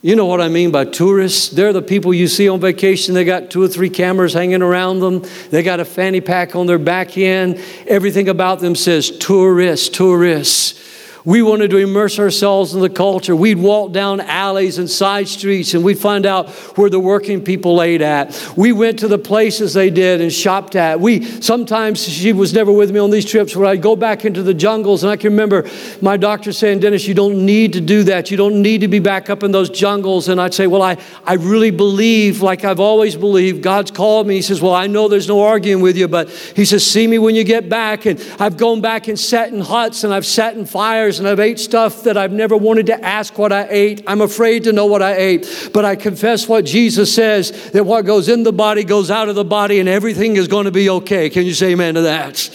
You 0.00 0.14
know 0.14 0.26
what 0.26 0.40
I 0.40 0.46
mean 0.46 0.70
by 0.70 0.84
tourists? 0.84 1.48
They're 1.48 1.72
the 1.72 1.82
people 1.82 2.14
you 2.14 2.28
see 2.28 2.48
on 2.48 2.60
vacation. 2.60 3.14
They 3.14 3.24
got 3.24 3.50
two 3.50 3.62
or 3.62 3.68
three 3.68 3.90
cameras 3.90 4.32
hanging 4.32 4.62
around 4.62 5.00
them. 5.00 5.24
They 5.50 5.64
got 5.64 5.80
a 5.80 5.84
fanny 5.84 6.20
pack 6.20 6.54
on 6.54 6.66
their 6.66 6.78
back 6.78 7.18
end. 7.18 7.60
Everything 7.88 8.28
about 8.28 8.60
them 8.60 8.76
says 8.76 9.10
tourists, 9.10 9.88
tourists. 9.88 10.84
We 11.24 11.42
wanted 11.42 11.70
to 11.70 11.78
immerse 11.78 12.18
ourselves 12.18 12.74
in 12.74 12.80
the 12.80 12.88
culture. 12.88 13.34
We'd 13.34 13.58
walk 13.58 13.92
down 13.92 14.20
alleys 14.20 14.78
and 14.78 14.88
side 14.88 15.28
streets 15.28 15.74
and 15.74 15.84
we'd 15.84 15.98
find 15.98 16.26
out 16.26 16.48
where 16.76 16.88
the 16.88 17.00
working 17.00 17.42
people 17.42 17.82
ate 17.82 18.00
at. 18.00 18.52
We 18.56 18.72
went 18.72 19.00
to 19.00 19.08
the 19.08 19.18
places 19.18 19.74
they 19.74 19.90
did 19.90 20.20
and 20.20 20.32
shopped 20.32 20.76
at. 20.76 21.00
We 21.00 21.24
sometimes 21.40 22.02
she 22.02 22.32
was 22.32 22.52
never 22.52 22.72
with 22.72 22.90
me 22.92 23.00
on 23.00 23.10
these 23.10 23.24
trips 23.24 23.56
where 23.56 23.66
I'd 23.66 23.82
go 23.82 23.96
back 23.96 24.24
into 24.24 24.42
the 24.42 24.54
jungles 24.54 25.02
and 25.02 25.10
I 25.10 25.16
can 25.16 25.30
remember 25.30 25.68
my 26.00 26.16
doctor 26.16 26.52
saying, 26.52 26.80
Dennis, 26.80 27.06
you 27.06 27.14
don't 27.14 27.44
need 27.44 27.72
to 27.72 27.80
do 27.80 28.04
that. 28.04 28.30
You 28.30 28.36
don't 28.36 28.62
need 28.62 28.80
to 28.82 28.88
be 28.88 28.98
back 28.98 29.30
up 29.30 29.42
in 29.42 29.50
those 29.50 29.70
jungles. 29.70 30.28
And 30.28 30.40
I'd 30.40 30.54
say, 30.54 30.66
Well, 30.66 30.82
I, 30.82 30.98
I 31.24 31.34
really 31.34 31.70
believe, 31.70 32.42
like 32.42 32.64
I've 32.64 32.80
always 32.80 33.16
believed, 33.16 33.62
God's 33.62 33.90
called 33.90 34.26
me. 34.26 34.36
He 34.36 34.42
says, 34.42 34.60
Well, 34.60 34.74
I 34.74 34.86
know 34.86 35.08
there's 35.08 35.28
no 35.28 35.42
arguing 35.42 35.82
with 35.82 35.96
you, 35.96 36.08
but 36.08 36.30
he 36.30 36.64
says, 36.64 36.86
See 36.86 37.06
me 37.06 37.18
when 37.18 37.34
you 37.34 37.44
get 37.44 37.68
back. 37.68 38.06
And 38.06 38.20
I've 38.38 38.56
gone 38.56 38.80
back 38.80 39.08
and 39.08 39.18
sat 39.18 39.52
in 39.52 39.60
huts 39.60 40.04
and 40.04 40.12
I've 40.12 40.26
sat 40.26 40.54
in 40.54 40.66
fires 40.66 41.07
and 41.16 41.26
I've 41.26 41.40
ate 41.40 41.58
stuff 41.58 42.02
that 42.02 42.18
I've 42.18 42.32
never 42.32 42.56
wanted 42.56 42.86
to 42.86 43.04
ask 43.04 43.38
what 43.38 43.52
I 43.52 43.66
ate. 43.70 44.04
I'm 44.06 44.20
afraid 44.20 44.64
to 44.64 44.72
know 44.72 44.84
what 44.84 45.00
I 45.00 45.14
ate. 45.16 45.70
But 45.72 45.86
I 45.86 45.96
confess 45.96 46.46
what 46.46 46.66
Jesus 46.66 47.14
says 47.14 47.70
that 47.70 47.84
what 47.84 48.04
goes 48.04 48.28
in 48.28 48.42
the 48.42 48.52
body 48.52 48.84
goes 48.84 49.10
out 49.10 49.30
of 49.30 49.34
the 49.34 49.44
body 49.44 49.80
and 49.80 49.88
everything 49.88 50.36
is 50.36 50.46
going 50.46 50.66
to 50.66 50.70
be 50.70 50.90
okay. 50.90 51.30
Can 51.30 51.46
you 51.46 51.54
say 51.54 51.72
amen 51.72 51.94
to 51.94 52.02
that? 52.02 52.50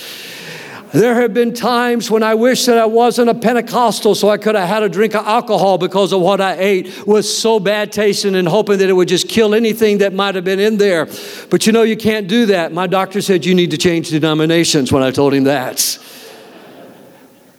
There 0.94 1.16
have 1.16 1.34
been 1.34 1.56
times 1.56 2.12
when 2.12 2.22
I 2.22 2.36
wish 2.36 2.68
that 2.68 2.78
I 2.78 2.86
wasn't 2.86 3.28
a 3.28 3.34
Pentecostal 3.34 4.14
so 4.14 4.30
I 4.30 4.38
could 4.38 4.54
have 4.54 4.70
had 4.70 4.84
a 4.84 4.90
drink 4.90 5.16
of 5.16 5.26
alcohol 5.26 5.80
because 5.80 6.14
of 6.14 6.22
what 6.22 6.40
I 6.40 6.56
ate 6.60 7.08
was 7.08 7.36
so 7.36 7.60
bad 7.60 7.92
tasting 7.92 8.36
and 8.36 8.48
hoping 8.48 8.78
that 8.78 8.90
it 8.90 8.94
would 8.94 9.08
just 9.08 9.28
kill 9.28 9.56
anything 9.56 9.98
that 9.98 10.14
might 10.14 10.36
have 10.36 10.44
been 10.44 10.60
in 10.60 10.78
there. 10.78 11.08
But 11.50 11.66
you 11.66 11.74
know, 11.74 11.82
you 11.82 11.98
can't 11.98 12.28
do 12.28 12.46
that. 12.46 12.74
My 12.74 12.86
doctor 12.86 13.22
said 13.22 13.44
you 13.44 13.56
need 13.56 13.72
to 13.72 13.78
change 13.78 14.12
denominations 14.12 14.92
when 14.92 15.02
I 15.02 15.10
told 15.10 15.34
him 15.34 15.46
that. 15.46 15.98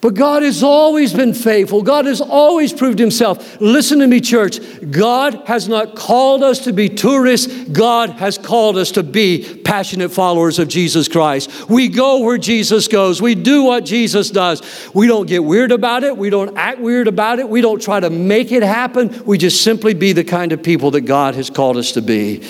But 0.04 0.12
God 0.12 0.42
has 0.42 0.62
always 0.62 1.14
been 1.14 1.32
faithful. 1.32 1.80
God 1.80 2.04
has 2.04 2.20
always 2.20 2.74
proved 2.74 2.98
himself. 2.98 3.58
Listen 3.58 4.00
to 4.00 4.06
me, 4.06 4.20
church. 4.20 4.60
God 4.90 5.32
has 5.46 5.66
not 5.66 5.96
called 5.96 6.42
us 6.42 6.58
to 6.64 6.74
be 6.74 6.90
tourists. 6.90 7.46
God 7.70 8.10
has 8.10 8.36
called 8.36 8.76
us 8.76 8.90
to 8.90 9.02
be 9.02 9.62
passionate 9.64 10.10
followers 10.10 10.58
of 10.58 10.68
Jesus 10.68 11.08
Christ. 11.08 11.70
We 11.70 11.88
go 11.88 12.18
where 12.18 12.36
Jesus 12.36 12.86
goes. 12.86 13.22
We 13.22 13.34
do 13.34 13.64
what 13.64 13.86
Jesus 13.86 14.28
does. 14.28 14.60
We 14.92 15.06
don't 15.06 15.24
get 15.24 15.42
weird 15.42 15.72
about 15.72 16.04
it. 16.04 16.18
We 16.18 16.28
don't 16.28 16.54
act 16.54 16.80
weird 16.80 17.08
about 17.08 17.38
it. 17.38 17.48
We 17.48 17.62
don't 17.62 17.80
try 17.80 17.98
to 17.98 18.10
make 18.10 18.52
it 18.52 18.62
happen. 18.62 19.24
We 19.24 19.38
just 19.38 19.62
simply 19.62 19.94
be 19.94 20.12
the 20.12 20.22
kind 20.22 20.52
of 20.52 20.62
people 20.62 20.90
that 20.90 21.06
God 21.06 21.34
has 21.34 21.48
called 21.48 21.78
us 21.78 21.92
to 21.92 22.02
be. 22.02 22.46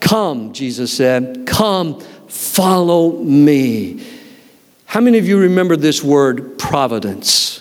Come, 0.00 0.52
Jesus 0.52 0.92
said, 0.92 1.46
come, 1.46 1.98
follow 2.28 3.12
me. 3.22 4.13
How 4.94 5.00
many 5.00 5.18
of 5.18 5.26
you 5.26 5.40
remember 5.40 5.74
this 5.74 6.04
word 6.04 6.56
providence? 6.56 7.58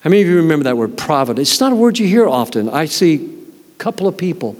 How 0.00 0.10
many 0.10 0.20
of 0.20 0.28
you 0.28 0.36
remember 0.36 0.64
that 0.64 0.76
word 0.76 0.98
providence? 0.98 1.52
It's 1.52 1.60
not 1.60 1.72
a 1.72 1.74
word 1.74 1.98
you 1.98 2.06
hear 2.06 2.28
often. 2.28 2.68
I 2.68 2.84
see 2.84 3.14
a 3.14 3.78
couple 3.78 4.06
of 4.06 4.18
people. 4.18 4.58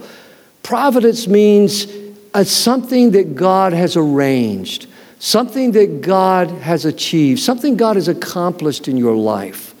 Providence 0.63 1.27
means 1.27 1.85
a, 2.33 2.43
something 2.43 3.11
that 3.11 3.35
God 3.35 3.73
has 3.73 3.95
arranged, 3.95 4.87
something 5.19 5.73
that 5.73 6.01
God 6.01 6.49
has 6.49 6.85
achieved, 6.85 7.39
something 7.39 7.77
God 7.77 7.97
has 7.97 8.07
accomplished 8.07 8.87
in 8.87 8.97
your 8.97 9.15
life. 9.15 9.75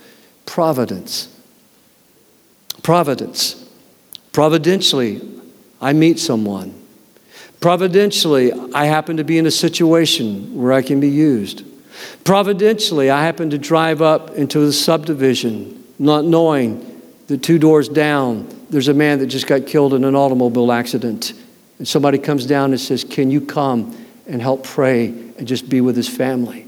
Providence. 0.45 1.35
Providence. 2.83 3.67
Providentially, 4.31 5.27
I 5.81 5.93
meet 5.93 6.19
someone. 6.19 6.79
Providentially, 7.61 8.53
I 8.75 8.85
happen 8.85 9.17
to 9.17 9.23
be 9.23 9.39
in 9.39 9.47
a 9.47 9.51
situation 9.51 10.53
where 10.53 10.71
I 10.71 10.83
can 10.83 10.99
be 10.99 11.09
used. 11.09 11.65
Providentially, 12.23 13.09
I 13.09 13.23
happened 13.23 13.51
to 13.51 13.57
drive 13.57 14.01
up 14.01 14.31
into 14.31 14.59
the 14.59 14.73
subdivision, 14.73 15.83
not 15.99 16.25
knowing 16.25 17.01
that 17.27 17.43
two 17.43 17.59
doors 17.59 17.89
down, 17.89 18.47
there's 18.69 18.87
a 18.87 18.93
man 18.93 19.19
that 19.19 19.27
just 19.27 19.47
got 19.47 19.65
killed 19.67 19.93
in 19.93 20.03
an 20.03 20.15
automobile 20.15 20.71
accident. 20.71 21.33
And 21.77 21.87
somebody 21.87 22.17
comes 22.17 22.45
down 22.45 22.71
and 22.71 22.79
says, 22.79 23.03
Can 23.03 23.31
you 23.31 23.41
come 23.41 23.95
and 24.27 24.41
help 24.41 24.63
pray 24.63 25.07
and 25.07 25.47
just 25.47 25.69
be 25.69 25.81
with 25.81 25.95
his 25.95 26.07
family? 26.07 26.67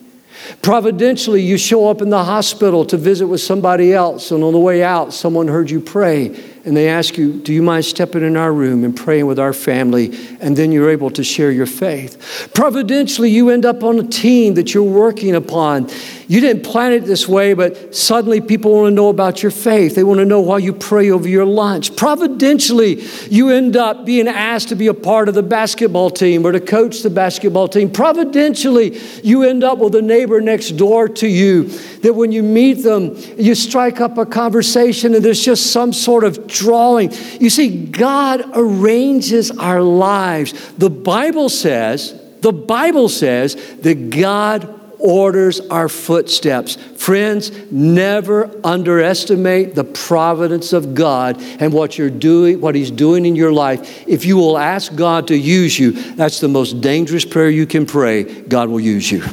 Providentially, 0.62 1.42
you 1.42 1.58
show 1.58 1.90
up 1.90 2.02
in 2.02 2.10
the 2.10 2.24
hospital 2.24 2.86
to 2.86 2.98
visit 2.98 3.28
with 3.28 3.42
somebody 3.42 3.94
else, 3.94 4.32
and 4.32 4.44
on 4.44 4.54
the 4.54 4.60
way 4.60 4.84
out, 4.84 5.14
someone 5.14 5.48
heard 5.48 5.70
you 5.70 5.80
pray, 5.80 6.30
and 6.66 6.78
they 6.78 6.88
ask 6.88 7.18
you, 7.18 7.34
Do 7.34 7.52
you 7.52 7.62
mind 7.62 7.84
stepping 7.84 8.24
in 8.24 8.38
our 8.38 8.54
room 8.54 8.86
and 8.86 8.96
praying 8.96 9.26
with 9.26 9.38
our 9.38 9.52
family? 9.52 10.18
And 10.40 10.56
then 10.56 10.72
you're 10.72 10.90
able 10.90 11.10
to 11.12 11.24
share 11.24 11.52
your 11.52 11.66
faith. 11.66 12.50
Providentially, 12.54 13.30
you 13.30 13.50
end 13.50 13.66
up 13.66 13.84
on 13.84 14.00
a 14.00 14.08
team 14.08 14.54
that 14.54 14.74
you're 14.74 14.84
working 14.84 15.36
upon. 15.36 15.90
You 16.28 16.40
didn't 16.40 16.64
plan 16.64 16.94
it 16.94 17.02
this 17.02 17.28
way, 17.28 17.54
but 17.54 17.94
suddenly 17.94 18.40
people 18.40 18.72
want 18.72 18.92
to 18.92 18.96
know 18.96 19.10
about 19.10 19.44
your 19.44 19.52
faith. 19.52 19.96
They 19.96 20.06
want 20.06 20.20
to 20.20 20.26
know 20.26 20.40
why 20.40 20.60
you 20.60 20.72
pray 20.72 21.12
over 21.12 21.28
your 21.28 21.46
lunch. 21.46 21.96
Providentially, 21.98 23.04
you 23.30 23.50
end 23.50 23.76
up 23.76 24.06
being 24.06 24.30
asked 24.30 24.70
to 24.70 24.76
be 24.76 24.88
a 24.88 24.94
part 24.94 25.28
of 25.28 25.36
the 25.36 25.44
basketball 25.44 26.10
team 26.10 26.46
or 26.46 26.54
to 26.54 26.62
coach 26.62 27.02
the 27.02 27.10
basketball 27.10 27.68
team. 27.68 27.92
Providentially, 27.92 28.98
you 29.22 29.44
end 29.44 29.66
up 29.66 29.80
with 29.80 29.96
a 29.96 30.02
neighbor 30.02 30.40
next 30.40 30.72
door 30.72 31.10
to 31.10 31.28
you 31.28 31.66
that 32.04 32.14
when 32.14 32.32
you 32.32 32.42
meet 32.42 32.84
them, 32.84 33.18
you 33.38 33.54
strike 33.54 34.00
up 34.00 34.18
a 34.18 34.26
conversation 34.26 35.14
and 35.14 35.26
there's 35.26 35.44
just 35.44 35.72
some 35.72 35.92
sort 35.92 36.24
of 36.24 36.48
drawing. 36.54 37.12
You 37.42 37.50
see, 37.50 37.86
God 37.88 38.44
arranges 38.54 39.52
our 39.52 39.82
lives. 39.82 40.54
The 40.78 40.90
Bible 40.90 41.50
says, 41.50 42.20
the 42.42 42.54
Bible 42.54 43.10
says 43.10 43.56
that 43.82 44.10
God 44.10 44.82
orders 45.00 45.60
our 45.60 45.90
footsteps. 45.90 46.76
Friends, 46.76 47.52
never 47.72 48.50
underestimate 48.66 49.76
the 49.76 49.84
providence 49.84 50.72
of 50.72 50.96
God 50.96 51.42
and 51.60 51.74
what 51.74 51.98
you're 51.98 52.10
doing, 52.10 52.62
what 52.62 52.74
He's 52.74 52.92
doing 52.92 53.26
in 53.26 53.36
your 53.36 53.52
life. 53.52 54.08
If 54.08 54.24
you 54.24 54.38
will 54.38 54.58
ask 54.58 54.96
God 54.96 55.28
to 55.28 55.38
use 55.38 55.78
you, 55.78 55.92
that's 55.92 56.40
the 56.40 56.48
most 56.48 56.80
dangerous 56.80 57.26
prayer 57.26 57.50
you 57.50 57.68
can 57.68 57.86
pray. 57.86 58.24
God 58.24 58.70
will 58.70 58.80
use 58.80 59.12
you. 59.12 59.24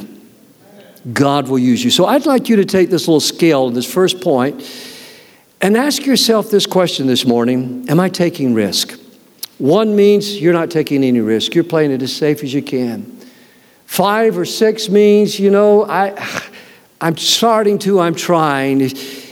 God 1.13 1.47
will 1.47 1.59
use 1.59 1.83
you. 1.83 1.89
So 1.89 2.05
I'd 2.05 2.25
like 2.25 2.49
you 2.49 2.57
to 2.57 2.65
take 2.65 2.89
this 2.89 3.07
little 3.07 3.21
scale, 3.21 3.69
this 3.69 3.91
first 3.91 4.19
point, 4.21 4.61
and 5.61 5.77
ask 5.77 6.05
yourself 6.05 6.49
this 6.49 6.65
question 6.65 7.07
this 7.07 7.25
morning 7.25 7.85
Am 7.87 7.99
I 7.99 8.09
taking 8.09 8.53
risk? 8.53 8.99
One 9.57 9.95
means 9.95 10.41
you're 10.41 10.53
not 10.53 10.71
taking 10.71 11.03
any 11.03 11.21
risk, 11.21 11.53
you're 11.53 11.63
playing 11.63 11.91
it 11.91 12.01
as 12.01 12.15
safe 12.15 12.43
as 12.43 12.53
you 12.53 12.63
can. 12.63 13.19
Five 13.85 14.37
or 14.37 14.45
six 14.45 14.89
means, 14.89 15.39
you 15.39 15.51
know, 15.51 15.85
I, 15.85 16.17
I'm 17.01 17.17
starting 17.17 17.77
to, 17.79 17.99
I'm 17.99 18.15
trying. 18.15 18.79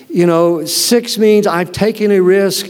You 0.09 0.25
know, 0.25 0.65
six 0.65 1.17
means 1.17 1.47
I've 1.47 1.71
taken 1.71 2.11
a 2.11 2.19
risk. 2.19 2.67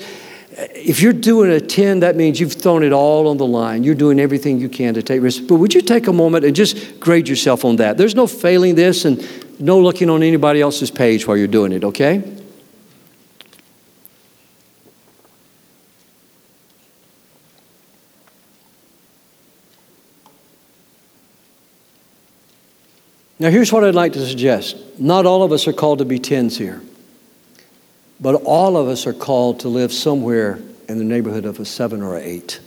If 0.52 1.02
you're 1.02 1.14
doing 1.14 1.52
a 1.52 1.60
10, 1.62 2.02
that 2.02 2.18
means 2.18 2.40
you've 2.40 2.54
thrown 2.54 2.84
it 2.84 2.92
all 2.92 3.30
on 3.30 3.38
the 3.38 3.46
line. 3.46 3.84
You're 3.84 3.96
doing 3.96 4.20
everything 4.20 4.60
you 4.60 4.68
can 4.68 4.94
to 4.94 5.02
take 5.02 5.22
risks. 5.22 5.46
But 5.46 5.56
would 5.56 5.74
you 5.74 5.82
take 5.82 6.08
a 6.08 6.14
moment 6.14 6.44
and 6.44 6.54
just 6.54 7.00
grade 7.00 7.30
yourself 7.30 7.64
on 7.64 7.78
that? 7.78 7.98
There's 7.98 8.16
no 8.16 8.28
failing 8.28 8.76
this 8.76 9.06
and 9.06 9.26
no 9.60 9.80
looking 9.80 10.10
on 10.10 10.22
anybody 10.22 10.60
else's 10.60 10.92
page 10.92 11.26
while 11.26 11.38
you're 11.38 11.48
doing 11.48 11.72
it, 11.72 11.86
okay? 11.86 12.24
Now, 23.40 23.50
here's 23.50 23.72
what 23.72 23.86
I'd 23.86 23.96
like 23.96 24.14
to 24.14 24.28
suggest. 24.28 24.76
Not 25.00 25.26
all 25.26 25.44
of 25.44 25.54
us 25.54 25.66
are 25.66 25.74
called 25.74 26.00
to 26.00 26.06
be 26.06 26.20
tens 26.20 26.58
here, 26.58 26.82
but 28.20 28.36
all 28.44 28.76
of 28.76 28.90
us 28.90 29.08
are 29.08 29.14
called 29.14 29.62
to 29.62 29.70
live 29.70 29.94
somewhere 29.94 30.60
in 30.90 30.98
the 30.98 31.06
neighborhood 31.06 31.46
of 31.46 31.58
a 31.58 31.66
seven 31.66 32.02
or 32.02 32.18
eight. 32.18 32.60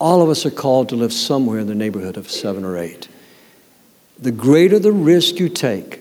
All 0.00 0.22
of 0.22 0.28
us 0.28 0.44
are 0.44 0.50
called 0.50 0.88
to 0.88 0.96
live 0.96 1.12
somewhere 1.12 1.60
in 1.60 1.68
the 1.68 1.74
neighborhood 1.74 2.16
of 2.16 2.28
seven 2.28 2.64
or 2.64 2.76
eight. 2.76 3.08
The 4.18 4.32
greater 4.32 4.80
the 4.80 4.92
risk 4.92 5.36
you 5.36 5.48
take, 5.48 6.00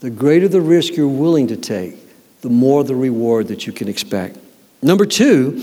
the 0.00 0.10
greater 0.10 0.48
the 0.48 0.62
risk 0.62 0.94
you're 0.94 1.06
willing 1.06 1.48
to 1.48 1.56
take, 1.56 1.96
the 2.40 2.48
more 2.48 2.82
the 2.82 2.94
reward 2.94 3.48
that 3.48 3.66
you 3.66 3.74
can 3.74 3.88
expect. 3.88 4.38
Number 4.80 5.04
two, 5.04 5.62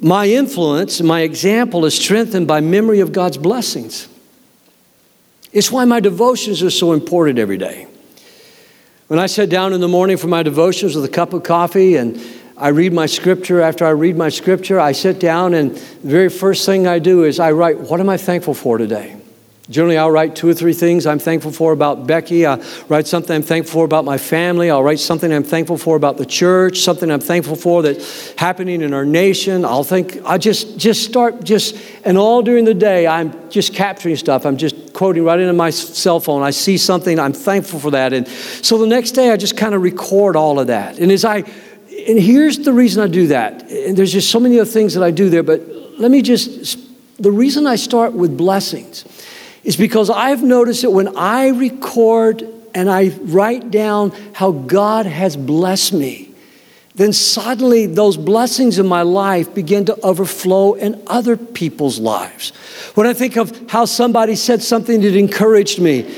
my 0.00 0.28
influence, 0.28 1.00
my 1.00 1.22
example 1.22 1.84
is 1.84 1.94
strengthened 1.94 2.46
by 2.46 2.60
memory 2.60 3.00
of 3.00 3.12
God's 3.12 3.38
blessings. 3.38 4.08
It's 5.52 5.72
why 5.72 5.84
my 5.84 6.00
devotions 6.00 6.62
are 6.62 6.70
so 6.70 6.92
important 6.92 7.38
every 7.38 7.56
day. 7.56 7.86
When 9.08 9.18
I 9.18 9.26
sit 9.26 9.48
down 9.48 9.72
in 9.72 9.80
the 9.80 9.88
morning 9.88 10.18
for 10.18 10.26
my 10.26 10.42
devotions 10.42 10.94
with 10.94 11.04
a 11.04 11.08
cup 11.08 11.32
of 11.32 11.42
coffee 11.42 11.96
and 11.96 12.20
I 12.58 12.68
read 12.68 12.92
my 12.92 13.06
scripture, 13.06 13.60
after 13.60 13.86
I 13.86 13.90
read 13.90 14.16
my 14.16 14.28
scripture, 14.28 14.78
I 14.78 14.92
sit 14.92 15.18
down 15.18 15.54
and 15.54 15.74
the 15.74 16.08
very 16.08 16.28
first 16.28 16.66
thing 16.66 16.86
I 16.86 16.98
do 16.98 17.24
is 17.24 17.40
I 17.40 17.52
write, 17.52 17.78
What 17.78 18.00
am 18.00 18.08
I 18.08 18.18
thankful 18.18 18.52
for 18.54 18.76
today? 18.76 19.17
Generally, 19.70 19.98
I'll 19.98 20.10
write 20.10 20.34
two 20.34 20.48
or 20.48 20.54
three 20.54 20.72
things 20.72 21.06
I'm 21.06 21.18
thankful 21.18 21.52
for 21.52 21.72
about 21.72 22.06
Becky. 22.06 22.46
I'll 22.46 22.62
write 22.88 23.06
something 23.06 23.36
I'm 23.36 23.42
thankful 23.42 23.80
for 23.80 23.84
about 23.84 24.06
my 24.06 24.16
family. 24.16 24.70
I'll 24.70 24.82
write 24.82 24.98
something 24.98 25.30
I'm 25.30 25.44
thankful 25.44 25.76
for 25.76 25.94
about 25.94 26.16
the 26.16 26.24
church, 26.24 26.80
something 26.80 27.10
I'm 27.10 27.20
thankful 27.20 27.54
for 27.54 27.82
that's 27.82 28.30
happening 28.32 28.80
in 28.80 28.94
our 28.94 29.04
nation. 29.04 29.66
I'll 29.66 29.84
think, 29.84 30.22
I 30.24 30.38
just, 30.38 30.78
just 30.78 31.04
start 31.04 31.44
just, 31.44 31.76
and 32.02 32.16
all 32.16 32.40
during 32.40 32.64
the 32.64 32.72
day, 32.72 33.06
I'm 33.06 33.50
just 33.50 33.74
capturing 33.74 34.16
stuff. 34.16 34.46
I'm 34.46 34.56
just 34.56 34.94
quoting 34.94 35.24
right 35.24 35.38
into 35.38 35.52
my 35.52 35.68
cell 35.68 36.18
phone. 36.18 36.42
I 36.42 36.50
see 36.50 36.78
something, 36.78 37.18
I'm 37.18 37.34
thankful 37.34 37.78
for 37.78 37.90
that. 37.90 38.14
And 38.14 38.26
so 38.26 38.78
the 38.78 38.86
next 38.86 39.10
day, 39.12 39.32
I 39.32 39.36
just 39.36 39.58
kind 39.58 39.74
of 39.74 39.82
record 39.82 40.34
all 40.34 40.58
of 40.58 40.68
that. 40.68 40.98
And 40.98 41.12
as 41.12 41.26
I, 41.26 41.44
and 42.06 42.18
here's 42.18 42.58
the 42.60 42.72
reason 42.72 43.02
I 43.02 43.08
do 43.08 43.26
that. 43.26 43.70
And 43.70 43.98
there's 43.98 44.12
just 44.12 44.30
so 44.30 44.40
many 44.40 44.58
other 44.58 44.70
things 44.70 44.94
that 44.94 45.02
I 45.02 45.10
do 45.10 45.28
there, 45.28 45.42
but 45.42 45.60
let 45.98 46.10
me 46.10 46.22
just, 46.22 46.78
the 47.18 47.30
reason 47.30 47.66
I 47.66 47.76
start 47.76 48.14
with 48.14 48.34
blessings 48.38 49.04
is 49.68 49.76
because 49.76 50.08
I've 50.08 50.42
noticed 50.42 50.80
that 50.80 50.92
when 50.92 51.14
I 51.14 51.48
record 51.48 52.42
and 52.72 52.88
I 52.88 53.08
write 53.20 53.70
down 53.70 54.12
how 54.32 54.50
God 54.50 55.04
has 55.04 55.36
blessed 55.36 55.92
me, 55.92 56.30
then 56.94 57.12
suddenly 57.12 57.84
those 57.84 58.16
blessings 58.16 58.78
in 58.78 58.86
my 58.86 59.02
life 59.02 59.54
begin 59.54 59.84
to 59.84 60.00
overflow 60.00 60.72
in 60.72 61.02
other 61.06 61.36
people's 61.36 62.00
lives. 62.00 62.48
When 62.94 63.06
I 63.06 63.12
think 63.12 63.36
of 63.36 63.70
how 63.70 63.84
somebody 63.84 64.36
said 64.36 64.62
something 64.62 65.02
that 65.02 65.14
encouraged 65.14 65.82
me, 65.82 66.10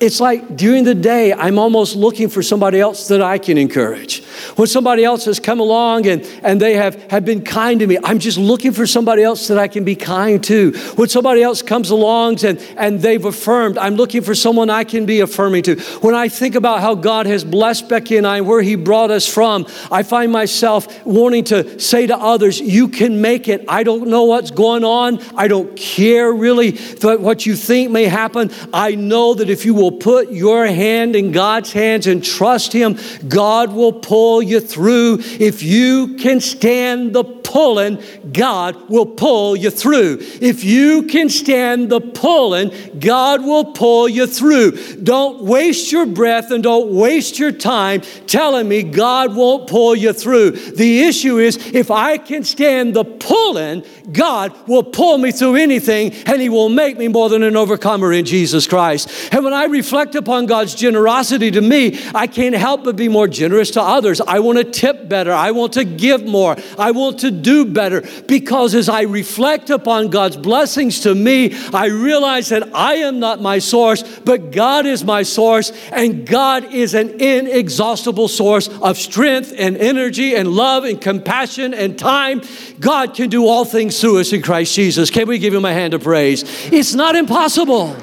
it's 0.00 0.18
like 0.18 0.56
during 0.56 0.84
the 0.84 0.94
day, 0.94 1.32
I'm 1.32 1.58
almost 1.58 1.94
looking 1.94 2.30
for 2.30 2.42
somebody 2.42 2.80
else 2.80 3.08
that 3.08 3.20
I 3.20 3.36
can 3.36 3.58
encourage. 3.58 4.24
When 4.56 4.66
somebody 4.66 5.04
else 5.04 5.26
has 5.26 5.38
come 5.38 5.60
along 5.60 6.06
and, 6.06 6.26
and 6.42 6.58
they 6.58 6.74
have, 6.74 6.94
have 7.10 7.26
been 7.26 7.42
kind 7.42 7.80
to 7.80 7.86
me, 7.86 7.98
I'm 8.02 8.18
just 8.18 8.38
looking 8.38 8.72
for 8.72 8.86
somebody 8.86 9.22
else 9.22 9.48
that 9.48 9.58
I 9.58 9.68
can 9.68 9.84
be 9.84 9.94
kind 9.94 10.42
to. 10.44 10.72
When 10.96 11.10
somebody 11.10 11.42
else 11.42 11.60
comes 11.60 11.90
along 11.90 12.42
and, 12.46 12.58
and 12.78 13.00
they've 13.00 13.22
affirmed, 13.22 13.76
I'm 13.76 13.96
looking 13.96 14.22
for 14.22 14.34
someone 14.34 14.70
I 14.70 14.84
can 14.84 15.04
be 15.04 15.20
affirming 15.20 15.64
to. 15.64 15.78
When 16.00 16.14
I 16.14 16.30
think 16.30 16.54
about 16.54 16.80
how 16.80 16.94
God 16.94 17.26
has 17.26 17.44
blessed 17.44 17.90
Becky 17.90 18.16
and 18.16 18.26
I 18.26 18.38
and 18.38 18.46
where 18.46 18.62
He 18.62 18.76
brought 18.76 19.10
us 19.10 19.26
from, 19.26 19.66
I 19.90 20.02
find 20.02 20.32
myself 20.32 21.04
wanting 21.04 21.44
to 21.44 21.78
say 21.78 22.06
to 22.06 22.16
others, 22.16 22.58
You 22.58 22.88
can 22.88 23.20
make 23.20 23.48
it. 23.48 23.66
I 23.68 23.82
don't 23.82 24.08
know 24.08 24.24
what's 24.24 24.50
going 24.50 24.84
on. 24.84 25.20
I 25.36 25.46
don't 25.46 25.76
care 25.76 26.32
really 26.32 26.78
what 27.02 27.44
you 27.44 27.54
think 27.54 27.90
may 27.90 28.04
happen. 28.04 28.50
I 28.72 28.94
know 28.94 29.34
that 29.34 29.50
if 29.50 29.66
you 29.66 29.74
will 29.74 29.89
will 29.90 29.98
put 29.98 30.30
your 30.30 30.66
hand 30.66 31.16
in 31.16 31.32
God's 31.32 31.72
hands 31.72 32.06
and 32.06 32.22
trust 32.24 32.72
Him, 32.72 32.98
God 33.26 33.72
will 33.72 33.92
pull 33.92 34.42
you 34.42 34.60
through. 34.60 35.18
If 35.20 35.62
you 35.62 36.16
can 36.16 36.40
stand 36.40 37.14
the 37.14 37.24
pulling, 37.50 38.00
God 38.32 38.88
will 38.88 39.06
pull 39.06 39.56
you 39.56 39.70
through. 39.70 40.18
If 40.40 40.62
you 40.62 41.02
can 41.02 41.28
stand 41.28 41.90
the 41.90 42.00
pulling, 42.00 42.72
God 43.00 43.42
will 43.42 43.72
pull 43.72 44.08
you 44.08 44.28
through. 44.28 44.72
Don't 44.96 45.42
waste 45.42 45.90
your 45.90 46.06
breath 46.06 46.52
and 46.52 46.62
don't 46.62 46.92
waste 46.92 47.40
your 47.40 47.50
time 47.50 48.02
telling 48.28 48.68
me 48.68 48.84
God 48.84 49.34
won't 49.34 49.68
pull 49.68 49.96
you 49.96 50.12
through. 50.12 50.52
The 50.52 51.02
issue 51.02 51.38
is 51.38 51.56
if 51.74 51.90
I 51.90 52.18
can 52.18 52.44
stand 52.44 52.94
the 52.94 53.04
pulling, 53.04 53.84
God 54.12 54.54
will 54.68 54.84
pull 54.84 55.18
me 55.18 55.32
through 55.32 55.56
anything 55.56 56.12
and 56.26 56.40
He 56.40 56.48
will 56.48 56.68
make 56.68 56.98
me 56.98 57.08
more 57.08 57.28
than 57.28 57.42
an 57.42 57.56
overcomer 57.56 58.12
in 58.12 58.24
Jesus 58.24 58.68
Christ. 58.68 59.10
And 59.32 59.44
when 59.44 59.52
I 59.52 59.64
reflect 59.64 60.14
upon 60.14 60.46
God's 60.46 60.74
generosity 60.74 61.50
to 61.50 61.60
me, 61.60 61.98
I 62.14 62.28
can't 62.28 62.54
help 62.54 62.84
but 62.84 62.94
be 62.94 63.08
more 63.08 63.26
generous 63.26 63.72
to 63.72 63.82
others. 63.82 64.20
I 64.20 64.38
want 64.38 64.58
to 64.58 64.64
tip 64.64 65.08
better. 65.08 65.32
I 65.32 65.50
want 65.50 65.72
to 65.72 65.84
give 65.84 66.24
more. 66.24 66.56
I 66.78 66.92
want 66.92 67.18
to 67.20 67.39
do 67.42 67.64
better 67.64 68.02
because 68.26 68.74
as 68.74 68.88
I 68.88 69.02
reflect 69.02 69.70
upon 69.70 70.08
God's 70.08 70.36
blessings 70.36 71.00
to 71.00 71.14
me, 71.14 71.54
I 71.72 71.86
realize 71.86 72.48
that 72.50 72.74
I 72.74 72.94
am 72.96 73.20
not 73.20 73.40
my 73.40 73.58
source, 73.58 74.02
but 74.20 74.52
God 74.52 74.86
is 74.86 75.04
my 75.04 75.22
source, 75.22 75.72
and 75.92 76.26
God 76.26 76.72
is 76.72 76.94
an 76.94 77.20
inexhaustible 77.20 78.28
source 78.28 78.68
of 78.68 78.96
strength 78.96 79.52
and 79.56 79.76
energy 79.76 80.34
and 80.34 80.48
love 80.48 80.84
and 80.84 81.00
compassion 81.00 81.74
and 81.74 81.98
time. 81.98 82.42
God 82.78 83.14
can 83.14 83.30
do 83.30 83.46
all 83.46 83.64
things 83.64 84.00
through 84.00 84.20
us 84.20 84.32
in 84.32 84.42
Christ 84.42 84.74
Jesus. 84.74 85.10
Can 85.10 85.28
we 85.28 85.38
give 85.38 85.54
him 85.54 85.64
a 85.64 85.72
hand 85.72 85.94
of 85.94 86.02
praise? 86.02 86.44
It's 86.72 86.94
not 86.94 87.16
impossible. 87.16 87.96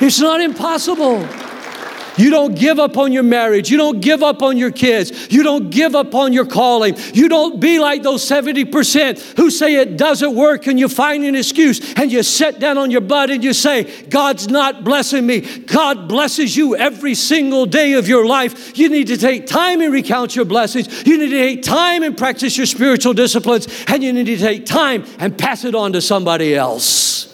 It's 0.00 0.20
not 0.20 0.40
impossible. 0.40 1.26
You 2.16 2.30
don't 2.30 2.54
give 2.54 2.78
up 2.78 2.96
on 2.96 3.12
your 3.12 3.22
marriage. 3.22 3.70
You 3.70 3.76
don't 3.76 4.00
give 4.00 4.22
up 4.22 4.42
on 4.42 4.56
your 4.56 4.70
kids. 4.70 5.32
You 5.32 5.42
don't 5.42 5.70
give 5.70 5.94
up 5.94 6.14
on 6.14 6.32
your 6.32 6.46
calling. 6.46 6.96
You 7.14 7.28
don't 7.28 7.60
be 7.60 7.78
like 7.78 8.02
those 8.02 8.22
70% 8.24 9.36
who 9.36 9.50
say 9.50 9.76
it 9.76 9.96
doesn't 9.96 10.34
work 10.34 10.66
and 10.66 10.78
you 10.78 10.88
find 10.88 11.24
an 11.24 11.34
excuse 11.34 11.94
and 11.94 12.12
you 12.12 12.22
sit 12.22 12.58
down 12.58 12.78
on 12.78 12.90
your 12.90 13.00
butt 13.00 13.30
and 13.30 13.42
you 13.42 13.52
say, 13.52 13.84
God's 14.04 14.48
not 14.48 14.84
blessing 14.84 15.26
me. 15.26 15.40
God 15.40 16.08
blesses 16.08 16.56
you 16.56 16.76
every 16.76 17.14
single 17.14 17.66
day 17.66 17.94
of 17.94 18.08
your 18.08 18.26
life. 18.26 18.76
You 18.76 18.88
need 18.88 19.06
to 19.08 19.16
take 19.16 19.46
time 19.46 19.80
and 19.80 19.92
recount 19.92 20.36
your 20.36 20.44
blessings. 20.44 21.06
You 21.06 21.18
need 21.18 21.30
to 21.30 21.38
take 21.38 21.62
time 21.62 22.02
and 22.02 22.16
practice 22.16 22.56
your 22.56 22.66
spiritual 22.66 23.14
disciplines. 23.14 23.68
And 23.88 24.02
you 24.02 24.12
need 24.12 24.26
to 24.26 24.36
take 24.36 24.66
time 24.66 25.04
and 25.18 25.36
pass 25.36 25.64
it 25.64 25.74
on 25.74 25.92
to 25.94 26.00
somebody 26.00 26.54
else. 26.54 27.28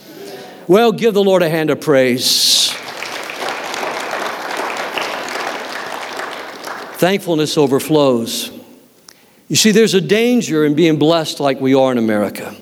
Well, 0.66 0.93
give 0.93 1.14
the 1.14 1.24
Lord 1.24 1.43
a 1.43 1.49
hand 1.49 1.70
of 1.70 1.81
praise. 1.81 2.74
Thankfulness 6.99 7.57
overflows. 7.57 8.51
You 9.46 9.57
see, 9.57 9.70
there's 9.70 9.94
a 9.94 10.01
danger 10.01 10.64
in 10.64 10.74
being 10.74 10.99
blessed 10.99 11.38
like 11.38 11.61
we 11.61 11.74
are 11.74 11.92
in 11.92 11.99
America. 11.99 12.55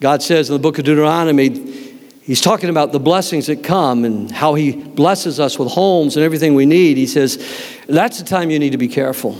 God 0.00 0.22
says 0.22 0.50
in 0.50 0.54
the 0.54 0.58
book 0.58 0.78
of 0.78 0.84
Deuteronomy, 0.84 1.74
He's 2.22 2.40
talking 2.40 2.70
about 2.70 2.90
the 2.90 2.98
blessings 2.98 3.46
that 3.46 3.62
come 3.62 4.04
and 4.04 4.28
how 4.28 4.54
He 4.54 4.72
blesses 4.72 5.38
us 5.38 5.56
with 5.56 5.70
homes 5.70 6.16
and 6.16 6.24
everything 6.24 6.56
we 6.56 6.66
need. 6.66 6.96
He 6.96 7.06
says, 7.06 7.38
That's 7.86 8.18
the 8.18 8.24
time 8.24 8.50
you 8.50 8.58
need 8.58 8.70
to 8.70 8.78
be 8.78 8.88
careful. 8.88 9.38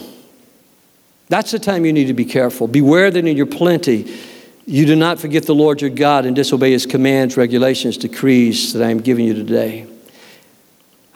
That's 1.29 1.51
the 1.51 1.59
time 1.59 1.85
you 1.85 1.93
need 1.93 2.07
to 2.07 2.15
be 2.15 2.25
careful. 2.25 2.69
Beware 2.69 3.11
that 3.11 3.27
in 3.27 3.37
your 3.37 3.47
plenty, 3.47 4.17
you 4.65 4.87
do 4.87 4.95
not 4.95 5.19
forget 5.19 5.45
the 5.45 5.55
Lord 5.55 5.81
your 5.81 5.91
God 5.91 6.25
and 6.25 6.37
disobey 6.37 6.71
His 6.71 6.87
commands, 6.87 7.37
regulations, 7.37 7.97
decrees 7.97 8.73
that 8.75 8.85
I 8.85 8.91
am 8.93 9.01
giving 9.01 9.25
you 9.25 9.35
today. 9.35 9.89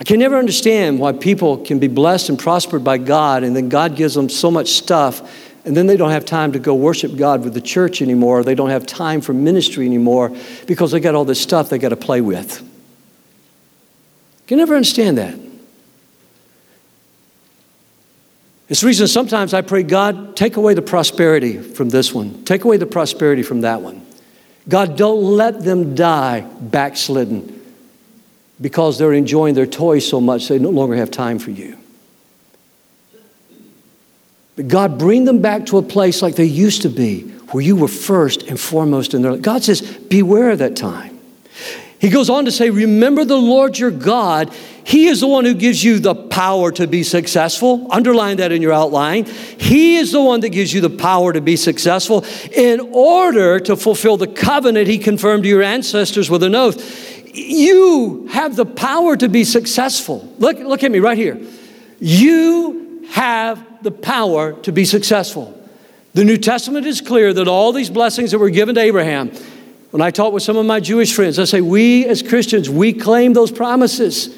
I 0.01 0.05
can 0.05 0.19
never 0.19 0.39
understand 0.39 0.99
why 0.99 1.13
people 1.13 1.59
can 1.59 1.79
be 1.79 1.87
blessed 1.87 2.31
and 2.31 2.39
prospered 2.39 2.83
by 2.83 2.97
God, 2.97 3.45
and 3.45 3.55
then 3.55 3.69
God 3.69 3.97
gives 3.97 4.15
them 4.15 4.31
so 4.31 4.51
much 4.51 4.69
stuff, 4.69 5.21
and 5.67 5.77
then 5.77 5.87
they 5.87 5.99
don't 5.99 6.11
have 6.11 6.25
time 6.25 6.53
to 6.53 6.59
go 6.59 6.75
worship 6.75 7.17
God 7.17 7.45
with 7.45 7.53
the 7.53 7.61
church 7.61 8.01
anymore. 8.01 8.43
They 8.43 8.55
don't 8.55 8.71
have 8.71 8.87
time 8.87 9.21
for 9.21 9.35
ministry 9.35 9.85
anymore 9.85 10.35
because 10.67 10.91
they 10.91 11.01
got 11.01 11.15
all 11.15 11.27
this 11.27 11.41
stuff 11.41 11.69
they 11.69 11.77
got 11.77 11.91
to 11.91 11.97
play 11.97 12.23
with. 12.23 12.63
I 12.63 14.49
can 14.49 14.57
never 14.57 14.75
understand 14.75 15.19
that. 15.19 15.39
It's 18.71 18.81
the 18.81 18.87
reason 18.87 19.07
sometimes 19.07 19.53
I 19.53 19.61
pray, 19.61 19.83
God, 19.83 20.35
take 20.35 20.57
away 20.57 20.73
the 20.73 20.83
prosperity 20.83 21.59
from 21.59 21.91
this 21.91 22.15
one, 22.15 22.43
take 22.45 22.65
away 22.65 22.79
the 22.79 22.87
prosperity 22.87 23.43
from 23.43 23.61
that 23.63 23.83
one. 23.83 24.07
God, 24.67 24.97
don't 24.97 25.23
let 25.23 25.63
them 25.63 25.95
die 25.95 26.41
backslidden 26.41 27.60
because 28.61 28.99
they're 28.99 29.13
enjoying 29.13 29.55
their 29.55 29.67
toys 29.67 30.07
so 30.07 30.21
much 30.21 30.49
they 30.49 30.59
no 30.59 30.71
longer 30.71 30.97
have 30.97 31.11
time 31.11 31.39
for 31.39 31.51
you. 31.51 31.79
But 34.57 34.69
God, 34.69 34.99
bring 34.99 35.25
them 35.25 35.41
back 35.41 35.67
to 35.67 35.79
a 35.79 35.83
place 35.83 36.21
like 36.21 36.37
they 36.37 36.45
used 36.45 36.83
to 36.83 36.91
be, 36.91 37.23
where 37.53 37.65
you 37.65 37.77
were 37.77 37.89
first 37.89 38.43
and 38.43 38.61
foremost 38.61 39.15
in 39.15 39.23
their 39.23 39.33
life. 39.33 39.43
God 39.43 39.63
says, 39.63 39.81
beware 39.81 40.51
of 40.51 40.59
that 40.59 40.77
time. 40.77 41.19
He 42.01 42.09
goes 42.09 42.31
on 42.31 42.47
to 42.47 42.51
say, 42.51 42.71
Remember 42.71 43.27
the 43.27 43.37
Lord 43.37 43.79
your 43.79 43.91
God. 43.91 44.53
He 44.85 45.07
is 45.09 45.21
the 45.21 45.27
one 45.27 45.45
who 45.45 45.53
gives 45.53 45.85
you 45.85 45.99
the 45.99 46.15
power 46.15 46.73
to 46.73 46.87
be 46.87 47.03
successful. 47.03 47.87
Underline 47.91 48.39
that 48.39 48.53
in 48.53 48.63
your 48.63 48.73
outline. 48.73 49.27
He 49.27 49.97
is 49.97 50.11
the 50.11 50.23
one 50.23 50.41
that 50.41 50.49
gives 50.49 50.73
you 50.73 50.81
the 50.81 50.89
power 50.89 51.35
to 51.35 51.43
be 51.43 51.57
successful 51.57 52.25
in 52.53 52.81
order 52.93 53.61
to 53.61 53.77
fulfill 53.77 54.17
the 54.17 54.27
covenant 54.27 54.89
he 54.89 54.97
confirmed 54.97 55.43
to 55.43 55.49
your 55.51 55.63
ancestors 55.63 56.31
with 56.31 56.43
an 56.43 56.55
oath 56.55 57.10
you 57.33 58.27
have 58.31 58.57
the 58.57 58.67
power 58.67 59.17
to 59.17 59.29
be 59.29 59.45
successful. 59.45 60.33
Look, 60.39 60.59
look 60.59 60.83
at 60.83 60.91
me 60.91 60.99
right 60.99 61.19
here. 61.19 61.41
You 62.01 63.07
have 63.11 63.83
the 63.83 63.91
power 63.91 64.53
to 64.63 64.73
be 64.73 64.85
successful. 64.85 65.57
The 66.15 66.25
New 66.25 66.39
Testament 66.39 66.87
is 66.87 67.01
clear 67.01 67.33
that 67.33 67.47
all 67.47 67.73
these 67.73 67.91
blessings 67.91 68.33
that 68.33 68.39
were 68.39 68.51
given 68.51 68.75
to 68.75 68.81
Abraham, 68.81 69.31
when 69.91 70.03
I 70.03 70.11
talk 70.11 70.33
with 70.33 70.43
some 70.43 70.57
of 70.57 70.67
my 70.67 70.81
Jewish 70.81 71.15
friends, 71.15 71.39
I 71.39 71.45
say, 71.45 71.61
we 71.61 72.05
as 72.07 72.23
Christians, 72.23 72.69
we 72.69 72.93
claim 72.93 73.33
those 73.33 73.53
promises. 73.53 74.37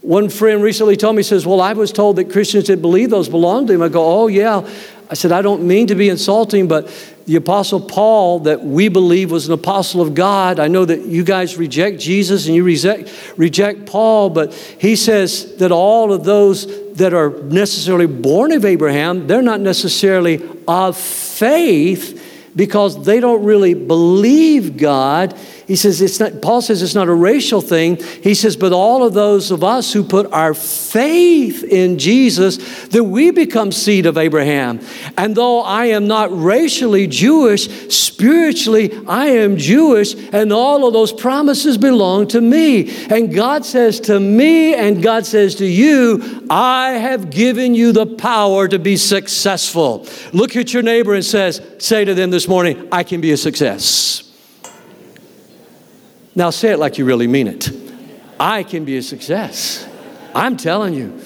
One 0.00 0.30
friend 0.30 0.62
recently 0.62 0.96
told 0.96 1.16
me, 1.16 1.20
he 1.20 1.24
says, 1.24 1.46
Well, 1.46 1.60
I 1.60 1.74
was 1.74 1.92
told 1.92 2.16
that 2.16 2.30
Christians 2.30 2.68
that 2.68 2.80
believe 2.80 3.10
those 3.10 3.28
belong 3.28 3.66
to 3.66 3.74
him. 3.74 3.82
I 3.82 3.88
go, 3.88 4.02
Oh, 4.02 4.26
yeah. 4.28 4.66
I 5.10 5.14
said, 5.14 5.32
I 5.32 5.42
don't 5.42 5.64
mean 5.64 5.88
to 5.88 5.96
be 5.96 6.08
insulting, 6.08 6.68
but 6.68 6.88
the 7.26 7.34
Apostle 7.34 7.80
Paul, 7.80 8.40
that 8.40 8.64
we 8.64 8.88
believe 8.88 9.32
was 9.32 9.48
an 9.48 9.52
apostle 9.52 10.00
of 10.00 10.14
God, 10.14 10.60
I 10.60 10.68
know 10.68 10.84
that 10.84 11.04
you 11.04 11.24
guys 11.24 11.56
reject 11.56 11.98
Jesus 11.98 12.46
and 12.46 12.54
you 12.54 12.62
reject, 12.62 13.12
reject 13.36 13.86
Paul, 13.86 14.30
but 14.30 14.54
he 14.54 14.94
says 14.94 15.56
that 15.56 15.72
all 15.72 16.12
of 16.12 16.22
those 16.22 16.94
that 16.94 17.12
are 17.12 17.30
necessarily 17.42 18.06
born 18.06 18.52
of 18.52 18.64
Abraham, 18.64 19.26
they're 19.26 19.42
not 19.42 19.60
necessarily 19.60 20.48
of 20.68 20.96
faith 20.96 22.50
because 22.54 23.04
they 23.04 23.18
don't 23.18 23.44
really 23.44 23.74
believe 23.74 24.76
God. 24.76 25.36
He 25.70 25.76
says 25.76 26.02
it's 26.02 26.18
not, 26.18 26.42
Paul 26.42 26.62
says 26.62 26.82
it's 26.82 26.96
not 26.96 27.06
a 27.06 27.14
racial 27.14 27.60
thing. 27.60 27.98
He 28.24 28.34
says, 28.34 28.56
but 28.56 28.72
all 28.72 29.04
of 29.04 29.14
those 29.14 29.52
of 29.52 29.62
us 29.62 29.92
who 29.92 30.02
put 30.02 30.26
our 30.32 30.52
faith 30.52 31.62
in 31.62 31.96
Jesus, 31.96 32.88
that 32.88 33.04
we 33.04 33.30
become 33.30 33.70
seed 33.70 34.04
of 34.04 34.18
Abraham. 34.18 34.80
And 35.16 35.36
though 35.36 35.60
I 35.60 35.84
am 35.84 36.08
not 36.08 36.36
racially 36.36 37.06
Jewish, 37.06 37.68
spiritually 37.88 38.90
I 39.06 39.26
am 39.26 39.58
Jewish, 39.58 40.16
and 40.32 40.52
all 40.52 40.88
of 40.88 40.92
those 40.92 41.12
promises 41.12 41.78
belong 41.78 42.26
to 42.28 42.40
me. 42.40 43.06
And 43.06 43.32
God 43.32 43.64
says 43.64 44.00
to 44.00 44.18
me, 44.18 44.74
and 44.74 45.00
God 45.00 45.24
says 45.24 45.54
to 45.54 45.66
you, 45.66 46.48
I 46.50 46.94
have 46.94 47.30
given 47.30 47.76
you 47.76 47.92
the 47.92 48.06
power 48.06 48.66
to 48.66 48.80
be 48.80 48.96
successful. 48.96 50.04
Look 50.32 50.56
at 50.56 50.74
your 50.74 50.82
neighbor 50.82 51.14
and 51.14 51.24
says, 51.24 51.62
say 51.78 52.04
to 52.04 52.14
them 52.14 52.30
this 52.30 52.48
morning, 52.48 52.88
I 52.90 53.04
can 53.04 53.20
be 53.20 53.30
a 53.30 53.36
success. 53.36 54.26
Now 56.34 56.50
say 56.50 56.72
it 56.72 56.78
like 56.78 56.98
you 56.98 57.04
really 57.04 57.26
mean 57.26 57.48
it. 57.48 57.70
I 58.38 58.62
can 58.62 58.84
be 58.84 58.96
a 58.96 59.02
success. 59.02 59.86
I'm 60.34 60.56
telling 60.56 60.94
you. 60.94 61.20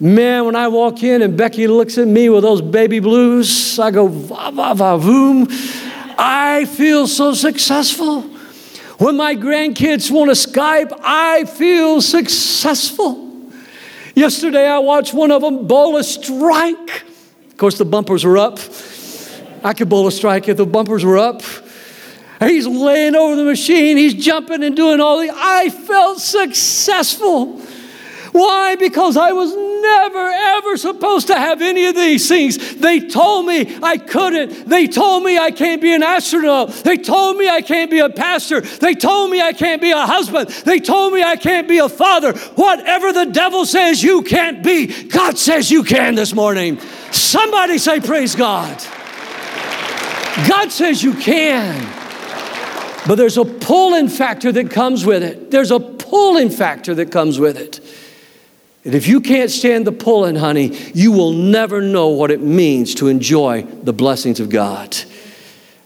Man, 0.00 0.46
when 0.46 0.56
I 0.56 0.68
walk 0.68 1.02
in 1.02 1.20
and 1.20 1.36
Becky 1.36 1.66
looks 1.66 1.98
at 1.98 2.08
me 2.08 2.30
with 2.30 2.42
those 2.42 2.62
baby 2.62 3.00
blues, 3.00 3.78
I 3.78 3.90
go, 3.90 4.08
va, 4.08 4.50
va, 4.50 4.74
va, 4.74 4.98
voom. 4.98 5.46
I 6.18 6.64
feel 6.64 7.06
so 7.06 7.34
successful. 7.34 8.22
When 8.98 9.16
my 9.16 9.36
grandkids 9.36 10.10
want 10.10 10.30
to 10.30 10.50
Skype, 10.50 10.98
I 11.02 11.44
feel 11.44 12.00
successful. 12.00 13.50
Yesterday, 14.14 14.66
I 14.66 14.78
watched 14.78 15.14
one 15.14 15.30
of 15.30 15.42
them 15.42 15.66
bowl 15.66 15.96
a 15.96 16.04
strike. 16.04 17.04
Of 17.48 17.56
course, 17.56 17.78
the 17.78 17.84
bumpers 17.84 18.24
were 18.24 18.38
up. 18.38 18.58
I 19.62 19.74
could 19.74 19.88
bowl 19.88 20.06
a 20.06 20.12
strike 20.12 20.48
if 20.48 20.56
the 20.56 20.66
bumpers 20.66 21.04
were 21.04 21.18
up. 21.18 21.42
He's 22.40 22.66
laying 22.66 23.14
over 23.14 23.36
the 23.36 23.44
machine, 23.44 23.98
he's 23.98 24.14
jumping 24.14 24.62
and 24.62 24.74
doing 24.74 25.00
all 25.00 25.20
the. 25.20 25.30
I 25.32 25.68
felt 25.68 26.20
successful. 26.20 27.60
Why? 28.32 28.76
Because 28.76 29.16
I 29.16 29.32
was 29.32 29.54
never, 29.54 30.28
ever 30.28 30.76
supposed 30.76 31.26
to 31.26 31.34
have 31.34 31.60
any 31.60 31.86
of 31.86 31.96
these 31.96 32.28
things. 32.28 32.76
They 32.76 33.00
told 33.00 33.46
me 33.46 33.76
I 33.82 33.98
couldn't. 33.98 34.68
They 34.68 34.86
told 34.86 35.24
me 35.24 35.36
I 35.36 35.50
can't 35.50 35.82
be 35.82 35.92
an 35.92 36.02
astronaut. 36.02 36.70
They 36.70 36.96
told 36.96 37.36
me 37.36 37.48
I 37.48 37.60
can't 37.60 37.90
be 37.90 37.98
a 37.98 38.08
pastor. 38.08 38.60
They 38.60 38.94
told 38.94 39.30
me 39.30 39.40
I 39.40 39.52
can't 39.52 39.82
be 39.82 39.90
a 39.90 40.06
husband. 40.06 40.48
They 40.48 40.78
told 40.78 41.12
me 41.12 41.22
I 41.22 41.36
can't 41.36 41.66
be 41.66 41.78
a 41.78 41.88
father. 41.88 42.32
Whatever 42.54 43.12
the 43.12 43.26
devil 43.26 43.66
says 43.66 44.02
you 44.02 44.22
can't 44.22 44.62
be, 44.62 45.08
God 45.08 45.36
says 45.36 45.70
you 45.70 45.82
can 45.82 46.14
this 46.14 46.32
morning. 46.32 46.78
Somebody 47.10 47.78
say, 47.78 48.00
Praise 48.00 48.36
God. 48.36 48.78
God 50.48 50.70
says 50.70 51.02
you 51.02 51.14
can. 51.14 51.99
But 53.06 53.16
there's 53.16 53.38
a 53.38 53.44
pull-in 53.44 54.08
factor 54.08 54.52
that 54.52 54.70
comes 54.70 55.04
with 55.04 55.22
it. 55.22 55.50
There's 55.50 55.70
a 55.70 55.80
pull-in 55.80 56.50
factor 56.50 56.94
that 56.94 57.10
comes 57.10 57.38
with 57.38 57.56
it. 57.56 57.80
And 58.84 58.94
if 58.94 59.06
you 59.06 59.20
can't 59.20 59.50
stand 59.50 59.86
the 59.86 59.92
pull-in, 59.92 60.36
honey, 60.36 60.76
you 60.94 61.12
will 61.12 61.32
never 61.32 61.80
know 61.80 62.08
what 62.08 62.30
it 62.30 62.40
means 62.40 62.94
to 62.96 63.08
enjoy 63.08 63.62
the 63.62 63.92
blessings 63.92 64.40
of 64.40 64.48
God. 64.48 64.96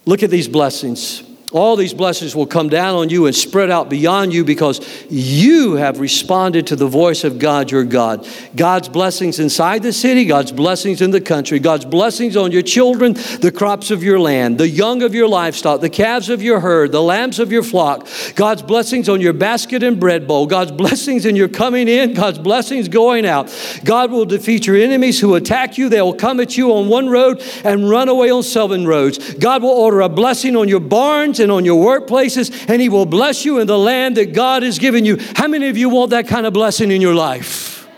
Look 0.07 0.23
at 0.23 0.31
these 0.31 0.49
blessings. 0.49 1.23
All 1.55 1.77
these 1.77 1.95
blessings 1.95 2.35
will 2.35 2.49
come 2.49 2.69
down 2.69 2.97
on 2.97 3.11
you 3.11 3.27
and 3.27 3.35
spread 3.35 3.71
out 3.71 3.89
beyond 3.89 4.35
you 4.35 4.45
because 4.45 4.81
you 5.09 5.75
have 5.75 6.01
responded 6.01 6.67
to 6.67 6.75
the 6.75 6.89
voice 6.89 7.23
of 7.23 7.39
God, 7.39 7.71
your 7.71 7.85
God. 7.85 8.27
God's 8.57 8.89
blessings 8.89 9.39
inside 9.39 9.85
the 9.85 9.93
city, 9.93 10.25
God's 10.25 10.51
blessings 10.51 11.01
in 11.01 11.13
the 11.13 11.21
country, 11.21 11.61
God's 11.61 11.85
blessings 11.85 12.37
on 12.37 12.51
your 12.51 12.63
children, 12.63 13.13
the 13.41 13.53
crops 13.55 13.93
of 13.93 14.03
your 14.03 14.19
land, 14.19 14.59
the 14.59 14.69
young 14.69 15.05
of 15.05 15.15
your 15.15 15.29
livestock, 15.29 15.81
the 15.81 15.89
calves 15.89 16.29
of 16.29 16.43
your 16.43 16.59
herd, 16.59 16.91
the 16.91 17.01
lambs 17.01 17.39
of 17.39 17.53
your 17.53 17.63
flock, 17.63 18.09
God's 18.35 18.63
blessings 18.63 19.09
on 19.09 19.21
your 19.21 19.33
basket 19.33 19.85
and 19.85 20.01
bread 20.01 20.27
bowl, 20.27 20.49
God's 20.49 20.73
blessings 20.73 21.25
in 21.25 21.37
your 21.37 21.47
coming 21.47 21.87
in, 21.87 22.15
God's 22.15 22.41
blessings 22.41 22.89
going 22.89 23.25
out. 23.25 23.57
God 23.85 24.11
will 24.11 24.25
defeat 24.25 24.67
your 24.67 24.77
enemies 24.77 25.21
who 25.21 25.37
attack 25.37 25.79
you. 25.79 25.89
They 25.89 26.03
will 26.03 26.15
come 26.15 26.41
at 26.41 26.57
you 26.57 26.73
on 26.73 26.89
one 26.89 27.09
road 27.09 27.41
and 27.63 27.89
run 27.89 28.09
away 28.09 28.29
on 28.29 28.43
seven 28.43 28.89
roads. 28.89 29.35
God 29.35 29.63
will 29.63 29.71
order 29.71 30.01
a 30.01 30.09
blessing 30.09 30.57
on 30.57 30.67
your 30.67 30.81
barns 30.81 31.44
and 31.45 31.53
on 31.53 31.65
your 31.65 31.81
workplaces, 31.81 32.69
and 32.69 32.83
He 32.83 32.89
will 32.89 33.07
bless 33.07 33.45
you 33.45 33.61
in 33.61 33.69
the 33.69 33.79
land 33.79 34.17
that 34.17 34.33
God 34.33 34.65
has 34.65 34.81
given 34.81 35.05
you. 35.05 35.19
How 35.37 35.47
many 35.47 35.69
of 35.69 35.79
you 35.79 35.89
want 35.89 36.11
that 36.11 36.27
kind 36.27 36.45
of 36.45 36.53
blessing 36.53 36.91
in 36.91 37.01
your 37.01 37.15
life? 37.15 37.89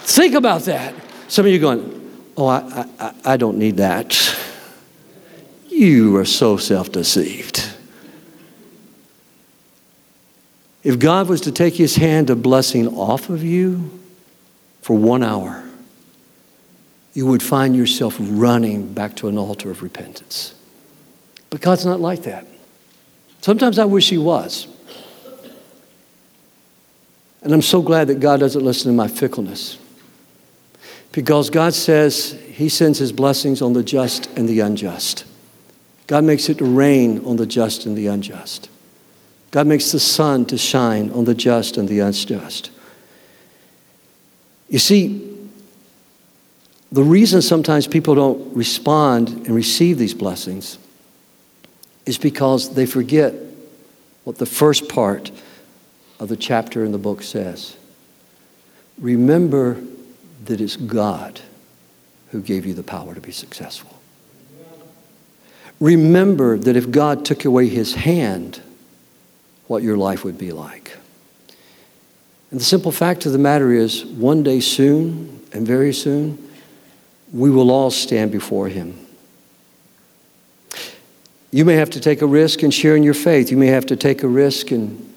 Think 0.00 0.34
about 0.34 0.62
that. 0.62 0.94
Some 1.28 1.44
of 1.44 1.52
you 1.52 1.58
going, 1.58 2.00
Oh, 2.36 2.46
I, 2.46 2.86
I, 2.98 3.14
I 3.24 3.36
don't 3.36 3.58
need 3.58 3.76
that. 3.76 4.18
You 5.68 6.16
are 6.16 6.24
so 6.24 6.56
self 6.56 6.90
deceived. 6.90 7.70
If 10.82 10.98
God 10.98 11.28
was 11.28 11.42
to 11.42 11.52
take 11.52 11.74
his 11.74 11.96
hand 11.96 12.30
of 12.30 12.42
blessing 12.42 12.88
off 12.88 13.28
of 13.28 13.44
you 13.44 13.90
for 14.80 14.96
one 14.96 15.22
hour, 15.22 15.68
you 17.12 17.26
would 17.26 17.42
find 17.42 17.76
yourself 17.76 18.16
running 18.18 18.94
back 18.94 19.16
to 19.16 19.28
an 19.28 19.36
altar 19.36 19.70
of 19.70 19.82
repentance. 19.82 20.54
But 21.50 21.60
God's 21.60 21.84
not 21.84 22.00
like 22.00 22.22
that. 22.22 22.46
Sometimes 23.40 23.78
I 23.78 23.84
wish 23.84 24.10
He 24.10 24.18
was. 24.18 24.66
And 27.42 27.54
I'm 27.54 27.62
so 27.62 27.80
glad 27.80 28.08
that 28.08 28.20
God 28.20 28.40
doesn't 28.40 28.64
listen 28.64 28.90
to 28.90 28.96
my 28.96 29.08
fickleness. 29.08 29.78
Because 31.12 31.48
God 31.50 31.72
says 31.72 32.38
He 32.48 32.68
sends 32.68 32.98
His 32.98 33.12
blessings 33.12 33.62
on 33.62 33.72
the 33.72 33.82
just 33.82 34.26
and 34.36 34.48
the 34.48 34.60
unjust. 34.60 35.24
God 36.06 36.24
makes 36.24 36.48
it 36.48 36.58
to 36.58 36.64
rain 36.64 37.24
on 37.24 37.36
the 37.36 37.46
just 37.46 37.86
and 37.86 37.96
the 37.96 38.08
unjust. 38.08 38.68
God 39.52 39.66
makes 39.66 39.90
the 39.90 40.00
sun 40.00 40.44
to 40.46 40.58
shine 40.58 41.10
on 41.10 41.24
the 41.24 41.34
just 41.34 41.76
and 41.76 41.88
the 41.88 42.00
unjust. 42.00 42.70
You 44.68 44.78
see, 44.78 45.26
the 46.92 47.02
reason 47.02 47.42
sometimes 47.42 47.86
people 47.86 48.14
don't 48.14 48.54
respond 48.54 49.28
and 49.28 49.50
receive 49.50 49.98
these 49.98 50.14
blessings 50.14 50.78
is 52.06 52.18
because 52.18 52.74
they 52.74 52.86
forget 52.86 53.34
what 54.24 54.38
the 54.38 54.46
first 54.46 54.88
part 54.88 55.30
of 56.18 56.28
the 56.28 56.36
chapter 56.36 56.84
in 56.84 56.92
the 56.92 56.98
book 56.98 57.22
says. 57.22 57.76
Remember 58.98 59.80
that 60.44 60.60
it's 60.60 60.76
God 60.76 61.40
who 62.30 62.40
gave 62.40 62.66
you 62.66 62.74
the 62.74 62.82
power 62.82 63.14
to 63.14 63.20
be 63.20 63.32
successful. 63.32 63.98
Remember 65.80 66.58
that 66.58 66.76
if 66.76 66.90
God 66.90 67.24
took 67.24 67.44
away 67.44 67.68
his 67.68 67.94
hand, 67.94 68.60
what 69.66 69.82
your 69.82 69.96
life 69.96 70.24
would 70.24 70.36
be 70.36 70.52
like. 70.52 70.96
And 72.50 72.60
the 72.60 72.64
simple 72.64 72.92
fact 72.92 73.24
of 73.26 73.32
the 73.32 73.38
matter 73.38 73.72
is, 73.72 74.04
one 74.04 74.42
day 74.42 74.60
soon, 74.60 75.40
and 75.52 75.66
very 75.66 75.94
soon, 75.94 76.50
we 77.32 77.50
will 77.50 77.70
all 77.70 77.90
stand 77.90 78.32
before 78.32 78.68
him. 78.68 79.06
You 81.50 81.64
may 81.64 81.74
have 81.74 81.90
to 81.90 82.00
take 82.00 82.22
a 82.22 82.26
risk 82.26 82.62
in 82.62 82.70
sharing 82.70 83.02
your 83.02 83.14
faith. 83.14 83.50
You 83.50 83.56
may 83.56 83.68
have 83.68 83.86
to 83.86 83.96
take 83.96 84.22
a 84.22 84.28
risk 84.28 84.70
in 84.70 85.12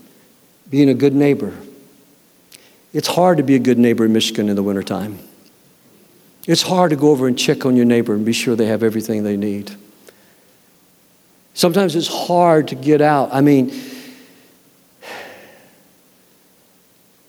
being 0.70 0.90
a 0.90 0.94
good 0.94 1.14
neighbor. 1.14 1.54
It's 2.92 3.08
hard 3.08 3.38
to 3.38 3.44
be 3.44 3.56
a 3.56 3.60
good 3.60 3.78
neighbor 3.78 4.06
in 4.06 4.14
Michigan 4.14 4.50
in 4.50 4.56
the 4.56 4.64
wintertime. 4.64 5.20
It's 6.48 6.64
hard 6.64 6.90
to 6.90 6.96
go 6.96 7.12
over 7.12 7.28
and 7.28 7.38
check 7.38 7.66
on 7.66 7.76
your 7.76 7.86
neighbor 7.86 8.14
and 8.14 8.26
be 8.26 8.34
sure 8.34 8.56
they 8.56 8.66
have 8.66 8.84
everything 8.84 9.24
they 9.24 9.38
need. 9.38 9.72
Sometimes 11.54 11.96
it's 11.96 12.08
hard 12.08 12.68
to 12.70 12.76
get 12.76 13.02
out. 13.02 13.30
I 13.32 13.42
mean, 13.42 13.72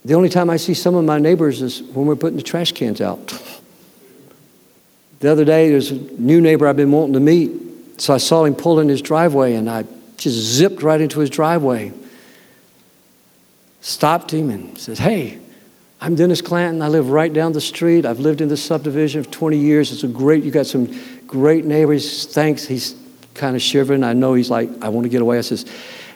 the 0.04 0.14
only 0.14 0.30
time 0.30 0.48
I 0.48 0.56
see 0.56 0.74
some 0.74 0.94
of 0.94 1.04
my 1.04 1.18
neighbors 1.18 1.60
is 1.60 1.82
when 1.82 2.06
we're 2.06 2.16
putting 2.16 2.36
the 2.36 2.42
trash 2.42 2.72
cans 2.72 3.00
out. 3.00 3.38
The 5.20 5.30
other 5.30 5.44
day, 5.44 5.70
there's 5.70 5.90
a 5.90 5.94
new 5.94 6.40
neighbor 6.40 6.66
I've 6.66 6.76
been 6.76 6.90
wanting 6.90 7.14
to 7.14 7.20
meet. 7.20 7.63
So 7.98 8.14
I 8.14 8.18
saw 8.18 8.44
him 8.44 8.54
pull 8.54 8.80
in 8.80 8.88
his 8.88 9.02
driveway 9.02 9.54
and 9.54 9.68
I 9.70 9.84
just 10.16 10.36
zipped 10.36 10.82
right 10.82 11.00
into 11.00 11.20
his 11.20 11.30
driveway. 11.30 11.92
Stopped 13.80 14.32
him 14.32 14.50
and 14.50 14.78
says, 14.78 14.98
Hey, 14.98 15.38
I'm 16.00 16.14
Dennis 16.14 16.40
Clanton. 16.40 16.82
I 16.82 16.88
live 16.88 17.10
right 17.10 17.32
down 17.32 17.52
the 17.52 17.60
street. 17.60 18.04
I've 18.04 18.20
lived 18.20 18.40
in 18.40 18.48
this 18.48 18.62
subdivision 18.62 19.22
for 19.24 19.30
20 19.30 19.56
years. 19.58 19.92
It's 19.92 20.04
a 20.04 20.08
great, 20.08 20.44
you 20.44 20.50
got 20.50 20.66
some 20.66 20.98
great 21.26 21.64
neighbors. 21.64 22.26
Thanks. 22.26 22.66
He's 22.66 22.94
kind 23.34 23.56
of 23.56 23.62
shivering. 23.62 24.04
I 24.04 24.12
know 24.12 24.34
he's 24.34 24.50
like, 24.50 24.70
I 24.82 24.88
want 24.88 25.04
to 25.04 25.08
get 25.08 25.22
away. 25.22 25.38
I 25.38 25.42
says, 25.42 25.66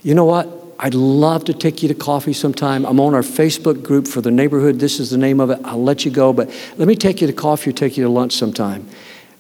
You 0.03 0.15
know 0.15 0.25
what? 0.25 0.49
I'd 0.81 0.95
love 0.95 1.45
to 1.47 1.55
take 1.55 1.83
you 1.83 1.89
to 1.89 1.95
coffee 1.95 2.33
sometime. 2.33 2.87
I'm 2.87 3.01
on 3.01 3.13
our 3.13 3.23
Facebook 3.23 3.83
group 3.83 4.07
for 4.07 4.21
the 4.21 4.31
neighborhood. 4.31 4.79
This 4.79 5.01
is 5.01 5.11
the 5.11 5.19
name 5.19 5.41
of 5.41 5.51
it. 5.51 5.59
I'll 5.65 5.83
let 5.83 6.05
you 6.05 6.11
go, 6.11 6.33
but 6.33 6.49
let 6.77 6.87
me 6.87 6.95
take 6.95 7.21
you 7.21 7.27
to 7.27 7.33
coffee 7.33 7.71
or 7.71 7.73
take 7.73 7.97
you 7.97 8.05
to 8.05 8.11
lunch 8.11 8.35
sometime. 8.35 8.89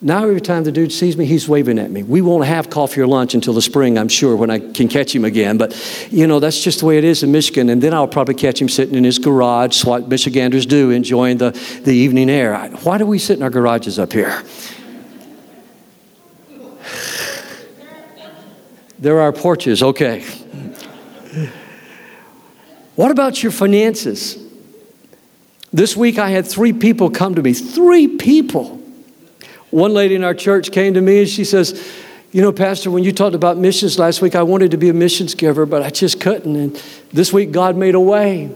Now, 0.00 0.22
every 0.22 0.40
time 0.40 0.62
the 0.62 0.70
dude 0.70 0.92
sees 0.92 1.16
me, 1.16 1.24
he's 1.24 1.48
waving 1.48 1.76
at 1.80 1.90
me. 1.90 2.04
We 2.04 2.20
won't 2.20 2.44
have 2.44 2.70
coffee 2.70 3.00
or 3.00 3.06
lunch 3.08 3.34
until 3.34 3.52
the 3.52 3.62
spring, 3.62 3.98
I'm 3.98 4.06
sure, 4.06 4.36
when 4.36 4.48
I 4.48 4.60
can 4.60 4.86
catch 4.86 5.12
him 5.12 5.24
again. 5.24 5.58
But, 5.58 5.74
you 6.12 6.28
know, 6.28 6.38
that's 6.38 6.62
just 6.62 6.78
the 6.80 6.86
way 6.86 6.98
it 6.98 7.04
is 7.04 7.24
in 7.24 7.32
Michigan. 7.32 7.68
And 7.68 7.82
then 7.82 7.92
I'll 7.92 8.06
probably 8.06 8.34
catch 8.34 8.62
him 8.62 8.68
sitting 8.68 8.94
in 8.94 9.02
his 9.02 9.18
garage, 9.18 9.84
what 9.84 10.08
Michiganders 10.08 10.66
do, 10.66 10.90
enjoying 10.90 11.38
the, 11.38 11.50
the 11.82 11.90
evening 11.92 12.30
air. 12.30 12.56
Why 12.84 12.98
do 12.98 13.06
we 13.06 13.18
sit 13.18 13.38
in 13.38 13.42
our 13.42 13.50
garages 13.50 13.98
up 13.98 14.12
here? 14.12 14.40
There 19.00 19.20
are 19.20 19.32
porches, 19.32 19.82
okay. 19.82 20.24
What 22.94 23.10
about 23.10 23.42
your 23.42 23.50
finances? 23.50 24.38
This 25.72 25.96
week 25.96 26.18
I 26.18 26.30
had 26.30 26.46
three 26.46 26.72
people 26.72 27.10
come 27.10 27.34
to 27.34 27.42
me. 27.42 27.52
Three 27.52 28.16
people. 28.16 28.77
One 29.70 29.92
lady 29.92 30.14
in 30.14 30.24
our 30.24 30.34
church 30.34 30.72
came 30.72 30.94
to 30.94 31.00
me 31.00 31.20
and 31.20 31.28
she 31.28 31.44
says, 31.44 31.86
You 32.32 32.42
know, 32.42 32.52
Pastor, 32.52 32.90
when 32.90 33.04
you 33.04 33.12
talked 33.12 33.34
about 33.34 33.58
missions 33.58 33.98
last 33.98 34.22
week, 34.22 34.34
I 34.34 34.42
wanted 34.42 34.70
to 34.70 34.76
be 34.76 34.88
a 34.88 34.94
missions 34.94 35.34
giver, 35.34 35.66
but 35.66 35.82
I 35.82 35.90
just 35.90 36.20
couldn't. 36.20 36.56
And 36.56 36.82
this 37.12 37.32
week 37.32 37.52
God 37.52 37.76
made 37.76 37.94
a 37.94 38.00
way. 38.00 38.50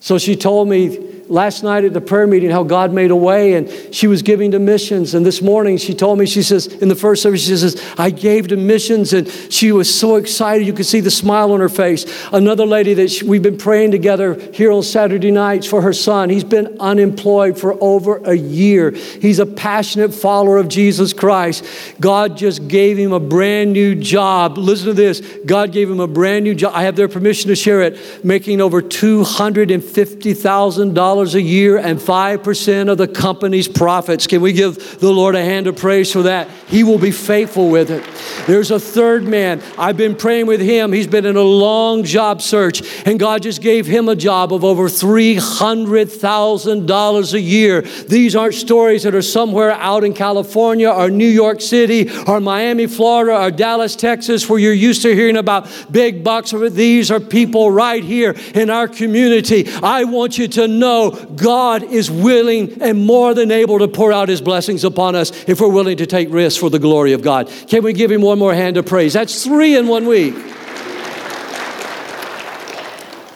So 0.00 0.18
she 0.18 0.36
told 0.36 0.68
me 0.68 1.15
last 1.28 1.62
night 1.62 1.84
at 1.84 1.92
the 1.92 2.00
prayer 2.00 2.26
meeting 2.26 2.50
how 2.50 2.62
God 2.62 2.92
made 2.92 3.10
a 3.10 3.16
way 3.16 3.54
and 3.54 3.70
she 3.94 4.06
was 4.06 4.22
giving 4.22 4.52
to 4.52 4.58
missions. 4.58 5.14
And 5.14 5.24
this 5.24 5.42
morning 5.42 5.76
she 5.76 5.94
told 5.94 6.18
me, 6.18 6.26
she 6.26 6.42
says, 6.42 6.66
in 6.66 6.88
the 6.88 6.94
first 6.94 7.22
service, 7.22 7.46
she 7.46 7.56
says, 7.56 7.82
I 7.98 8.10
gave 8.10 8.48
to 8.48 8.56
missions 8.56 9.12
and 9.12 9.28
she 9.50 9.72
was 9.72 9.92
so 9.92 10.16
excited. 10.16 10.66
You 10.66 10.72
could 10.72 10.86
see 10.86 11.00
the 11.00 11.10
smile 11.10 11.52
on 11.52 11.60
her 11.60 11.68
face. 11.68 12.06
Another 12.32 12.66
lady 12.66 12.94
that 12.94 13.10
she, 13.10 13.24
we've 13.24 13.42
been 13.42 13.58
praying 13.58 13.90
together 13.90 14.34
here 14.52 14.72
on 14.72 14.82
Saturday 14.82 15.30
nights 15.30 15.66
for 15.66 15.82
her 15.82 15.92
son. 15.92 16.30
He's 16.30 16.44
been 16.44 16.80
unemployed 16.80 17.58
for 17.58 17.76
over 17.82 18.18
a 18.18 18.34
year. 18.34 18.92
He's 18.92 19.38
a 19.38 19.46
passionate 19.46 20.14
follower 20.14 20.58
of 20.58 20.68
Jesus 20.68 21.12
Christ. 21.12 21.64
God 22.00 22.36
just 22.36 22.68
gave 22.68 22.98
him 22.98 23.12
a 23.12 23.20
brand 23.20 23.72
new 23.72 23.94
job. 23.94 24.58
Listen 24.58 24.86
to 24.86 24.94
this 24.94 25.20
God 25.44 25.72
gave 25.72 25.90
him 25.90 26.00
a 26.00 26.06
brand 26.06 26.44
new 26.44 26.54
job. 26.54 26.72
I 26.74 26.84
have 26.84 26.96
their 26.96 27.08
permission 27.08 27.48
to 27.48 27.56
share 27.56 27.82
it, 27.82 28.24
making 28.24 28.60
over 28.60 28.82
$250,000 28.82 31.15
a 31.34 31.42
year 31.42 31.78
and 31.78 31.98
5% 31.98 32.90
of 32.90 32.98
the 32.98 33.08
company's 33.08 33.68
profits. 33.68 34.26
Can 34.26 34.42
we 34.42 34.52
give 34.52 35.00
the 35.00 35.10
Lord 35.10 35.34
a 35.34 35.42
hand 35.44 35.66
of 35.66 35.76
praise 35.76 36.12
for 36.12 36.22
that? 36.22 36.48
He 36.68 36.84
will 36.84 36.98
be 36.98 37.10
faithful 37.10 37.70
with 37.70 37.90
it. 37.90 38.04
There's 38.46 38.70
a 38.70 38.78
third 38.78 39.24
man. 39.24 39.62
I've 39.78 39.96
been 39.96 40.14
praying 40.14 40.44
with 40.46 40.60
him. 40.60 40.92
He's 40.92 41.06
been 41.06 41.24
in 41.26 41.36
a 41.36 41.42
long 41.42 42.04
job 42.04 42.42
search, 42.42 42.82
and 43.06 43.18
God 43.18 43.42
just 43.42 43.62
gave 43.62 43.86
him 43.86 44.08
a 44.08 44.16
job 44.16 44.52
of 44.52 44.64
over 44.64 44.88
$300,000 44.88 47.32
a 47.32 47.40
year. 47.40 47.82
These 47.82 48.36
aren't 48.36 48.54
stories 48.54 49.04
that 49.04 49.14
are 49.14 49.22
somewhere 49.22 49.72
out 49.72 50.04
in 50.04 50.12
California 50.12 50.90
or 50.90 51.08
New 51.10 51.28
York 51.28 51.60
City 51.60 52.10
or 52.26 52.40
Miami, 52.40 52.86
Florida 52.86 53.46
or 53.46 53.50
Dallas, 53.50 53.96
Texas, 53.96 54.48
where 54.48 54.58
you're 54.58 54.72
used 54.72 55.02
to 55.02 55.14
hearing 55.14 55.36
about 55.36 55.68
big 55.90 56.24
bucks. 56.24 56.52
These 56.52 57.10
are 57.10 57.20
people 57.20 57.70
right 57.70 58.02
here 58.02 58.34
in 58.54 58.70
our 58.70 58.88
community. 58.88 59.68
I 59.82 60.04
want 60.04 60.38
you 60.38 60.48
to 60.48 60.66
know 60.68 61.05
God 61.10 61.82
is 61.82 62.10
willing 62.10 62.82
and 62.82 63.04
more 63.04 63.34
than 63.34 63.50
able 63.50 63.78
to 63.78 63.88
pour 63.88 64.12
out 64.12 64.28
his 64.28 64.40
blessings 64.40 64.84
upon 64.84 65.14
us 65.14 65.30
if 65.48 65.60
we're 65.60 65.68
willing 65.68 65.96
to 65.98 66.06
take 66.06 66.30
risks 66.30 66.58
for 66.58 66.70
the 66.70 66.78
glory 66.78 67.12
of 67.12 67.22
God. 67.22 67.48
Can 67.68 67.82
we 67.82 67.92
give 67.92 68.10
him 68.10 68.22
one 68.22 68.38
more 68.38 68.54
hand 68.54 68.76
of 68.76 68.86
praise? 68.86 69.12
That's 69.12 69.44
three 69.44 69.76
in 69.76 69.88
one 69.88 70.06
week. 70.06 70.34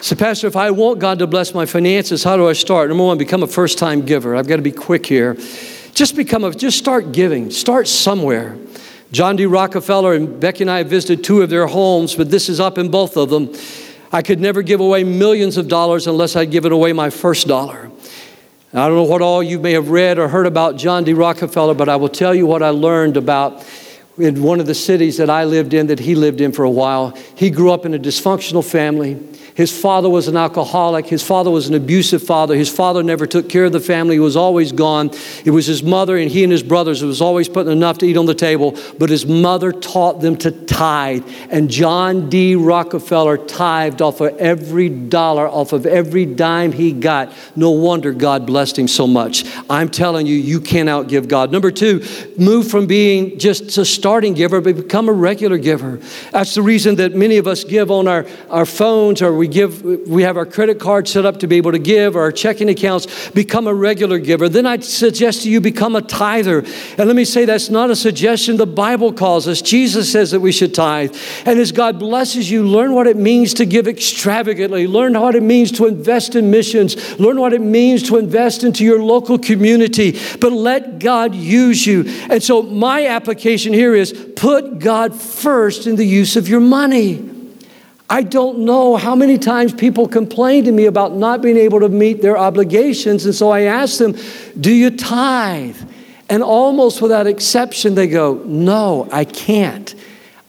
So, 0.02 0.16
Pastor, 0.16 0.46
if 0.46 0.56
I 0.56 0.70
want 0.70 0.98
God 0.98 1.18
to 1.18 1.26
bless 1.26 1.52
my 1.52 1.66
finances, 1.66 2.24
how 2.24 2.36
do 2.36 2.48
I 2.48 2.54
start? 2.54 2.88
Number 2.88 3.04
one, 3.04 3.18
become 3.18 3.42
a 3.42 3.46
first 3.46 3.78
time 3.78 4.00
giver. 4.00 4.34
I've 4.34 4.48
got 4.48 4.56
to 4.56 4.62
be 4.62 4.72
quick 4.72 5.04
here. 5.04 5.34
Just 5.92 6.16
become 6.16 6.42
a, 6.42 6.52
just 6.52 6.78
start 6.78 7.12
giving. 7.12 7.50
Start 7.50 7.86
somewhere. 7.86 8.56
John 9.12 9.36
D. 9.36 9.44
Rockefeller 9.44 10.14
and 10.14 10.40
Becky 10.40 10.62
and 10.62 10.70
I 10.70 10.78
have 10.78 10.86
visited 10.86 11.22
two 11.22 11.42
of 11.42 11.50
their 11.50 11.66
homes, 11.66 12.14
but 12.14 12.30
this 12.30 12.48
is 12.48 12.60
up 12.60 12.78
in 12.78 12.90
both 12.90 13.16
of 13.16 13.28
them. 13.28 13.52
I 14.12 14.22
could 14.22 14.40
never 14.40 14.62
give 14.62 14.80
away 14.80 15.04
millions 15.04 15.56
of 15.56 15.68
dollars 15.68 16.06
unless 16.06 16.34
I'd 16.34 16.50
given 16.50 16.72
away 16.72 16.92
my 16.92 17.10
first 17.10 17.46
dollar. 17.46 17.90
I 18.72 18.86
don't 18.86 18.96
know 18.96 19.02
what 19.04 19.22
all 19.22 19.42
you 19.42 19.58
may 19.58 19.72
have 19.72 19.90
read 19.90 20.18
or 20.18 20.28
heard 20.28 20.46
about 20.46 20.76
John 20.76 21.04
D. 21.04 21.12
Rockefeller, 21.12 21.74
but 21.74 21.88
I 21.88 21.96
will 21.96 22.08
tell 22.08 22.34
you 22.34 22.46
what 22.46 22.62
I 22.62 22.70
learned 22.70 23.16
about 23.16 23.64
in 24.22 24.42
one 24.42 24.60
of 24.60 24.66
the 24.66 24.74
cities 24.74 25.16
that 25.16 25.30
I 25.30 25.44
lived 25.44 25.74
in, 25.74 25.88
that 25.88 26.00
he 26.00 26.14
lived 26.14 26.40
in 26.40 26.52
for 26.52 26.64
a 26.64 26.70
while. 26.70 27.16
He 27.34 27.50
grew 27.50 27.70
up 27.70 27.84
in 27.84 27.94
a 27.94 27.98
dysfunctional 27.98 28.68
family. 28.68 29.18
His 29.54 29.78
father 29.78 30.08
was 30.08 30.26
an 30.26 30.38
alcoholic. 30.38 31.06
His 31.06 31.22
father 31.22 31.50
was 31.50 31.68
an 31.68 31.74
abusive 31.74 32.22
father. 32.22 32.56
His 32.56 32.70
father 32.70 33.02
never 33.02 33.26
took 33.26 33.48
care 33.48 33.66
of 33.66 33.72
the 33.72 33.80
family. 33.80 34.14
He 34.14 34.18
was 34.18 34.34
always 34.34 34.72
gone. 34.72 35.10
It 35.44 35.50
was 35.50 35.66
his 35.66 35.82
mother 35.82 36.16
and 36.16 36.30
he 36.30 36.42
and 36.44 36.50
his 36.50 36.62
brothers 36.62 37.00
who 37.00 37.06
was 37.06 37.20
always 37.20 37.48
putting 37.48 37.70
enough 37.70 37.98
to 37.98 38.06
eat 38.06 38.16
on 38.16 38.26
the 38.26 38.34
table. 38.34 38.78
But 38.98 39.10
his 39.10 39.26
mother 39.26 39.72
taught 39.72 40.22
them 40.22 40.36
to 40.38 40.50
tithe. 40.50 41.28
And 41.50 41.68
John 41.68 42.30
D. 42.30 42.54
Rockefeller 42.54 43.36
tithed 43.36 44.00
off 44.00 44.22
of 44.22 44.36
every 44.38 44.88
dollar, 44.88 45.46
off 45.46 45.74
of 45.74 45.84
every 45.84 46.24
dime 46.24 46.72
he 46.72 46.92
got. 46.92 47.30
No 47.54 47.70
wonder 47.70 48.12
God 48.12 48.46
blessed 48.46 48.78
him 48.78 48.88
so 48.88 49.06
much. 49.06 49.44
I'm 49.68 49.90
telling 49.90 50.26
you, 50.26 50.36
you 50.36 50.60
can't 50.60 50.88
outgive 50.88 51.28
God. 51.28 51.52
Number 51.52 51.70
two, 51.70 52.02
move 52.38 52.68
from 52.68 52.86
being 52.86 53.38
just 53.38 53.70
to 53.74 53.84
start 53.84 54.09
starting 54.10 54.34
giver, 54.34 54.60
but 54.60 54.74
become 54.74 55.08
a 55.08 55.12
regular 55.12 55.56
giver. 55.56 56.00
That's 56.32 56.56
the 56.56 56.62
reason 56.62 56.96
that 56.96 57.14
many 57.14 57.36
of 57.36 57.46
us 57.46 57.62
give 57.62 57.92
on 57.92 58.08
our, 58.08 58.26
our 58.48 58.66
phones 58.66 59.22
or 59.22 59.32
we 59.32 59.46
give 59.46 59.84
we 59.84 60.24
have 60.24 60.36
our 60.36 60.44
credit 60.44 60.80
card 60.80 61.06
set 61.06 61.24
up 61.24 61.38
to 61.38 61.46
be 61.46 61.58
able 61.58 61.70
to 61.70 61.78
give 61.78 62.16
or 62.16 62.22
our 62.22 62.32
checking 62.32 62.68
accounts. 62.68 63.30
Become 63.30 63.68
a 63.68 63.72
regular 63.72 64.18
giver. 64.18 64.48
Then 64.48 64.66
I 64.66 64.80
suggest 64.80 65.42
to 65.42 65.50
you 65.50 65.60
become 65.60 65.94
a 65.94 66.02
tither. 66.02 66.64
And 66.98 67.06
let 67.06 67.14
me 67.14 67.24
say 67.24 67.44
that's 67.44 67.70
not 67.70 67.88
a 67.88 67.94
suggestion. 67.94 68.56
The 68.56 68.66
Bible 68.66 69.12
calls 69.12 69.46
us. 69.46 69.62
Jesus 69.62 70.10
says 70.10 70.32
that 70.32 70.40
we 70.40 70.50
should 70.50 70.74
tithe. 70.74 71.16
And 71.46 71.60
as 71.60 71.70
God 71.70 72.00
blesses 72.00 72.50
you, 72.50 72.66
learn 72.66 72.94
what 72.94 73.06
it 73.06 73.16
means 73.16 73.54
to 73.54 73.64
give 73.64 73.86
extravagantly. 73.86 74.88
Learn 74.88 75.12
what 75.12 75.36
it 75.36 75.44
means 75.44 75.70
to 75.78 75.86
invest 75.86 76.34
in 76.34 76.50
missions. 76.50 77.16
Learn 77.20 77.38
what 77.38 77.52
it 77.52 77.60
means 77.60 78.02
to 78.08 78.16
invest 78.16 78.64
into 78.64 78.84
your 78.84 79.00
local 79.00 79.38
community. 79.38 80.18
But 80.40 80.50
let 80.50 80.98
God 80.98 81.32
use 81.32 81.86
you. 81.86 82.06
And 82.28 82.42
so 82.42 82.62
my 82.64 83.06
application 83.06 83.72
here 83.72 83.94
is 83.94 83.99
put 84.36 84.78
God 84.78 85.14
first 85.14 85.86
in 85.86 85.96
the 85.96 86.04
use 86.04 86.36
of 86.36 86.48
your 86.48 86.60
money. 86.60 87.28
I 88.08 88.22
don't 88.24 88.60
know 88.60 88.96
how 88.96 89.14
many 89.14 89.38
times 89.38 89.72
people 89.72 90.08
complain 90.08 90.64
to 90.64 90.72
me 90.72 90.86
about 90.86 91.14
not 91.14 91.42
being 91.42 91.56
able 91.56 91.80
to 91.80 91.88
meet 91.88 92.22
their 92.22 92.36
obligations. 92.36 93.24
And 93.24 93.34
so 93.34 93.50
I 93.50 93.62
ask 93.62 93.98
them, 93.98 94.16
Do 94.60 94.72
you 94.74 94.90
tithe? 94.90 95.76
And 96.28 96.42
almost 96.42 97.00
without 97.02 97.28
exception, 97.28 97.94
they 97.94 98.08
go, 98.08 98.42
No, 98.44 99.08
I 99.12 99.24
can't. 99.24 99.94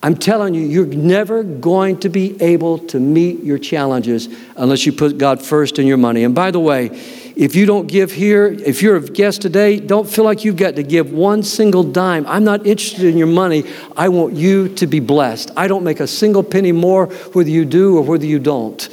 I'm 0.04 0.16
telling 0.16 0.56
you, 0.56 0.62
you're 0.62 0.88
never 0.88 1.44
going 1.44 2.00
to 2.00 2.10
be 2.10 2.42
able 2.42 2.80
to 2.88 3.00
meet 3.00 3.44
your 3.44 3.60
challenges 3.60 4.28
unless 4.56 4.86
you 4.88 4.92
put 4.92 5.20
God 5.20 5.44
first 5.44 5.78
in 5.78 5.86
your 5.86 5.98
money. 5.98 6.24
And 6.24 6.34
by 6.34 6.50
the 6.50 6.60
way, 6.60 7.00
if 7.42 7.56
you 7.56 7.66
don't 7.66 7.88
give 7.88 8.12
here, 8.12 8.46
if 8.46 8.84
you're 8.84 8.98
a 8.98 9.02
guest 9.02 9.42
today, 9.42 9.80
don't 9.80 10.08
feel 10.08 10.24
like 10.24 10.46
you've 10.46 10.58
got 10.58 10.76
to 10.76 10.84
give 10.84 11.12
one 11.12 11.42
single 11.42 11.82
dime. 11.82 12.24
I'm 12.28 12.44
not 12.44 12.68
interested 12.68 13.04
in 13.04 13.18
your 13.18 13.26
money. 13.26 13.66
I 13.98 14.10
want 14.10 14.36
you 14.36 14.70
to 14.76 14.86
be 14.86 15.00
blessed. 15.00 15.50
I 15.58 15.68
don't 15.68 15.84
make 15.84 16.00
a 16.00 16.06
single 16.06 16.44
penny 16.44 16.72
more 16.72 17.08
whether 17.34 17.50
you 17.50 17.66
do 17.66 17.98
or 17.98 18.04
whether 18.04 18.28
you 18.28 18.38
don't. 18.38 18.88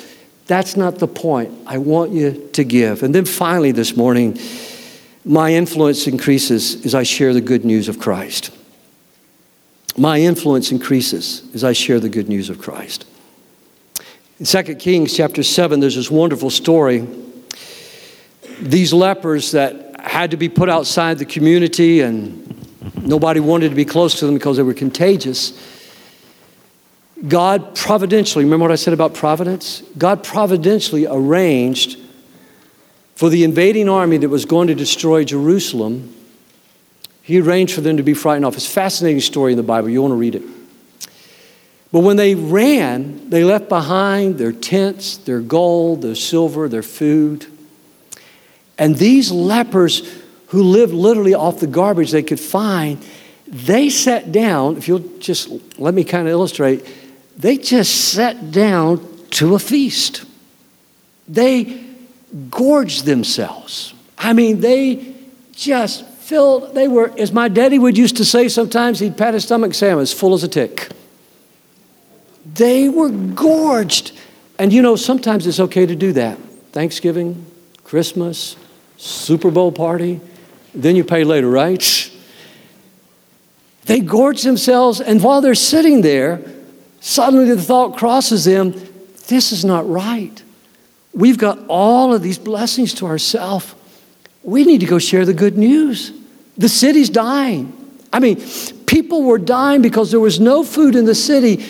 That's 0.46 0.78
not 0.78 0.99
the 0.99 1.07
point. 1.07 1.53
I 1.66 1.76
want 1.76 2.12
you 2.12 2.49
to 2.55 2.64
give. 2.64 3.03
And 3.03 3.14
then 3.14 3.26
finally, 3.26 3.70
this 3.70 3.99
morning, 3.99 4.38
my 5.26 5.53
influence 5.53 6.07
increases 6.07 6.86
as 6.86 6.94
I 6.94 7.03
share 7.03 7.34
the 7.34 7.42
good 7.42 7.66
news 7.66 7.86
of 7.86 7.99
Christ. 7.99 8.51
My 9.99 10.20
influence 10.20 10.72
increases 10.72 11.42
as 11.55 11.64
I 11.64 11.74
share 11.74 12.01
the 12.01 12.09
good 12.09 12.30
news 12.30 12.49
of 12.49 12.59
Christ. 12.59 13.05
In 14.40 14.46
2 14.46 14.76
Kings 14.76 15.14
chapter 15.14 15.42
7, 15.42 15.80
there's 15.80 15.96
this 15.96 16.11
wonderful 16.11 16.49
story 16.49 17.07
these 18.61 18.92
lepers 18.92 19.52
that 19.52 20.00
had 20.00 20.30
to 20.30 20.36
be 20.36 20.48
put 20.48 20.68
outside 20.68 21.18
the 21.18 21.24
community 21.24 22.00
and 22.00 22.44
nobody 23.02 23.40
wanted 23.40 23.70
to 23.70 23.74
be 23.74 23.84
close 23.84 24.18
to 24.18 24.26
them 24.26 24.34
because 24.34 24.56
they 24.56 24.62
were 24.62 24.74
contagious. 24.74 25.52
God 27.26 27.74
providentially, 27.74 28.44
remember 28.44 28.64
what 28.64 28.72
I 28.72 28.76
said 28.76 28.94
about 28.94 29.14
providence? 29.14 29.82
God 29.96 30.22
providentially 30.22 31.06
arranged 31.06 31.98
for 33.16 33.28
the 33.28 33.42
invading 33.42 33.88
army 33.88 34.18
that 34.18 34.28
was 34.28 34.44
going 34.44 34.68
to 34.68 34.74
destroy 34.74 35.24
Jerusalem. 35.24 36.14
He 37.22 37.40
arranged 37.40 37.74
for 37.74 37.80
them 37.80 37.96
to 37.96 38.04
be 38.04 38.14
frightened 38.14 38.44
off. 38.44 38.54
It's 38.54 38.68
a 38.68 38.70
fascinating 38.70 39.20
story 39.20 39.52
in 39.52 39.56
the 39.56 39.64
Bible. 39.64 39.88
You 39.88 40.00
want 40.02 40.12
to 40.12 40.16
read 40.16 40.36
it. 40.36 40.42
But 41.90 42.00
when 42.00 42.16
they 42.16 42.34
ran, 42.34 43.30
they 43.30 43.44
left 43.44 43.68
behind 43.68 44.38
their 44.38 44.52
tents, 44.52 45.16
their 45.16 45.40
gold, 45.40 46.02
their 46.02 46.14
silver, 46.14 46.68
their 46.68 46.82
food. 46.82 47.46
And 48.79 48.97
these 48.97 49.31
lepers 49.31 50.09
who 50.49 50.62
lived 50.62 50.95
literally 50.95 51.35
off 51.35 51.61
the 51.61 51.66
garbage 51.66 52.11
they 52.11 52.22
could 52.22 52.41
find, 52.41 53.05
they 53.47 53.91
sat 53.91 54.33
down, 54.33 54.76
if 54.76 54.89
you'll 54.89 55.18
just 55.18 55.49
let 55.79 55.95
me 55.95 56.05
kind 56.05 56.26
of 56.26 56.33
illustrate, 56.33 56.87
they 57.37 57.57
just 57.57 58.12
sat 58.12 58.51
down 58.51 59.07
to 59.31 59.55
a 59.55 59.59
feast. 59.59 60.24
They 61.26 61.85
gorged 62.51 63.05
themselves. 63.05 63.95
I 64.16 64.33
mean, 64.33 64.61
they 64.61 65.14
just 65.53 66.07
filled, 66.07 66.74
they 66.74 66.89
were, 66.89 67.12
as 67.18 67.33
my 67.33 67.49
daddy 67.49 67.79
would 67.79 67.97
used 67.97 68.16
to 68.18 68.24
say 68.24 68.49
sometimes, 68.49 69.01
he'd 69.01 69.16
pat 69.16 69.35
his 69.35 69.45
stomach 69.45 69.81
I'm 69.83 69.99
as 69.99 70.12
full 70.12 70.35
as 70.35 70.45
a 70.45 70.49
tick. 70.49 70.89
They 72.55 72.89
were 72.89 73.11
gorged. 73.11 74.12
And 74.59 74.72
you 74.72 74.83
know, 74.83 74.97
sometimes 74.97 75.47
it's 75.47 75.61
okay 75.61 75.87
to 75.87 75.95
do 75.95 76.12
that. 76.14 76.39
Thanksgiving, 76.72 77.47
Christmas, 77.85 78.57
Super 78.99 79.51
Bowl 79.51 79.72
party, 79.72 80.20
then 80.74 80.96
you 80.96 81.05
pay 81.05 81.24
later, 81.24 81.49
right? 81.49 82.11
They 83.86 84.01
gorge 84.01 84.42
themselves, 84.42 85.01
and 85.01 85.22
while 85.22 85.40
they're 85.40 85.55
sitting 85.55 86.03
there, 86.03 86.42
suddenly 87.01 87.46
the 87.46 87.62
thought 87.62 87.96
crosses 87.96 88.44
them 88.44 88.74
this 89.28 89.53
is 89.53 89.64
not 89.64 89.88
right. 89.88 90.42
We've 91.14 91.38
got 91.38 91.59
all 91.68 92.12
of 92.12 92.22
these 92.22 92.38
blessings 92.38 92.94
to 92.94 93.07
ourselves. 93.07 93.74
We 94.42 94.64
need 94.64 94.80
to 94.80 94.86
go 94.86 94.99
share 94.99 95.24
the 95.24 95.34
good 95.34 95.57
news. 95.57 96.12
The 96.57 96.68
city's 96.68 97.11
dying. 97.11 97.72
I 98.12 98.20
mean, 98.20 98.42
people 98.86 99.22
were 99.22 99.38
dying 99.38 99.82
because 99.82 100.11
there 100.11 100.20
was 100.20 100.40
no 100.40 100.64
food 100.64 100.96
in 100.96 101.05
the 101.05 101.14
city. 101.14 101.64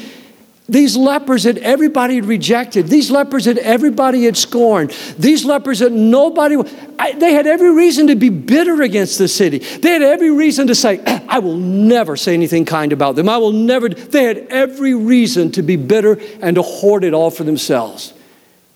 These 0.71 0.99
lepers 0.99 1.45
that 1.45 1.57
everybody 1.59 2.17
had 2.17 2.27
rejected, 2.27 2.89
these 2.89 3.11
lepers 3.11 3.47
that 3.47 3.57
everybody 3.57 4.25
had 4.25 4.37
scorned, 4.37 4.91
these 5.19 5.47
lepers 5.47 5.79
that 5.79 5.93
nobody, 5.93 6.57
I, 6.99 7.13
they 7.13 7.33
had 7.33 7.47
every 7.47 7.73
reason 7.73 8.09
to 8.09 8.17
be 8.17 8.29
bitter 8.29 8.83
against 8.83 9.17
the 9.17 9.29
city. 9.29 9.61
They 9.61 9.93
had 9.93 10.03
every 10.03 10.31
reason 10.31 10.67
to 10.67 10.75
say, 10.75 10.99
eh, 10.99 11.21
I 11.27 11.39
will 11.39 11.57
never 11.57 12.17
say 12.17 12.35
anything 12.35 12.67
kind 12.67 12.93
about 12.93 13.17
them. 13.17 13.31
I 13.31 13.39
will 13.39 13.53
never. 13.53 13.89
They 13.89 14.25
had 14.25 14.39
every 14.51 14.95
reason 14.95 15.51
to 15.53 15.63
be 15.63 15.77
bitter 15.77 16.21
and 16.43 16.57
to 16.57 16.63
hoard 16.63 17.03
it 17.03 17.15
all 17.15 17.31
for 17.31 17.45
themselves. 17.45 18.13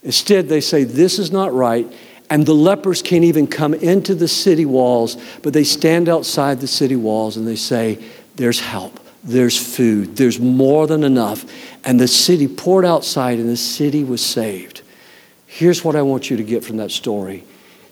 Instead, 0.03 0.49
they 0.49 0.63
say, 0.63 0.85
This 0.85 1.19
is 1.19 1.31
not 1.31 1.53
right. 1.53 1.91
And 2.31 2.47
the 2.47 2.55
lepers 2.55 3.03
can't 3.03 3.25
even 3.25 3.47
come 3.47 3.75
into 3.75 4.15
the 4.15 4.29
city 4.29 4.65
walls, 4.65 5.19
but 5.43 5.53
they 5.53 5.65
stand 5.65 6.09
outside 6.09 6.61
the 6.61 6.67
city 6.67 6.97
walls 6.97 7.37
and 7.37 7.47
they 7.47 7.57
say, 7.57 8.03
There's 8.37 8.61
help 8.61 8.99
there's 9.25 9.57
food, 9.77 10.17
there's 10.17 10.41
more 10.41 10.87
than 10.87 11.05
enough. 11.05 11.45
And 11.85 11.99
the 11.99 12.09
city 12.09 12.49
poured 12.49 12.85
outside, 12.85 13.39
and 13.39 13.49
the 13.49 13.57
city 13.57 14.05
was 14.05 14.25
saved. 14.25 14.83
Here's 15.47 15.85
what 15.85 15.97
I 15.97 16.03
want 16.03 16.31
you 16.31 16.37
to 16.37 16.45
get 16.45 16.65
from 16.65 16.79
that 16.79 16.91
story 16.91 17.45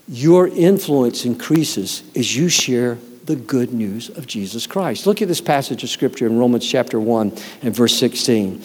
your 0.09 0.49
influence 0.49 1.25
increases 1.25 2.03
as 2.17 2.35
you 2.35 2.49
share 2.49 2.99
the 3.27 3.37
good 3.37 3.73
news 3.73 4.09
of 4.09 4.27
Jesus 4.27 4.67
Christ. 4.67 5.07
Look 5.07 5.23
at 5.23 5.29
this 5.29 5.41
passage 5.41 5.85
of 5.85 5.91
scripture 5.91 6.27
in 6.27 6.37
Romans 6.37 6.69
chapter 6.69 6.99
1 6.99 7.33
and 7.63 7.77
verse 7.77 7.97
16. 7.97 8.61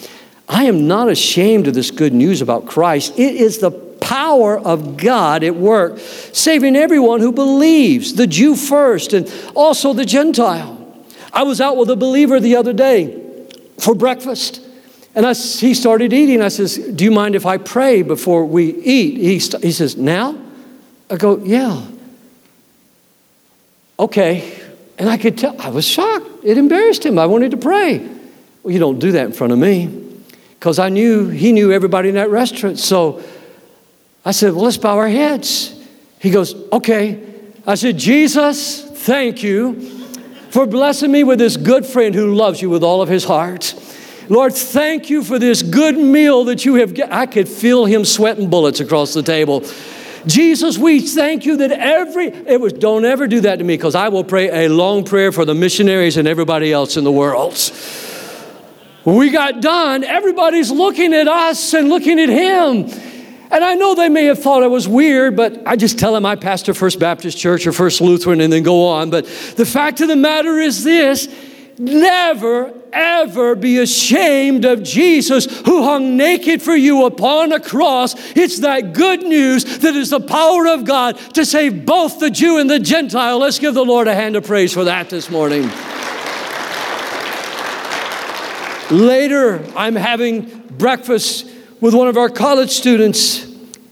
I 0.48 0.64
am 0.64 0.88
not 0.88 1.08
ashamed 1.08 1.68
of 1.68 1.74
this 1.74 1.92
good 1.92 2.12
news 2.12 2.42
about 2.42 2.66
Christ. 2.66 3.16
It 3.16 3.36
is 3.36 3.58
the 3.58 3.70
power 3.70 4.58
of 4.58 4.96
God 4.96 5.44
at 5.44 5.54
work, 5.54 5.98
saving 5.98 6.74
everyone 6.74 7.20
who 7.20 7.30
believes, 7.30 8.14
the 8.14 8.26
Jew 8.26 8.56
first, 8.56 9.12
and 9.12 9.32
also 9.54 9.92
the 9.92 10.04
Gentile. 10.04 10.85
I 11.36 11.42
was 11.42 11.60
out 11.60 11.76
with 11.76 11.90
a 11.90 11.96
believer 11.96 12.40
the 12.40 12.56
other 12.56 12.72
day 12.72 13.22
for 13.78 13.94
breakfast. 13.94 14.62
And 15.14 15.26
I, 15.26 15.34
he 15.34 15.74
started 15.74 16.14
eating. 16.14 16.40
I 16.40 16.48
says, 16.48 16.78
Do 16.78 17.04
you 17.04 17.10
mind 17.10 17.34
if 17.34 17.44
I 17.44 17.58
pray 17.58 18.00
before 18.00 18.46
we 18.46 18.74
eat? 18.74 19.18
He, 19.18 19.38
he 19.38 19.72
says, 19.72 19.98
Now? 19.98 20.34
I 21.10 21.16
go, 21.16 21.36
Yeah. 21.36 21.86
Okay. 23.98 24.58
And 24.98 25.10
I 25.10 25.18
could 25.18 25.36
tell, 25.36 25.54
I 25.60 25.68
was 25.68 25.86
shocked. 25.86 26.26
It 26.42 26.56
embarrassed 26.56 27.04
him. 27.04 27.18
I 27.18 27.26
wanted 27.26 27.50
to 27.50 27.58
pray. 27.58 27.98
Well, 28.62 28.72
you 28.72 28.78
don't 28.78 28.98
do 28.98 29.12
that 29.12 29.26
in 29.26 29.32
front 29.34 29.52
of 29.52 29.58
me 29.58 29.88
because 30.58 30.78
I 30.78 30.88
knew 30.88 31.28
he 31.28 31.52
knew 31.52 31.70
everybody 31.70 32.08
in 32.08 32.14
that 32.14 32.30
restaurant. 32.30 32.78
So 32.78 33.22
I 34.24 34.30
said, 34.30 34.54
Well, 34.54 34.64
let's 34.64 34.78
bow 34.78 34.96
our 34.96 35.08
heads. 35.08 35.78
He 36.18 36.30
goes, 36.30 36.54
Okay. 36.72 37.22
I 37.66 37.74
said, 37.74 37.98
Jesus, 37.98 38.82
thank 38.82 39.42
you 39.42 39.95
for 40.56 40.64
blessing 40.64 41.12
me 41.12 41.22
with 41.22 41.38
this 41.38 41.58
good 41.58 41.84
friend 41.84 42.14
who 42.14 42.34
loves 42.34 42.62
you 42.62 42.70
with 42.70 42.82
all 42.82 43.02
of 43.02 43.10
his 43.10 43.24
heart. 43.24 43.74
Lord, 44.30 44.54
thank 44.54 45.10
you 45.10 45.22
for 45.22 45.38
this 45.38 45.62
good 45.62 45.98
meal 45.98 46.44
that 46.44 46.64
you 46.64 46.76
have. 46.76 46.98
I 47.10 47.26
could 47.26 47.46
feel 47.46 47.84
him 47.84 48.06
sweating 48.06 48.48
bullets 48.48 48.80
across 48.80 49.12
the 49.12 49.22
table. 49.22 49.62
Jesus, 50.26 50.78
we 50.78 51.00
thank 51.00 51.44
you 51.44 51.58
that 51.58 51.72
every, 51.72 52.28
it 52.28 52.58
was, 52.58 52.72
don't 52.72 53.04
ever 53.04 53.26
do 53.26 53.40
that 53.40 53.56
to 53.56 53.64
me 53.64 53.76
because 53.76 53.94
I 53.94 54.08
will 54.08 54.24
pray 54.24 54.64
a 54.64 54.70
long 54.70 55.04
prayer 55.04 55.30
for 55.30 55.44
the 55.44 55.54
missionaries 55.54 56.16
and 56.16 56.26
everybody 56.26 56.72
else 56.72 56.96
in 56.96 57.04
the 57.04 57.12
world. 57.12 57.58
When 59.04 59.16
we 59.16 59.28
got 59.28 59.60
done, 59.60 60.04
everybody's 60.04 60.70
looking 60.70 61.12
at 61.12 61.28
us 61.28 61.74
and 61.74 61.90
looking 61.90 62.18
at 62.18 62.30
him. 62.30 62.88
And 63.50 63.64
I 63.64 63.74
know 63.74 63.94
they 63.94 64.08
may 64.08 64.24
have 64.24 64.42
thought 64.42 64.62
I 64.62 64.66
was 64.66 64.88
weird, 64.88 65.36
but 65.36 65.62
I 65.66 65.76
just 65.76 65.98
tell 65.98 66.12
them 66.12 66.26
I 66.26 66.36
pastor 66.36 66.74
First 66.74 66.98
Baptist 66.98 67.38
Church 67.38 67.66
or 67.66 67.72
First 67.72 68.00
Lutheran 68.00 68.40
and 68.40 68.52
then 68.52 68.62
go 68.62 68.86
on. 68.86 69.10
But 69.10 69.26
the 69.56 69.66
fact 69.66 70.00
of 70.00 70.08
the 70.08 70.16
matter 70.16 70.58
is 70.58 70.82
this 70.82 71.28
never, 71.78 72.72
ever 72.92 73.54
be 73.54 73.78
ashamed 73.78 74.64
of 74.64 74.82
Jesus 74.82 75.46
who 75.60 75.82
hung 75.84 76.16
naked 76.16 76.62
for 76.62 76.74
you 76.74 77.04
upon 77.04 77.52
a 77.52 77.60
cross. 77.60 78.14
It's 78.34 78.60
that 78.60 78.94
good 78.94 79.22
news 79.22 79.78
that 79.78 79.94
is 79.94 80.10
the 80.10 80.20
power 80.20 80.66
of 80.68 80.84
God 80.84 81.16
to 81.34 81.44
save 81.44 81.86
both 81.86 82.18
the 82.18 82.30
Jew 82.30 82.58
and 82.58 82.68
the 82.68 82.80
Gentile. 82.80 83.38
Let's 83.38 83.58
give 83.58 83.74
the 83.74 83.84
Lord 83.84 84.08
a 84.08 84.14
hand 84.14 84.36
of 84.36 84.46
praise 84.46 84.72
for 84.72 84.84
that 84.84 85.10
this 85.10 85.30
morning. 85.30 85.70
Later, 88.90 89.64
I'm 89.76 89.96
having 89.96 90.62
breakfast 90.78 91.50
with 91.86 91.94
one 91.94 92.08
of 92.08 92.16
our 92.16 92.28
college 92.28 92.70
students. 92.70 93.46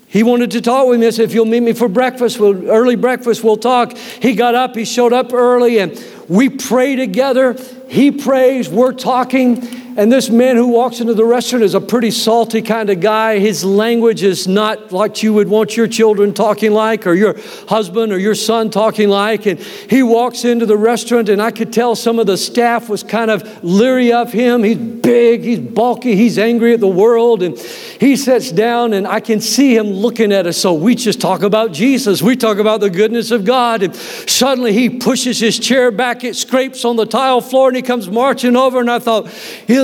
He 0.08 0.24
wanted 0.24 0.50
to 0.50 0.60
talk 0.60 0.88
with 0.88 0.98
me. 0.98 1.06
I 1.06 1.10
said, 1.10 1.26
if 1.26 1.32
you'll 1.32 1.44
meet 1.44 1.60
me 1.60 1.72
for 1.72 1.88
breakfast, 1.88 2.40
we'll, 2.40 2.68
early 2.68 2.96
breakfast, 2.96 3.44
we'll 3.44 3.56
talk. 3.56 3.96
He 3.96 4.34
got 4.34 4.56
up, 4.56 4.74
he 4.74 4.84
showed 4.84 5.12
up 5.12 5.32
early, 5.32 5.78
and 5.78 6.04
we 6.28 6.48
pray 6.48 6.96
together. 6.96 7.56
He 7.88 8.10
prays, 8.10 8.68
we're 8.68 8.94
talking. 8.94 9.62
And 9.96 10.10
this 10.10 10.28
man 10.28 10.56
who 10.56 10.66
walks 10.66 11.00
into 11.00 11.14
the 11.14 11.24
restaurant 11.24 11.62
is 11.62 11.74
a 11.74 11.80
pretty 11.80 12.10
salty 12.10 12.62
kind 12.62 12.90
of 12.90 13.00
guy. 13.00 13.38
His 13.38 13.64
language 13.64 14.24
is 14.24 14.48
not 14.48 14.90
like 14.90 15.22
you 15.22 15.32
would 15.34 15.48
want 15.48 15.76
your 15.76 15.86
children 15.86 16.34
talking 16.34 16.72
like, 16.72 17.06
or 17.06 17.14
your 17.14 17.36
husband 17.68 18.12
or 18.12 18.18
your 18.18 18.34
son 18.34 18.70
talking 18.70 19.08
like. 19.08 19.46
And 19.46 19.60
he 19.60 20.02
walks 20.02 20.44
into 20.44 20.66
the 20.66 20.76
restaurant, 20.76 21.28
and 21.28 21.40
I 21.40 21.52
could 21.52 21.72
tell 21.72 21.94
some 21.94 22.18
of 22.18 22.26
the 22.26 22.36
staff 22.36 22.88
was 22.88 23.04
kind 23.04 23.30
of 23.30 23.62
leery 23.62 24.12
of 24.12 24.32
him. 24.32 24.64
He's 24.64 24.78
big, 24.78 25.42
he's 25.42 25.60
bulky, 25.60 26.16
he's 26.16 26.38
angry 26.38 26.74
at 26.74 26.80
the 26.80 26.88
world. 26.88 27.42
And 27.44 27.56
he 27.56 28.16
sits 28.16 28.50
down, 28.50 28.94
and 28.94 29.06
I 29.06 29.20
can 29.20 29.40
see 29.40 29.76
him 29.76 29.86
looking 29.86 30.32
at 30.32 30.46
us. 30.46 30.56
So 30.56 30.74
we 30.74 30.96
just 30.96 31.20
talk 31.20 31.42
about 31.42 31.72
Jesus, 31.72 32.20
we 32.20 32.34
talk 32.34 32.58
about 32.58 32.80
the 32.80 32.90
goodness 32.90 33.30
of 33.30 33.44
God. 33.44 33.84
And 33.84 33.94
suddenly 33.94 34.72
he 34.72 34.90
pushes 34.90 35.38
his 35.38 35.56
chair 35.58 35.92
back, 35.92 36.24
it 36.24 36.34
scrapes 36.34 36.84
on 36.84 36.96
the 36.96 37.06
tile 37.06 37.40
floor, 37.40 37.68
and 37.68 37.76
he 37.76 37.82
comes 37.82 38.08
marching 38.08 38.56
over. 38.56 38.80
And 38.80 38.90
I 38.90 38.98
thought, 38.98 39.28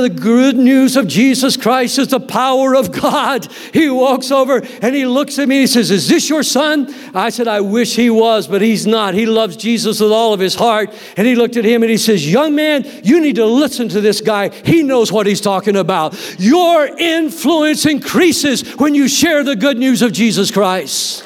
the 0.01 0.11
good 0.11 0.57
news 0.57 0.97
of 0.97 1.07
Jesus 1.07 1.57
Christ 1.57 1.99
is 1.99 2.09
the 2.09 2.21
power 2.21 2.75
of 2.75 2.93
God. 2.93 3.51
He 3.73 3.89
walks 3.89 4.31
over 4.31 4.63
and 4.83 4.95
he 4.95 5.07
looks 5.07 5.39
at 5.39 5.49
me 5.49 5.57
and 5.57 5.61
he 5.63 5.67
says, 5.67 5.91
Is 5.91 6.09
this 6.09 6.29
your 6.29 6.43
son? 6.43 6.95
I 7.15 7.31
said, 7.31 7.49
I 7.49 7.61
wish 7.61 7.97
he 7.97 8.11
was, 8.11 8.49
but 8.49 8.63
he's 8.63 8.87
not. 8.87 9.15
He 9.15 9.27
loves 9.27 9.57
Jesus 9.57 10.01
with 10.01 10.13
all 10.13 10.33
of 10.33 10.41
his 10.41 10.55
heart. 10.55 10.95
And 11.17 11.27
he 11.27 11.35
looked 11.35 11.57
at 11.57 11.65
him 11.65 11.83
and 11.83 11.91
he 11.91 11.99
says, 11.99 12.31
Young 12.31 12.55
man, 12.55 12.85
you 13.05 13.21
need 13.21 13.37
to 13.37 13.47
listen 13.47 13.89
to 13.91 14.01
this 14.01 14.21
guy. 14.21 14.49
He 14.49 14.83
knows 14.83 15.13
what 15.13 15.27
he's 15.27 15.41
talking 15.41 15.77
about. 15.77 16.17
Your 16.39 16.87
influence 16.87 17.87
increases 17.87 18.77
when 18.77 18.95
you 18.95 19.09
share 19.09 19.45
the 19.45 19.57
good 19.57 19.79
news 19.79 20.03
of 20.03 20.13
Jesus 20.13 20.51
Christ. 20.51 21.25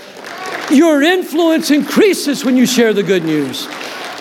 Your 0.70 1.02
influence 1.02 1.70
increases 1.70 2.44
when 2.44 2.56
you 2.56 2.66
share 2.66 2.92
the 2.92 3.02
good 3.02 3.24
news. 3.24 3.66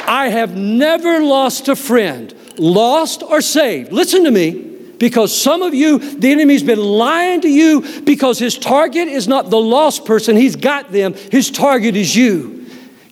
I 0.06 0.28
have 0.30 0.56
never 0.56 1.22
lost 1.22 1.70
a 1.70 1.76
friend 1.76 2.34
lost 2.58 3.24
or 3.24 3.42
saved. 3.42 3.92
Listen 3.92 4.24
to 4.24 4.32
me. 4.32 4.72
Because 5.00 5.36
some 5.36 5.64
of 5.64 5.74
you, 5.74 6.00
the 6.00 6.32
enemy's 6.32 6.64
been 6.64 6.80
lying 6.80 7.42
to 7.42 7.50
you 7.50 8.02
because 8.04 8.40
his 8.40 8.58
target 8.58 9.10
is 9.10 9.28
not 9.28 9.50
the 9.50 9.60
lost 9.60 10.06
person, 10.06 10.38
he's 10.38 10.56
got 10.56 10.94
them. 10.94 11.14
His 11.14 11.52
target 11.52 11.98
is 11.98 12.16
you. 12.16 12.53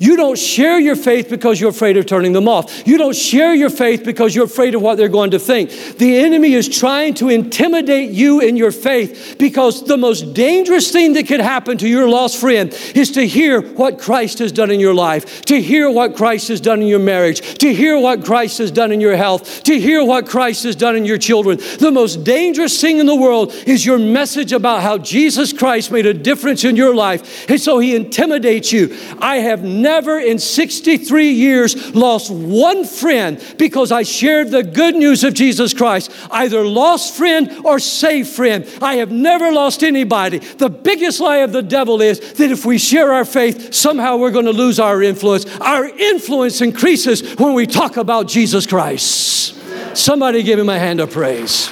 You 0.02 0.16
don't 0.16 0.36
share 0.38 0.80
your 0.80 0.96
faith 0.96 1.30
because 1.30 1.62
you're 1.62 1.70
afraid 1.70 1.96
of 1.96 2.08
turning 2.08 2.34
them 2.34 2.48
off. 2.48 2.88
You 2.88 2.98
don't 2.98 3.16
share 3.16 3.54
your 3.54 3.70
faith 3.70 4.04
because 4.04 4.34
you're 4.34 4.46
afraid 4.46 4.74
of 4.74 4.82
what 4.82 4.98
they're 4.98 5.10
going 5.10 5.30
to 5.30 5.38
think. 5.38 5.70
The 5.98 6.18
enemy 6.18 6.54
is 6.54 6.68
trying 6.68 7.14
to 7.16 7.30
intimidate 7.30 8.10
you 8.10 8.40
in 8.40 8.58
your 8.58 8.72
faith 8.72 9.36
because 9.38 9.86
the 9.86 9.98
most 9.98 10.34
dangerous 10.34 10.92
thing 10.92 11.14
that 11.14 11.28
could 11.28 11.40
happen 11.40 11.78
to 11.78 11.88
your 11.88 12.10
lost 12.10 12.40
friend 12.40 12.74
is 12.96 13.12
to 13.12 13.28
hear 13.28 13.62
what 13.62 14.00
Christ 14.00 14.40
has 14.40 14.52
done 14.52 14.72
in 14.72 14.80
your 14.80 14.96
life, 14.96 15.44
to 15.44 15.62
hear 15.62 15.88
what 15.88 16.16
Christ 16.16 16.48
has 16.48 16.60
done 16.60 16.82
in 16.82 16.88
your 16.88 16.98
marriage, 16.98 17.60
to 17.60 17.72
hear 17.72 17.96
what 18.00 18.26
Christ 18.26 18.58
has 18.58 18.72
done 18.72 18.92
in 18.92 19.02
your 19.02 19.16
health, 19.16 19.62
to 19.66 19.80
hear 19.80 20.04
what 20.04 20.26
Christ 20.26 20.64
has 20.64 20.76
done 20.76 20.96
in 20.96 21.06
your 21.06 21.20
children. 21.20 21.60
The 21.78 21.92
most 21.92 22.24
dangerous 22.24 22.82
thing 22.82 22.98
in 22.98 23.06
the 23.06 23.16
world 23.16 23.54
is 23.68 23.86
your 23.86 24.00
message 24.00 24.52
about 24.52 24.82
how 24.82 24.98
Jesus 24.98 25.54
Christ 25.54 25.92
made 25.92 26.08
a 26.08 26.14
difference 26.16 26.64
in 26.64 26.76
your 26.76 26.96
life. 26.96 27.48
And 27.48 27.62
so 27.62 27.78
he 27.78 27.96
intimidates 27.96 28.72
you. 28.72 28.98
I 29.20 29.36
have 29.36 29.64
never 29.64 29.91
never 29.92 30.18
in 30.20 30.40
63 30.40 31.32
years 31.32 31.94
lost 31.94 32.32
one 32.32 32.86
friend 32.86 33.44
because 33.58 33.92
I 33.92 34.04
shared 34.04 34.50
the 34.50 34.64
good 34.64 34.96
news 34.96 35.26
of 35.26 35.34
Jesus 35.34 35.74
Christ, 35.74 36.10
either 36.32 36.66
lost 36.66 37.18
friend 37.18 37.52
or 37.66 37.78
saved 37.78 38.30
friend. 38.30 38.66
I 38.82 38.96
have 38.96 39.12
never 39.12 39.52
lost 39.52 39.84
anybody. 39.84 40.38
The 40.38 40.70
biggest 40.70 41.20
lie 41.20 41.40
of 41.40 41.52
the 41.52 41.62
devil 41.62 42.02
is 42.02 42.20
that 42.34 42.52
if 42.52 42.64
we 42.64 42.78
share 42.78 43.12
our 43.12 43.26
faith, 43.26 43.74
somehow 43.74 44.16
we're 44.16 44.32
going 44.32 44.46
to 44.46 44.54
lose 44.54 44.80
our 44.80 45.04
influence. 45.04 45.46
Our 45.60 45.86
influence 45.86 46.62
increases 46.62 47.36
when 47.36 47.54
we 47.54 47.68
talk 47.68 47.98
about 47.98 48.30
Jesus 48.30 48.66
Christ. 48.66 49.58
Somebody 49.94 50.42
give 50.42 50.58
him 50.58 50.70
a 50.70 50.80
hand 50.80 51.02
of 51.02 51.12
praise. 51.12 51.70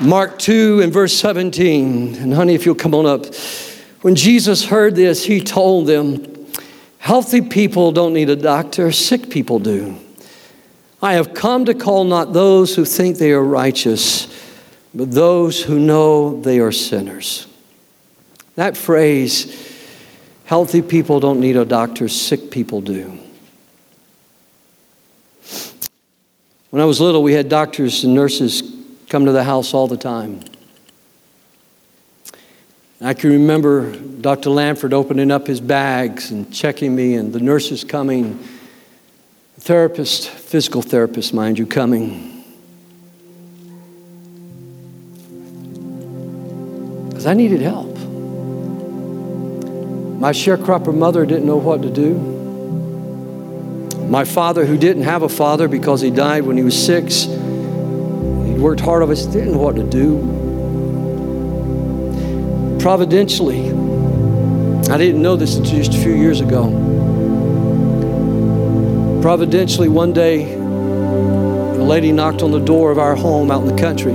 Mark 0.00 0.38
2 0.38 0.80
and 0.80 0.90
verse 0.90 1.12
17. 1.12 2.14
And 2.14 2.32
honey, 2.32 2.54
if 2.54 2.64
you'll 2.64 2.74
come 2.74 2.94
on 2.94 3.04
up. 3.04 3.26
When 4.02 4.16
Jesus 4.16 4.66
heard 4.66 4.96
this, 4.96 5.24
he 5.24 5.40
told 5.40 5.86
them, 5.86 6.26
Healthy 6.98 7.42
people 7.42 7.90
don't 7.90 8.12
need 8.12 8.30
a 8.30 8.36
doctor, 8.36 8.92
sick 8.92 9.30
people 9.30 9.58
do. 9.58 9.98
I 11.00 11.14
have 11.14 11.34
come 11.34 11.64
to 11.64 11.74
call 11.74 12.04
not 12.04 12.32
those 12.32 12.76
who 12.76 12.84
think 12.84 13.18
they 13.18 13.32
are 13.32 13.42
righteous, 13.42 14.28
but 14.94 15.10
those 15.10 15.62
who 15.62 15.80
know 15.80 16.40
they 16.40 16.60
are 16.60 16.70
sinners. 16.70 17.48
That 18.54 18.76
phrase, 18.76 19.76
healthy 20.44 20.82
people 20.82 21.18
don't 21.18 21.40
need 21.40 21.56
a 21.56 21.64
doctor, 21.64 22.08
sick 22.08 22.50
people 22.50 22.80
do. 22.80 23.18
When 26.70 26.80
I 26.80 26.84
was 26.84 27.00
little, 27.00 27.22
we 27.22 27.32
had 27.32 27.48
doctors 27.48 28.04
and 28.04 28.14
nurses 28.14 28.62
come 29.08 29.26
to 29.26 29.32
the 29.32 29.44
house 29.44 29.74
all 29.74 29.88
the 29.88 29.96
time. 29.96 30.40
I 33.04 33.14
can 33.14 33.30
remember 33.30 33.90
Dr. 33.96 34.50
Lanford 34.50 34.92
opening 34.92 35.32
up 35.32 35.48
his 35.48 35.60
bags 35.60 36.30
and 36.30 36.52
checking 36.54 36.94
me, 36.94 37.14
and 37.14 37.32
the 37.32 37.40
nurses 37.40 37.82
coming, 37.82 38.38
therapist, 39.58 40.28
physical 40.28 40.82
therapist, 40.82 41.34
mind 41.34 41.58
you, 41.58 41.66
coming. 41.66 42.44
Because 47.08 47.26
I 47.26 47.34
needed 47.34 47.60
help. 47.60 47.88
My 50.20 50.30
sharecropper 50.30 50.94
mother 50.94 51.26
didn't 51.26 51.46
know 51.46 51.56
what 51.56 51.82
to 51.82 51.90
do. 51.90 52.14
My 54.06 54.24
father, 54.24 54.64
who 54.64 54.78
didn't 54.78 55.02
have 55.02 55.22
a 55.22 55.28
father 55.28 55.66
because 55.66 56.00
he 56.00 56.12
died 56.12 56.44
when 56.44 56.56
he 56.56 56.62
was 56.62 56.80
six, 56.80 57.24
he 57.24 58.54
worked 58.60 58.80
hard 58.80 59.02
of 59.02 59.10
us, 59.10 59.26
didn't 59.26 59.54
know 59.54 59.58
what 59.58 59.74
to 59.74 59.82
do 59.82 60.51
providentially, 62.82 63.68
I 64.90 64.98
didn't 64.98 65.22
know 65.22 65.36
this 65.36 65.54
until 65.54 65.76
just 65.76 65.94
a 65.94 66.02
few 66.02 66.16
years 66.16 66.40
ago. 66.40 66.64
Providentially, 69.22 69.88
one 69.88 70.12
day, 70.12 70.54
a 70.54 71.84
lady 71.84 72.10
knocked 72.10 72.42
on 72.42 72.50
the 72.50 72.58
door 72.58 72.90
of 72.90 72.98
our 72.98 73.14
home 73.14 73.52
out 73.52 73.62
in 73.62 73.68
the 73.68 73.80
country. 73.80 74.14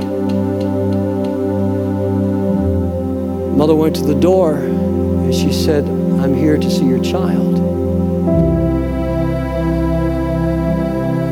Mother 3.56 3.74
went 3.74 3.96
to 3.96 4.04
the 4.04 4.20
door 4.20 4.58
and 4.58 5.34
she 5.34 5.54
said, 5.54 5.86
I'm 6.20 6.36
here 6.36 6.58
to 6.58 6.70
see 6.70 6.86
your 6.86 7.02
child. 7.02 7.54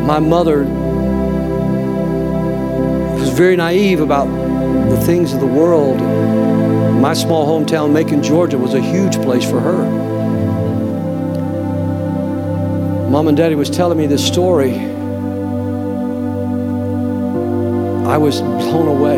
My 0.08 0.20
mother 0.20 0.64
was 3.20 3.30
very 3.32 3.58
naive 3.58 4.00
about 4.00 4.28
the 4.90 5.02
things 5.02 5.34
of 5.34 5.42
the 5.42 5.48
world 5.48 6.00
my 7.02 7.14
small 7.14 7.46
hometown, 7.48 7.92
Macon, 7.92 8.24
Georgia, 8.24 8.58
was 8.58 8.74
a 8.74 8.82
huge 8.82 9.16
place 9.22 9.48
for 9.50 9.60
her. 9.60 10.16
Mom 13.10 13.28
and 13.28 13.38
Daddy 13.38 13.56
was 13.56 13.70
telling 13.70 13.98
me 13.98 14.08
this 14.08 14.26
story. 14.26 14.74
I 18.06 18.18
was 18.18 18.42
blown 18.42 18.88
away. 18.88 19.18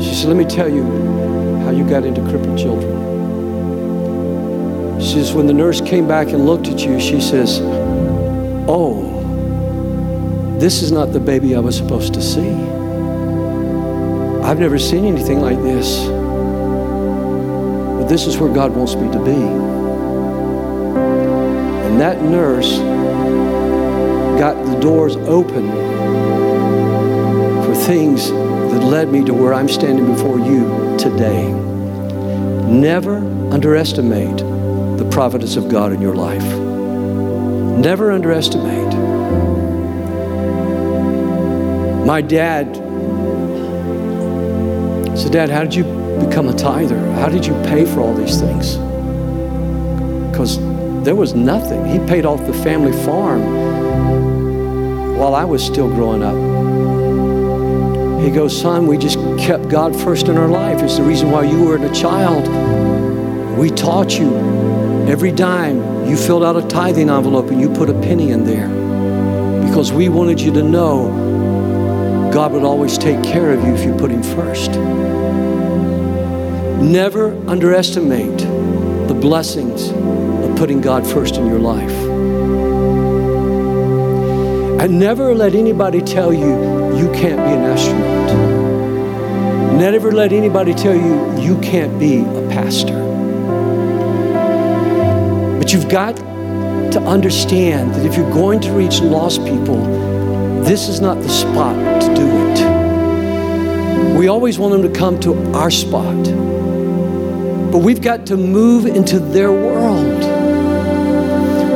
She 0.00 0.14
said, 0.14 0.28
Let 0.28 0.36
me 0.36 0.44
tell 0.44 0.68
you 0.68 0.82
how 1.64 1.70
you 1.70 1.88
got 1.88 2.04
into 2.04 2.20
crippled 2.22 2.58
children. 2.58 2.98
She 5.00 5.14
says, 5.14 5.32
When 5.32 5.46
the 5.46 5.52
nurse 5.52 5.80
came 5.80 6.06
back 6.06 6.28
and 6.28 6.46
looked 6.46 6.68
at 6.68 6.80
you, 6.80 7.00
she 7.00 7.20
says, 7.20 7.60
Oh, 8.68 9.08
this 10.58 10.82
is 10.82 10.92
not 10.92 11.12
the 11.12 11.20
baby 11.20 11.54
I 11.56 11.58
was 11.58 11.76
supposed 11.76 12.14
to 12.14 12.22
see. 12.22 12.69
I've 14.50 14.58
never 14.58 14.80
seen 14.80 15.04
anything 15.04 15.38
like 15.38 15.62
this. 15.62 16.08
But 17.98 18.08
this 18.08 18.26
is 18.26 18.36
where 18.36 18.52
God 18.52 18.74
wants 18.74 18.96
me 18.96 19.08
to 19.12 19.24
be. 19.24 19.40
And 21.86 22.00
that 22.00 22.20
nurse 22.20 22.78
got 24.40 24.56
the 24.66 24.76
doors 24.80 25.14
open 25.14 25.70
for 27.62 27.74
things 27.86 28.30
that 28.32 28.82
led 28.82 29.12
me 29.12 29.24
to 29.26 29.32
where 29.32 29.54
I'm 29.54 29.68
standing 29.68 30.06
before 30.06 30.40
you 30.40 30.96
today. 30.98 31.52
Never 32.66 33.18
underestimate 33.52 34.38
the 34.98 35.08
providence 35.12 35.54
of 35.54 35.68
God 35.68 35.92
in 35.92 36.02
your 36.02 36.16
life. 36.16 36.42
Never 37.78 38.10
underestimate. 38.10 38.96
My 42.04 42.20
dad 42.20 42.89
so, 45.20 45.28
Dad, 45.28 45.50
how 45.50 45.62
did 45.62 45.74
you 45.74 45.84
become 46.24 46.48
a 46.48 46.54
tither? 46.54 46.98
How 47.12 47.28
did 47.28 47.44
you 47.44 47.52
pay 47.64 47.84
for 47.84 48.00
all 48.00 48.14
these 48.14 48.40
things? 48.40 48.76
Because 50.30 50.58
there 51.04 51.14
was 51.14 51.34
nothing. 51.34 51.84
He 51.84 51.98
paid 52.06 52.24
off 52.24 52.40
the 52.46 52.54
family 52.54 52.92
farm 53.04 53.42
while 55.18 55.34
I 55.34 55.44
was 55.44 55.62
still 55.62 55.88
growing 55.88 56.22
up. 56.22 56.34
He 58.24 58.30
goes, 58.30 58.58
Son, 58.58 58.86
we 58.86 58.96
just 58.96 59.18
kept 59.38 59.68
God 59.68 59.94
first 59.94 60.28
in 60.28 60.38
our 60.38 60.48
life. 60.48 60.82
It's 60.82 60.96
the 60.96 61.02
reason 61.02 61.30
why 61.30 61.44
you 61.44 61.64
were 61.64 61.76
a 61.76 61.94
child. 61.94 62.48
We 63.58 63.68
taught 63.68 64.18
you 64.18 64.34
every 65.06 65.32
dime. 65.32 66.06
You 66.08 66.16
filled 66.16 66.44
out 66.44 66.56
a 66.56 66.66
tithing 66.66 67.10
envelope 67.10 67.50
and 67.50 67.60
you 67.60 67.68
put 67.68 67.90
a 67.90 67.94
penny 68.00 68.30
in 68.30 68.44
there 68.44 68.68
because 69.68 69.92
we 69.92 70.08
wanted 70.08 70.40
you 70.40 70.50
to 70.54 70.62
know 70.62 72.30
God 72.32 72.52
would 72.52 72.62
always 72.62 72.96
take 72.96 73.22
care 73.24 73.52
of 73.52 73.62
you 73.64 73.74
if 73.74 73.84
you 73.84 73.92
put 73.94 74.10
Him 74.10 74.22
first. 74.22 74.70
Never 76.80 77.36
underestimate 77.46 78.38
the 79.06 79.14
blessings 79.14 79.90
of 79.90 80.56
putting 80.56 80.80
God 80.80 81.06
first 81.06 81.36
in 81.36 81.46
your 81.46 81.58
life. 81.58 81.92
And 84.80 84.98
never 84.98 85.34
let 85.34 85.54
anybody 85.54 86.00
tell 86.00 86.32
you 86.32 86.96
you 86.96 87.12
can't 87.12 87.36
be 87.36 87.52
an 87.52 87.64
astronaut. 87.64 88.30
Never 89.78 90.10
let 90.10 90.32
anybody 90.32 90.72
tell 90.72 90.94
you 90.94 91.38
you 91.38 91.60
can't 91.60 91.98
be 91.98 92.20
a 92.20 92.48
pastor. 92.48 92.98
But 95.58 95.74
you've 95.74 95.90
got 95.90 96.16
to 96.16 97.00
understand 97.06 97.94
that 97.94 98.06
if 98.06 98.16
you're 98.16 98.32
going 98.32 98.58
to 98.60 98.72
reach 98.72 99.00
lost 99.02 99.44
people, 99.44 99.82
this 100.64 100.88
is 100.88 101.00
not 101.00 101.18
the 101.20 101.28
spot 101.28 101.76
to 102.02 102.14
do 102.14 102.26
it. 102.26 104.16
We 104.16 104.28
always 104.28 104.58
want 104.58 104.72
them 104.72 104.82
to 104.90 104.98
come 104.98 105.20
to 105.20 105.34
our 105.52 105.70
spot. 105.70 106.16
But 107.70 107.78
we've 107.78 108.02
got 108.02 108.26
to 108.26 108.36
move 108.36 108.86
into 108.86 109.18
their 109.18 109.52
world. 109.52 110.40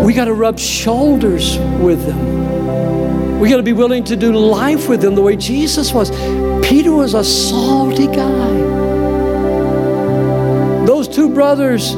We 0.04 0.12
got 0.12 0.26
to 0.26 0.34
rub 0.34 0.58
shoulders 0.58 1.56
with 1.80 2.04
them. 2.04 3.38
We 3.40 3.48
got 3.48 3.56
to 3.58 3.62
be 3.62 3.72
willing 3.72 4.04
to 4.04 4.16
do 4.16 4.32
life 4.32 4.88
with 4.88 5.00
them 5.00 5.14
the 5.14 5.22
way 5.22 5.36
Jesus 5.36 5.92
was. 5.92 6.10
Peter 6.66 6.92
was 6.92 7.14
a 7.14 7.22
salty 7.22 8.06
guy. 8.06 8.74
Those 10.84 11.08
two 11.08 11.28
brothers, 11.28 11.94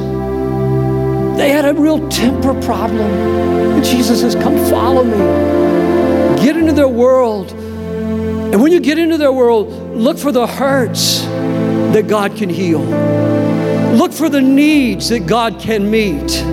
they 1.37 1.49
had 1.49 1.65
a 1.65 1.73
real 1.73 2.07
temper 2.09 2.53
problem. 2.61 3.01
And 3.01 3.83
Jesus 3.83 4.21
says, 4.21 4.35
Come 4.35 4.57
follow 4.69 5.03
me. 5.03 6.43
Get 6.43 6.55
into 6.55 6.73
their 6.73 6.87
world. 6.87 7.51
And 7.51 8.61
when 8.61 8.71
you 8.71 8.79
get 8.79 8.97
into 8.97 9.17
their 9.17 9.33
world, 9.33 9.95
look 9.95 10.17
for 10.17 10.31
the 10.31 10.47
hurts 10.47 11.21
that 11.21 12.07
God 12.07 12.35
can 12.35 12.49
heal. 12.49 13.36
Look 13.95 14.11
for 14.11 14.29
the 14.29 14.41
needs 14.41 15.09
that 15.09 15.27
God 15.27 15.59
can 15.59 15.89
meet. 15.89 16.43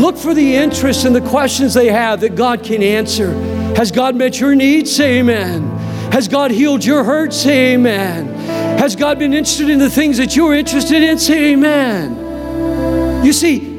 Look 0.00 0.16
for 0.16 0.34
the 0.34 0.56
interests 0.56 1.04
and 1.04 1.14
the 1.14 1.20
questions 1.20 1.74
they 1.74 1.88
have 1.88 2.20
that 2.20 2.34
God 2.34 2.64
can 2.64 2.82
answer. 2.82 3.32
Has 3.76 3.90
God 3.92 4.16
met 4.16 4.40
your 4.40 4.54
needs? 4.54 4.94
Say 4.94 5.20
amen. 5.20 5.62
Has 6.12 6.26
God 6.28 6.50
healed 6.50 6.84
your 6.84 7.04
hurt? 7.04 7.32
Say 7.32 7.74
amen. 7.74 8.26
Has 8.78 8.96
God 8.96 9.18
been 9.18 9.32
interested 9.32 9.70
in 9.70 9.78
the 9.78 9.90
things 9.90 10.16
that 10.16 10.34
you're 10.34 10.54
interested 10.54 11.02
in? 11.02 11.18
Say 11.18 11.52
amen. 11.52 13.24
You 13.24 13.32
see, 13.32 13.70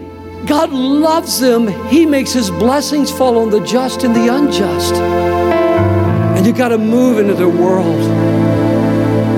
God 0.46 0.72
loves 0.72 1.39
them. 1.39 1.68
He 1.89 2.06
makes 2.06 2.32
his 2.32 2.50
blessings 2.50 3.12
fall 3.12 3.38
on 3.38 3.50
the 3.50 3.64
just 3.66 4.04
and 4.04 4.16
the 4.16 4.34
unjust. 4.34 4.96
And 4.96 6.46
you've 6.46 6.58
got 6.58 6.70
to 6.70 6.78
move 6.78 7.20
into 7.20 7.34
their 7.34 7.50
world. 7.50 8.02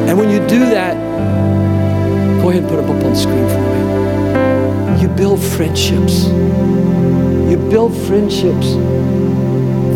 And 0.07 0.17
when 0.17 0.29
you 0.29 0.39
do 0.47 0.59
that, 0.59 1.02
go 2.43 2.49
ahead 2.49 2.61
and 2.61 2.69
put 2.69 2.75
them 2.75 2.95
up 2.95 3.03
on 3.03 3.15
screen 3.15 3.47
for 3.49 4.93
me. 4.93 5.01
You 5.01 5.07
build 5.07 5.41
friendships. 5.41 6.27
You 7.49 7.57
build 7.71 7.97
friendships 8.05 8.75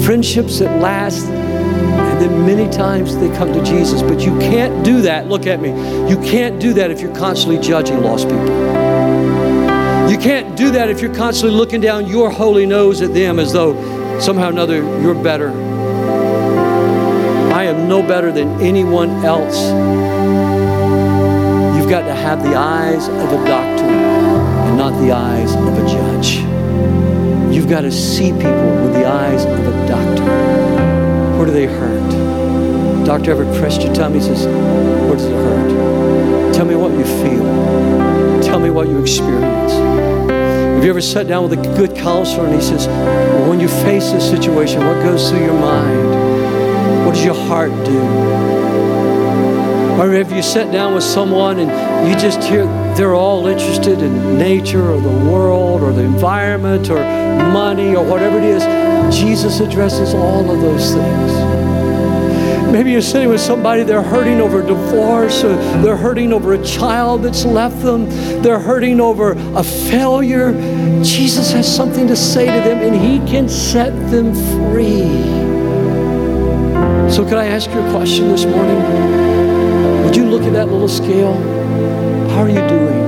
friendships 0.08 0.60
that 0.60 0.82
last, 0.82 1.26
and 1.26 2.22
then 2.22 2.46
many 2.46 2.72
times 2.72 3.18
they 3.18 3.28
come 3.36 3.52
to 3.52 3.62
Jesus. 3.66 4.02
But 4.02 4.22
you 4.22 4.40
can't 4.40 4.86
do 4.86 5.02
that. 5.02 5.28
Look 5.28 5.46
at 5.46 5.60
me. 5.60 5.70
You 6.10 6.16
can't 6.22 6.62
do 6.62 6.72
that 6.76 6.92
if 6.92 7.02
you're 7.02 7.14
constantly 7.14 7.60
judging 7.60 8.02
lost 8.02 8.30
people. 8.30 8.48
You 10.10 10.18
can't 10.18 10.56
do 10.56 10.72
that 10.72 10.90
if 10.90 11.02
you're 11.02 11.14
constantly 11.14 11.58
looking 11.58 11.82
down 11.82 12.08
your 12.08 12.30
holy 12.30 12.66
nose 12.66 13.02
at 13.02 13.14
them 13.14 13.38
as 13.38 13.52
though 13.52 13.76
somehow 14.22 14.48
or 14.48 14.52
another 14.52 14.78
you're 15.02 15.22
better. 15.22 15.50
I 17.54 17.64
am 17.64 17.90
no 17.90 18.02
better 18.02 18.32
than 18.32 18.62
anyone 18.62 19.10
else. 19.26 19.58
You've 21.88 22.04
got 22.04 22.08
to 22.08 22.16
have 22.16 22.44
the 22.44 22.54
eyes 22.54 23.08
of 23.08 23.32
a 23.32 23.48
doctor 23.48 23.86
and 23.86 24.78
not 24.78 24.92
the 25.02 25.14
eyes 25.14 25.56
of 25.56 25.70
a 25.70 25.88
judge. 25.88 26.40
You've 27.56 27.70
got 27.70 27.84
to 27.84 27.92
see 27.94 28.34
people 28.34 28.84
with 28.84 28.92
the 28.92 29.06
eyes 29.06 29.46
of 29.46 29.66
a 29.66 29.88
doctor. 29.88 31.38
Where 31.38 31.46
do 31.46 31.54
they 31.54 31.66
hurt? 31.66 33.06
Doctor 33.06 33.32
ever 33.32 33.46
pressed 33.58 33.84
your 33.84 33.96
tummy? 33.96 34.20
He 34.20 34.26
says, 34.26 34.46
Where 34.46 35.14
does 35.14 35.28
it 35.28 35.32
hurt? 35.32 36.54
Tell 36.54 36.66
me 36.66 36.76
what 36.76 36.92
you 36.92 37.06
feel. 37.06 38.42
Tell 38.44 38.60
me 38.60 38.70
what 38.70 38.90
you 38.90 39.00
experience. 39.00 39.72
Have 39.72 40.84
you 40.84 40.90
ever 40.90 41.00
sat 41.00 41.30
down 41.30 41.50
with 41.50 41.58
a 41.58 41.78
good 41.78 41.96
counselor 41.96 42.48
and 42.48 42.54
he 42.54 42.62
says, 42.62 42.88
When 43.48 43.62
you 43.62 43.70
face 43.70 44.12
this 44.12 44.30
situation, 44.30 44.86
what 44.86 45.02
goes 45.04 45.30
through 45.30 45.46
your 45.46 45.58
mind? 45.58 47.06
What 47.06 47.16
does 47.16 47.24
your 47.24 47.48
heart 47.48 47.72
do? 47.86 48.97
Or 49.98 50.14
if 50.14 50.32
you 50.32 50.44
sit 50.44 50.72
down 50.72 50.94
with 50.94 51.04
someone 51.04 51.58
and 51.58 52.08
you 52.08 52.16
just 52.20 52.44
hear 52.44 52.66
they're 52.96 53.16
all 53.16 53.48
interested 53.48 54.02
in 54.02 54.38
nature 54.38 54.92
or 54.92 55.02
the 55.02 55.10
world 55.10 55.82
or 55.82 55.92
the 55.92 56.04
environment 56.04 56.92
or 56.92 57.00
money 57.52 57.96
or 57.96 58.06
whatever 58.06 58.38
it 58.38 58.44
is? 58.44 58.64
Jesus 59.16 59.60
addresses 59.60 60.14
all 60.14 60.52
of 60.52 60.62
those 60.62 60.94
things. 60.94 61.68
Maybe 62.72 62.92
you're 62.92 63.02
sitting 63.02 63.30
with 63.30 63.42
somebody, 63.42 63.82
they're 63.84 64.04
hurting 64.04 64.40
over 64.40 64.62
divorce, 64.62 65.44
or 65.44 65.56
they're 65.82 65.96
hurting 65.96 66.32
over 66.32 66.54
a 66.54 66.64
child 66.64 67.24
that's 67.24 67.44
left 67.46 67.82
them, 67.82 68.08
they're 68.44 68.60
hurting 68.60 69.00
over 69.00 69.32
a 69.32 69.64
failure. 69.64 70.52
Jesus 71.02 71.52
has 71.54 71.74
something 71.74 72.08
to 72.08 72.16
say 72.16 72.46
to 72.46 72.70
them, 72.70 72.80
and 72.80 72.96
He 72.96 73.20
can 73.32 73.50
set 73.50 73.92
them 74.12 74.34
free. 74.72 75.08
So, 77.10 77.24
could 77.24 77.38
I 77.38 77.46
ask 77.46 77.70
you 77.72 77.80
a 77.80 77.92
question 77.92 78.28
this 78.28 78.46
morning? 78.46 79.27
Would 80.08 80.16
you 80.16 80.24
look 80.24 80.44
at 80.44 80.54
that 80.54 80.70
little 80.70 80.88
scale? 80.88 81.34
How 82.30 82.44
are 82.44 82.48
you 82.48 82.66
doing? 82.70 83.04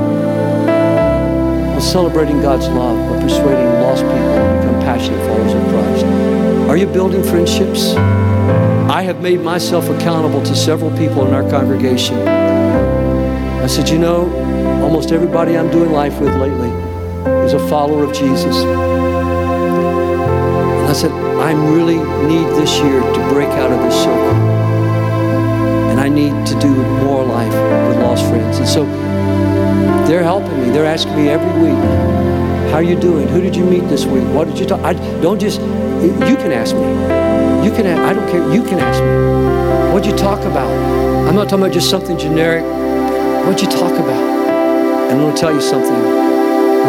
Well, 0.65 1.79
celebrating 1.79 2.41
God's 2.41 2.67
love 2.67 2.97
by 3.09 3.21
persuading 3.21 3.81
lost 3.81 4.01
people 4.01 4.35
to 4.35 4.57
become 4.59 4.81
passionate 4.81 5.25
followers 5.25 5.53
of 5.53 5.63
Christ. 5.69 6.03
Are 6.69 6.75
you 6.75 6.87
building 6.87 7.23
friendships? 7.23 7.95
I 8.91 9.01
have 9.03 9.21
made 9.21 9.39
myself 9.39 9.87
accountable 9.87 10.43
to 10.43 10.53
several 10.53 10.91
people 10.97 11.25
in 11.25 11.33
our 11.33 11.49
congregation. 11.49 12.17
I 12.27 13.67
said, 13.67 13.87
you 13.87 13.97
know, 13.97 14.29
almost 14.83 15.13
everybody 15.13 15.57
I'm 15.57 15.71
doing 15.71 15.93
life 15.93 16.19
with 16.19 16.35
lately 16.35 16.67
is 17.45 17.53
a 17.53 17.65
follower 17.69 18.03
of 18.03 18.11
Jesus. 18.11 18.57
And 18.57 18.77
I 20.85 20.91
said, 20.91 21.11
I 21.11 21.53
really 21.73 21.99
need 22.27 22.47
this 22.57 22.77
year 22.79 22.99
to 22.99 23.29
break 23.29 23.47
out 23.47 23.71
of 23.71 23.79
this 23.83 23.95
circle. 24.03 24.58
I 26.09 26.11
need 26.11 26.47
to 26.47 26.59
do 26.59 26.73
more 27.03 27.23
life 27.23 27.53
with 27.87 27.97
lost 27.99 28.25
friends. 28.29 28.57
And 28.57 28.67
so 28.67 28.83
they're 30.07 30.23
helping 30.23 30.59
me. 30.59 30.71
They're 30.71 30.87
asking 30.87 31.15
me 31.15 31.29
every 31.29 31.53
week, 31.61 31.77
how 32.71 32.77
are 32.77 32.81
you 32.81 32.99
doing? 32.99 33.27
Who 33.27 33.41
did 33.41 33.55
you 33.55 33.63
meet 33.63 33.87
this 33.89 34.05
week? 34.05 34.23
What 34.33 34.47
did 34.47 34.57
you 34.57 34.65
talk? 34.65 34.81
I 34.81 34.93
don't 35.21 35.39
just, 35.39 35.61
you 35.61 36.35
can 36.35 36.51
ask 36.51 36.73
me. 36.73 36.81
You 37.63 37.71
can, 37.75 37.85
I 37.85 38.13
don't 38.13 38.27
care. 38.31 38.41
You 38.51 38.63
can 38.63 38.79
ask 38.79 38.99
me. 39.03 39.93
What'd 39.93 40.11
you 40.11 40.17
talk 40.17 40.39
about? 40.45 40.71
I'm 41.27 41.35
not 41.35 41.47
talking 41.47 41.65
about 41.65 41.73
just 41.73 41.91
something 41.91 42.17
generic. 42.17 42.63
What'd 43.45 43.61
you 43.61 43.69
talk 43.69 43.93
about? 43.93 44.49
And 45.11 45.11
I'm 45.11 45.19
going 45.19 45.35
to 45.35 45.39
tell 45.39 45.53
you 45.53 45.61
something. 45.61 45.93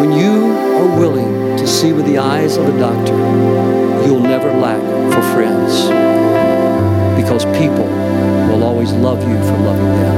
When 0.00 0.12
you 0.12 0.54
are 0.78 0.98
willing 0.98 1.58
to 1.58 1.66
see 1.66 1.92
with 1.92 2.06
the 2.06 2.16
eyes 2.16 2.56
of 2.56 2.74
a 2.74 2.78
doctor, 2.78 3.12
you'll 4.06 4.20
never 4.20 4.50
lack 4.50 4.80
for 5.12 5.20
friends 5.34 6.29
because 7.20 7.44
people 7.60 7.84
will 8.48 8.64
always 8.64 8.92
love 8.92 9.20
you 9.28 9.36
for 9.44 9.56
loving 9.58 9.92
them. 10.00 10.16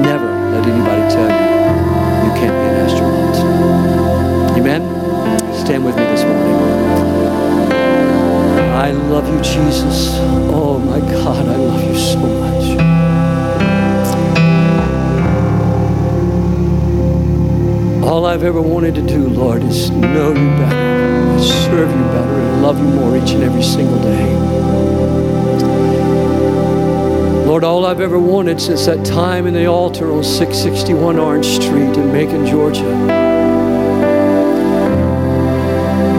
Never 0.00 0.26
let 0.52 0.66
anybody 0.66 1.02
tell 1.14 1.28
you 1.28 1.46
you 2.24 2.32
can't 2.40 2.56
be 2.60 2.66
an 2.70 2.76
astronaut. 2.84 3.36
Amen? 4.56 4.82
Stand 5.54 5.84
with 5.84 5.96
me 5.96 6.04
this 6.04 6.22
morning. 6.24 6.56
I 8.72 8.92
love 8.92 9.28
you, 9.28 9.40
Jesus. 9.42 10.16
Oh 10.50 10.78
my 10.78 11.00
God, 11.00 11.46
I 11.46 11.56
love 11.56 11.84
you 11.84 11.96
so 11.96 12.18
much. 12.18 13.05
All 18.06 18.24
I've 18.24 18.44
ever 18.44 18.62
wanted 18.62 18.94
to 18.94 19.02
do, 19.02 19.28
Lord, 19.28 19.64
is 19.64 19.90
know 19.90 20.28
you 20.28 20.34
better, 20.34 21.42
serve 21.42 21.90
you 21.90 22.04
better, 22.04 22.34
and 22.34 22.62
love 22.62 22.78
you 22.78 22.84
more 22.84 23.16
each 23.16 23.30
and 23.30 23.42
every 23.42 23.64
single 23.64 24.00
day. 24.00 24.32
Lord, 27.44 27.64
all 27.64 27.84
I've 27.84 28.00
ever 28.00 28.20
wanted 28.20 28.60
since 28.60 28.86
that 28.86 29.04
time 29.04 29.48
in 29.48 29.54
the 29.54 29.66
altar 29.66 30.12
on 30.12 30.22
661 30.22 31.18
Orange 31.18 31.46
Street 31.46 31.96
in 31.96 32.12
Macon, 32.12 32.46
Georgia. 32.46 32.84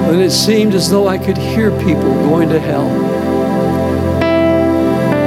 When 0.10 0.20
it 0.20 0.32
seemed 0.32 0.74
as 0.74 0.90
though 0.90 1.08
I 1.08 1.18
could 1.18 1.38
hear 1.38 1.72
people 1.80 2.14
going 2.28 2.50
to 2.50 2.60
hell 2.60 2.90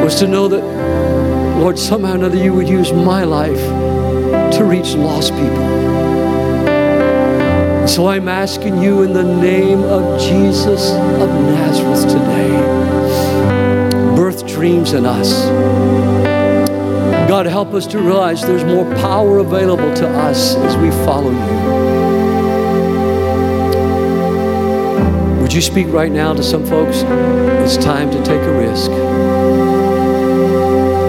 was 0.05 0.17
to 0.17 0.27
know 0.27 0.47
that, 0.47 1.59
Lord, 1.59 1.79
somehow 1.79 2.13
or 2.13 2.17
another 2.17 2.37
you 2.37 2.53
would 2.53 2.69
use 2.69 2.93
my 2.93 3.25
life 3.25 3.63
to 4.59 4.65
reach 4.65 4.93
lost 4.93 5.33
people. 5.33 6.20
So 7.91 8.07
I'm 8.07 8.29
asking 8.29 8.81
you 8.81 9.03
in 9.03 9.13
the 9.13 9.25
name 9.25 9.83
of 9.83 10.21
Jesus 10.21 10.93
of 10.93 11.29
Nazareth 11.29 12.07
today, 12.07 12.51
birth 14.15 14.47
dreams 14.47 14.93
in 14.93 15.05
us. 15.05 15.47
God, 17.29 17.47
help 17.47 17.75
us 17.75 17.89
to 17.89 17.99
realize 17.99 18.43
there's 18.43 18.63
more 18.65 18.85
power 19.01 19.39
available 19.39 19.93
to 19.97 20.09
us 20.09 20.55
as 20.55 20.77
we 20.77 20.91
follow 21.05 21.33
you. 21.33 21.49
Would 25.43 25.53
you 25.53 25.61
speak 25.61 25.89
right 25.89 26.13
now 26.13 26.33
to 26.33 26.45
some 26.45 26.65
folks? 26.65 26.99
It's 27.03 27.77
time 27.77 28.09
to 28.13 28.23
take 28.23 28.41
a 28.41 28.53
risk. 28.57 28.93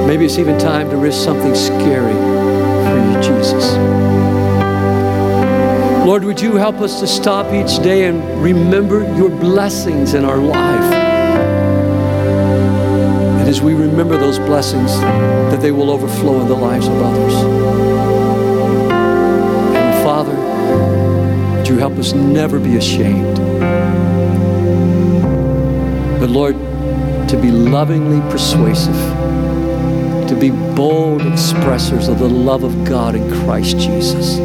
Maybe 0.08 0.26
it's 0.26 0.40
even 0.40 0.58
time 0.58 0.90
to 0.90 0.98
risk 0.98 1.24
something 1.24 1.54
scary 1.54 2.16
for 2.16 2.98
you, 2.98 3.22
Jesus. 3.22 4.11
Lord, 6.06 6.24
would 6.24 6.42
you 6.42 6.56
help 6.56 6.82
us 6.82 7.00
to 7.00 7.06
stop 7.06 7.54
each 7.54 7.82
day 7.84 8.06
and 8.06 8.42
remember 8.42 9.04
your 9.16 9.30
blessings 9.30 10.16
in 10.16 10.26
our 10.26 10.38
life? 10.38 10.94
And 13.40 13.48
as 13.48 13.62
we 13.62 13.76
remember 13.76 14.18
those 14.18 14.40
blessings, 14.40 14.92
that 15.00 15.62
they 15.62 15.72
will 15.72 15.92
overflow 15.92 16.42
in 16.42 16.48
the 16.48 16.56
lives 16.56 16.88
of 16.88 16.94
others. 17.00 17.34
And 19.76 20.04
Father, 20.04 20.36
would 21.58 21.68
you 21.68 21.78
help 21.78 21.94
us 22.00 22.14
never 22.14 22.60
be 22.60 22.78
ashamed? 22.78 23.38
But 26.20 26.32
Lord, 26.32 26.56
to 27.30 27.38
be 27.40 27.52
lovingly 27.52 28.22
persuasive 28.32 28.96
to 30.28 30.36
be 30.40 30.50
bold 30.50 31.22
expressors 31.22 32.08
of 32.08 32.18
the 32.20 32.30
love 32.30 32.64
of 32.64 32.86
God 32.86 33.16
in 33.16 33.30
Christ 33.44 33.78
Jesus 33.78 34.38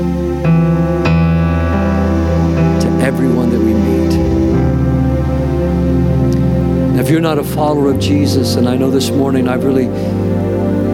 everyone 3.17 3.49
that 3.49 3.59
we 3.59 3.73
meet. 3.73 4.13
Now, 6.93 7.01
if 7.01 7.09
you're 7.09 7.19
not 7.19 7.39
a 7.39 7.45
follower 7.45 7.91
of 7.91 7.99
Jesus, 7.99 8.57
and 8.57 8.69
I 8.69 8.77
know 8.77 8.91
this 8.91 9.09
morning 9.09 9.49
I've 9.49 9.65
really 9.65 9.87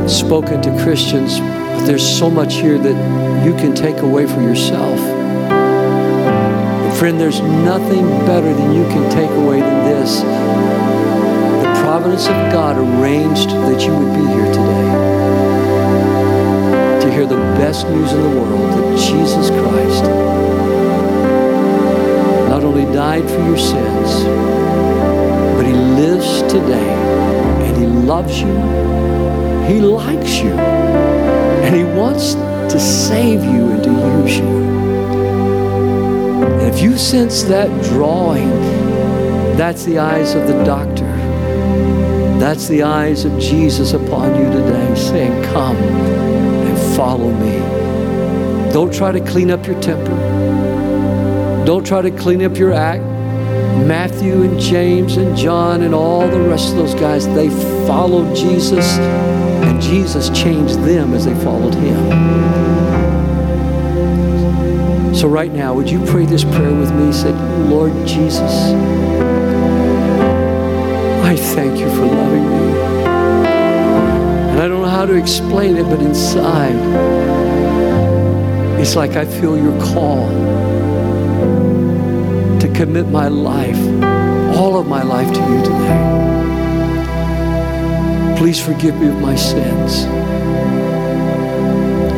spoken 0.09 0.63
to 0.63 0.71
Christians, 0.85 1.41
but 1.41 1.85
there's 1.85 2.07
so 2.07 2.31
much 2.31 2.55
here 2.55 2.79
that 2.79 3.45
you 3.45 3.55
can 3.55 3.75
take 3.75 3.99
away 4.03 4.27
for 4.27 4.41
yourself. 4.41 5.01
friend, 6.97 7.21
there's 7.21 7.41
nothing 7.41 8.07
better 8.25 8.55
than 8.55 8.73
you 8.73 8.85
can 8.85 9.11
take 9.11 9.31
away 9.31 9.59
than 9.59 9.85
this 9.85 10.21
The 10.21 11.73
providence 11.83 12.27
of 12.29 12.53
God 12.53 12.77
arranged 12.77 13.51
that 13.51 13.85
you 13.85 13.93
would 13.99 14.15
be 14.15 14.25
here 14.33 14.53
today 14.53 14.93
to 17.01 17.11
hear 17.13 17.27
the 17.27 17.43
best 17.59 17.89
news 17.89 18.13
in 18.13 18.23
the 18.23 18.41
world 18.41 18.71
that 18.79 18.97
Jesus 18.97 19.51
Christ 19.51 20.62
died 22.93 23.29
for 23.29 23.43
your 23.47 23.57
sins, 23.57 24.25
but 25.57 25.65
he 25.65 25.73
lives 25.73 26.43
today 26.43 26.93
and 27.65 27.77
he 27.77 27.87
loves 27.87 28.41
you, 28.41 28.55
he 29.67 29.81
likes 29.81 30.39
you, 30.39 30.53
and 30.53 31.75
he 31.75 31.85
wants 31.85 32.35
to 32.35 32.79
save 32.79 33.43
you 33.43 33.71
and 33.71 33.83
to 33.83 33.91
use 33.91 34.39
you. 34.39 34.63
And 36.59 36.75
if 36.75 36.83
you 36.83 36.99
sense 36.99 37.43
that 37.45 37.69
drawing, 37.85 38.51
that's 39.57 39.85
the 39.85 39.99
eyes 39.99 40.35
of 40.35 40.47
the 40.47 40.63
doctor. 40.65 41.11
That's 42.39 42.67
the 42.69 42.83
eyes 42.83 43.25
of 43.25 43.39
Jesus 43.39 43.93
upon 43.93 44.35
you 44.35 44.51
today, 44.51 44.95
saying, 44.95 45.45
Come 45.53 45.77
and 45.77 46.97
follow 46.97 47.31
me. 47.31 48.73
Don't 48.73 48.93
try 48.93 49.13
to 49.13 49.21
clean 49.21 49.51
up 49.51 49.67
your 49.67 49.81
temper. 49.81 50.72
Don't 51.65 51.87
try 51.87 52.03
to 52.03 52.11
clean 52.11 52.43
up 52.43 52.57
your 52.57 52.73
act. 52.73 53.05
Matthew 53.87 54.43
and 54.43 54.59
James 54.59 55.17
and 55.17 55.37
John 55.37 55.83
and 55.83 55.95
all 55.95 56.27
the 56.27 56.41
rest 56.41 56.71
of 56.71 56.77
those 56.77 56.95
guys, 56.95 57.27
they 57.29 57.51
followed 57.87 58.35
Jesus, 58.35 58.99
and 58.99 59.81
Jesus 59.81 60.29
changed 60.31 60.81
them 60.81 61.15
as 61.15 61.25
they 61.25 61.35
followed 61.37 61.75
him. 61.75 61.95
So, 65.15 65.29
right 65.29 65.53
now, 65.53 65.73
would 65.73 65.89
you 65.89 66.05
pray 66.07 66.27
this 66.27 66.43
prayer 66.43 66.75
with 66.75 66.93
me? 66.95 67.13
Say, 67.13 67.31
Lord 67.69 67.93
Jesus, 68.09 68.73
I 71.23 71.37
thank 71.37 71.79
you 71.79 71.89
for 71.91 72.07
loving 72.07 72.51
me. 72.51 72.73
And 74.51 74.61
I 74.61 74.67
don't 74.67 74.83
know 74.83 74.89
how 74.89 75.07
to 75.07 75.15
explain 75.15 75.77
it, 75.77 75.85
but 75.85 76.01
inside, 76.01 76.75
it's 78.81 78.97
like 78.97 79.13
I 79.13 79.25
feel 79.25 79.57
your 79.57 79.81
call 79.81 80.29
commit 82.75 83.09
my 83.09 83.29
life, 83.29 83.79
all 84.57 84.77
of 84.79 84.87
my 84.87 85.03
life 85.03 85.33
to 85.33 85.41
you 85.41 85.63
today. 85.63 86.23
Please 88.37 88.61
forgive 88.61 88.97
me 88.97 89.09
of 89.09 89.21
my 89.21 89.37
sins 89.37 90.05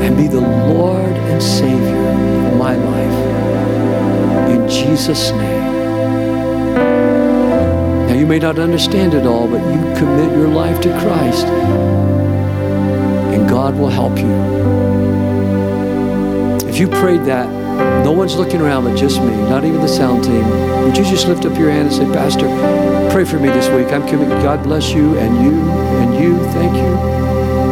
and 0.05 0.17
be 0.17 0.27
the 0.29 0.41
Lord 0.41 1.13
and 1.31 1.43
Savior 1.43 2.09
of 2.49 2.57
my 2.59 2.75
life. 2.77 3.19
In 4.51 4.69
Jesus' 4.69 5.31
name. 5.33 5.65
Now, 8.07 8.15
you 8.15 8.27
may 8.27 8.39
not 8.39 8.59
understand 8.59 9.15
it 9.15 9.27
all, 9.27 9.49
but 9.49 9.61
you 9.73 9.81
commit 9.97 10.33
your 10.37 10.49
life 10.49 10.81
to 10.83 10.91
Christ, 11.01 11.47
and 13.35 13.49
God 13.49 13.77
will 13.77 13.89
help 13.89 14.19
you. 14.19 14.31
If 16.69 16.79
you 16.79 16.89
prayed 16.89 17.25
that, 17.25 17.64
no 18.05 18.13
one's 18.13 18.37
looking 18.37 18.61
around 18.61 18.85
but 18.85 18.97
just 18.97 19.21
me, 19.21 19.35
not 19.49 19.65
even 19.65 19.81
the 19.81 19.89
sound 19.89 20.25
team. 20.25 20.49
Would 20.85 20.97
you 20.97 21.05
just 21.05 21.27
lift 21.27 21.45
up 21.45 21.59
your 21.59 21.71
hand 21.71 21.89
and 21.89 21.97
say, 21.97 22.05
Pastor, 22.13 22.47
pray 23.11 23.25
for 23.25 23.39
me 23.39 23.49
this 23.49 23.69
week. 23.69 23.93
I'm 23.93 24.07
coming. 24.07 24.29
God 24.29 24.63
bless 24.63 24.91
you 24.93 25.17
and 25.19 25.45
you 25.45 25.61
and 25.71 26.15
you. 26.23 26.39
Thank 26.53 26.75
you. 26.77 27.15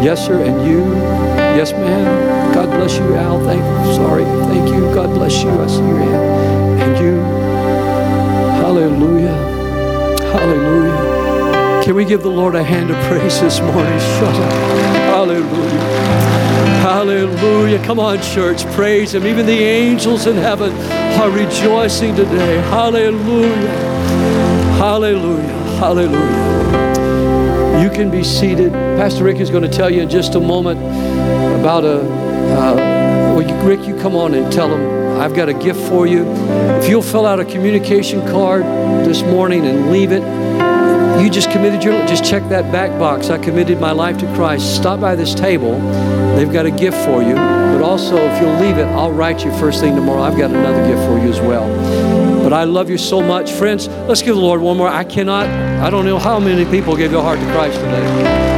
Yes, 0.03 0.25
sir. 0.27 0.43
And 0.43 0.67
you. 0.67 0.81
Yes, 1.57 1.73
ma'am. 1.73 2.55
God 2.55 2.71
bless 2.71 2.97
you, 2.97 3.15
Al. 3.15 3.45
Thank 3.45 3.63
you. 3.63 3.95
sorry. 3.95 4.25
Thank 4.25 4.69
you. 4.69 4.81
God 4.95 5.11
bless 5.15 5.43
you. 5.43 5.51
I 5.51 5.67
see 5.67 5.77
your 5.79 5.99
hand. 5.99 6.83
And 6.83 7.05
you. 7.05 7.21
Hallelujah. 8.63 9.37
Hallelujah. 10.33 11.83
Can 11.85 11.95
we 11.95 12.05
give 12.05 12.23
the 12.23 12.31
Lord 12.31 12.55
a 12.55 12.63
hand 12.63 12.91
of 12.91 12.97
praise 13.05 13.41
this 13.41 13.61
morning? 13.61 13.99
Shut 14.19 14.35
up. 14.35 14.53
Hallelujah. 15.13 15.92
Hallelujah. 16.83 17.85
Come 17.85 17.99
on, 17.99 18.21
church. 18.23 18.65
Praise 18.73 19.15
Him. 19.15 19.27
Even 19.27 19.47
the 19.47 19.53
angels 19.53 20.27
in 20.27 20.37
heaven 20.37 20.73
are 21.21 21.31
rejoicing 21.31 22.15
today. 22.15 22.61
Hallelujah. 22.71 23.69
Hallelujah. 24.79 25.53
Hallelujah. 25.79 26.53
You 27.83 27.91
can 27.91 28.11
be 28.11 28.23
seated. 28.23 28.73
Pastor 28.73 29.25
Rick 29.25 29.39
is 29.39 29.51
going 29.51 29.65
to 29.65 29.69
tell 29.69 29.91
you 29.91 30.03
in 30.03 30.11
just 30.11 30.35
a 30.35 30.41
moment 30.41 30.81
about 31.61 31.85
a. 31.85 32.01
Uh, 32.01 32.75
well, 33.35 33.43
you, 33.43 33.55
Rick, 33.69 33.87
you 33.87 33.97
come 33.97 34.15
on 34.15 34.35
and 34.35 34.53
tell 34.53 34.69
them 34.69 35.21
I've 35.21 35.35
got 35.35 35.49
a 35.49 35.55
gift 35.55 35.81
for 35.89 36.07
you. 36.07 36.25
If 36.81 36.89
you'll 36.89 37.03
fill 37.03 37.27
out 37.27 37.39
a 37.39 37.45
communication 37.45 38.21
card 38.29 38.63
this 39.07 39.23
morning 39.23 39.67
and 39.67 39.91
leave 39.91 40.11
it, 40.11 40.23
you 41.23 41.31
just 41.31 41.51
committed 41.51 41.85
your 41.85 42.05
just 42.07 42.25
check 42.25 42.43
that 42.49 42.73
back 42.73 42.91
box. 42.99 43.31
I 43.31 43.39
committed 43.39 43.81
my 43.81 43.93
life 43.93 44.19
to 44.19 44.27
Christ. 44.35 44.75
Stop 44.75 45.01
by 45.01 45.15
this 45.15 45.35
table. 45.35 45.79
They've 46.35 46.53
got 46.53 46.67
a 46.67 46.71
gift 46.71 46.97
for 47.05 47.23
you. 47.23 47.35
But 47.35 47.83
also, 47.83 48.17
if 48.17 48.43
you'll 48.43 48.57
leave 48.57 48.77
it, 48.79 48.87
I'll 48.87 49.13
write 49.13 49.45
you 49.45 49.53
first 49.59 49.81
thing 49.81 49.95
tomorrow. 49.95 50.23
I've 50.23 50.37
got 50.37 50.51
another 50.51 50.87
gift 50.87 51.03
for 51.07 51.19
you 51.19 51.33
as 51.33 51.41
well. 51.41 51.69
But 52.43 52.53
I 52.53 52.65
love 52.65 52.91
you 52.91 52.99
so 52.99 53.23
much. 53.23 53.53
Friends, 53.53 53.89
let's 53.89 54.23
give 54.23 54.35
the 54.35 54.41
Lord 54.41 54.61
one 54.61 54.77
more. 54.77 54.89
I 54.89 55.05
cannot, 55.05 55.47
I 55.47 55.91
don't 55.91 56.05
know 56.05 56.19
how 56.19 56.41
many 56.41 56.65
people 56.65 56.97
gave 56.97 57.13
their 57.13 57.23
heart 57.23 57.39
to 57.39 57.47
Christ 57.47 57.79
today. 57.79 58.52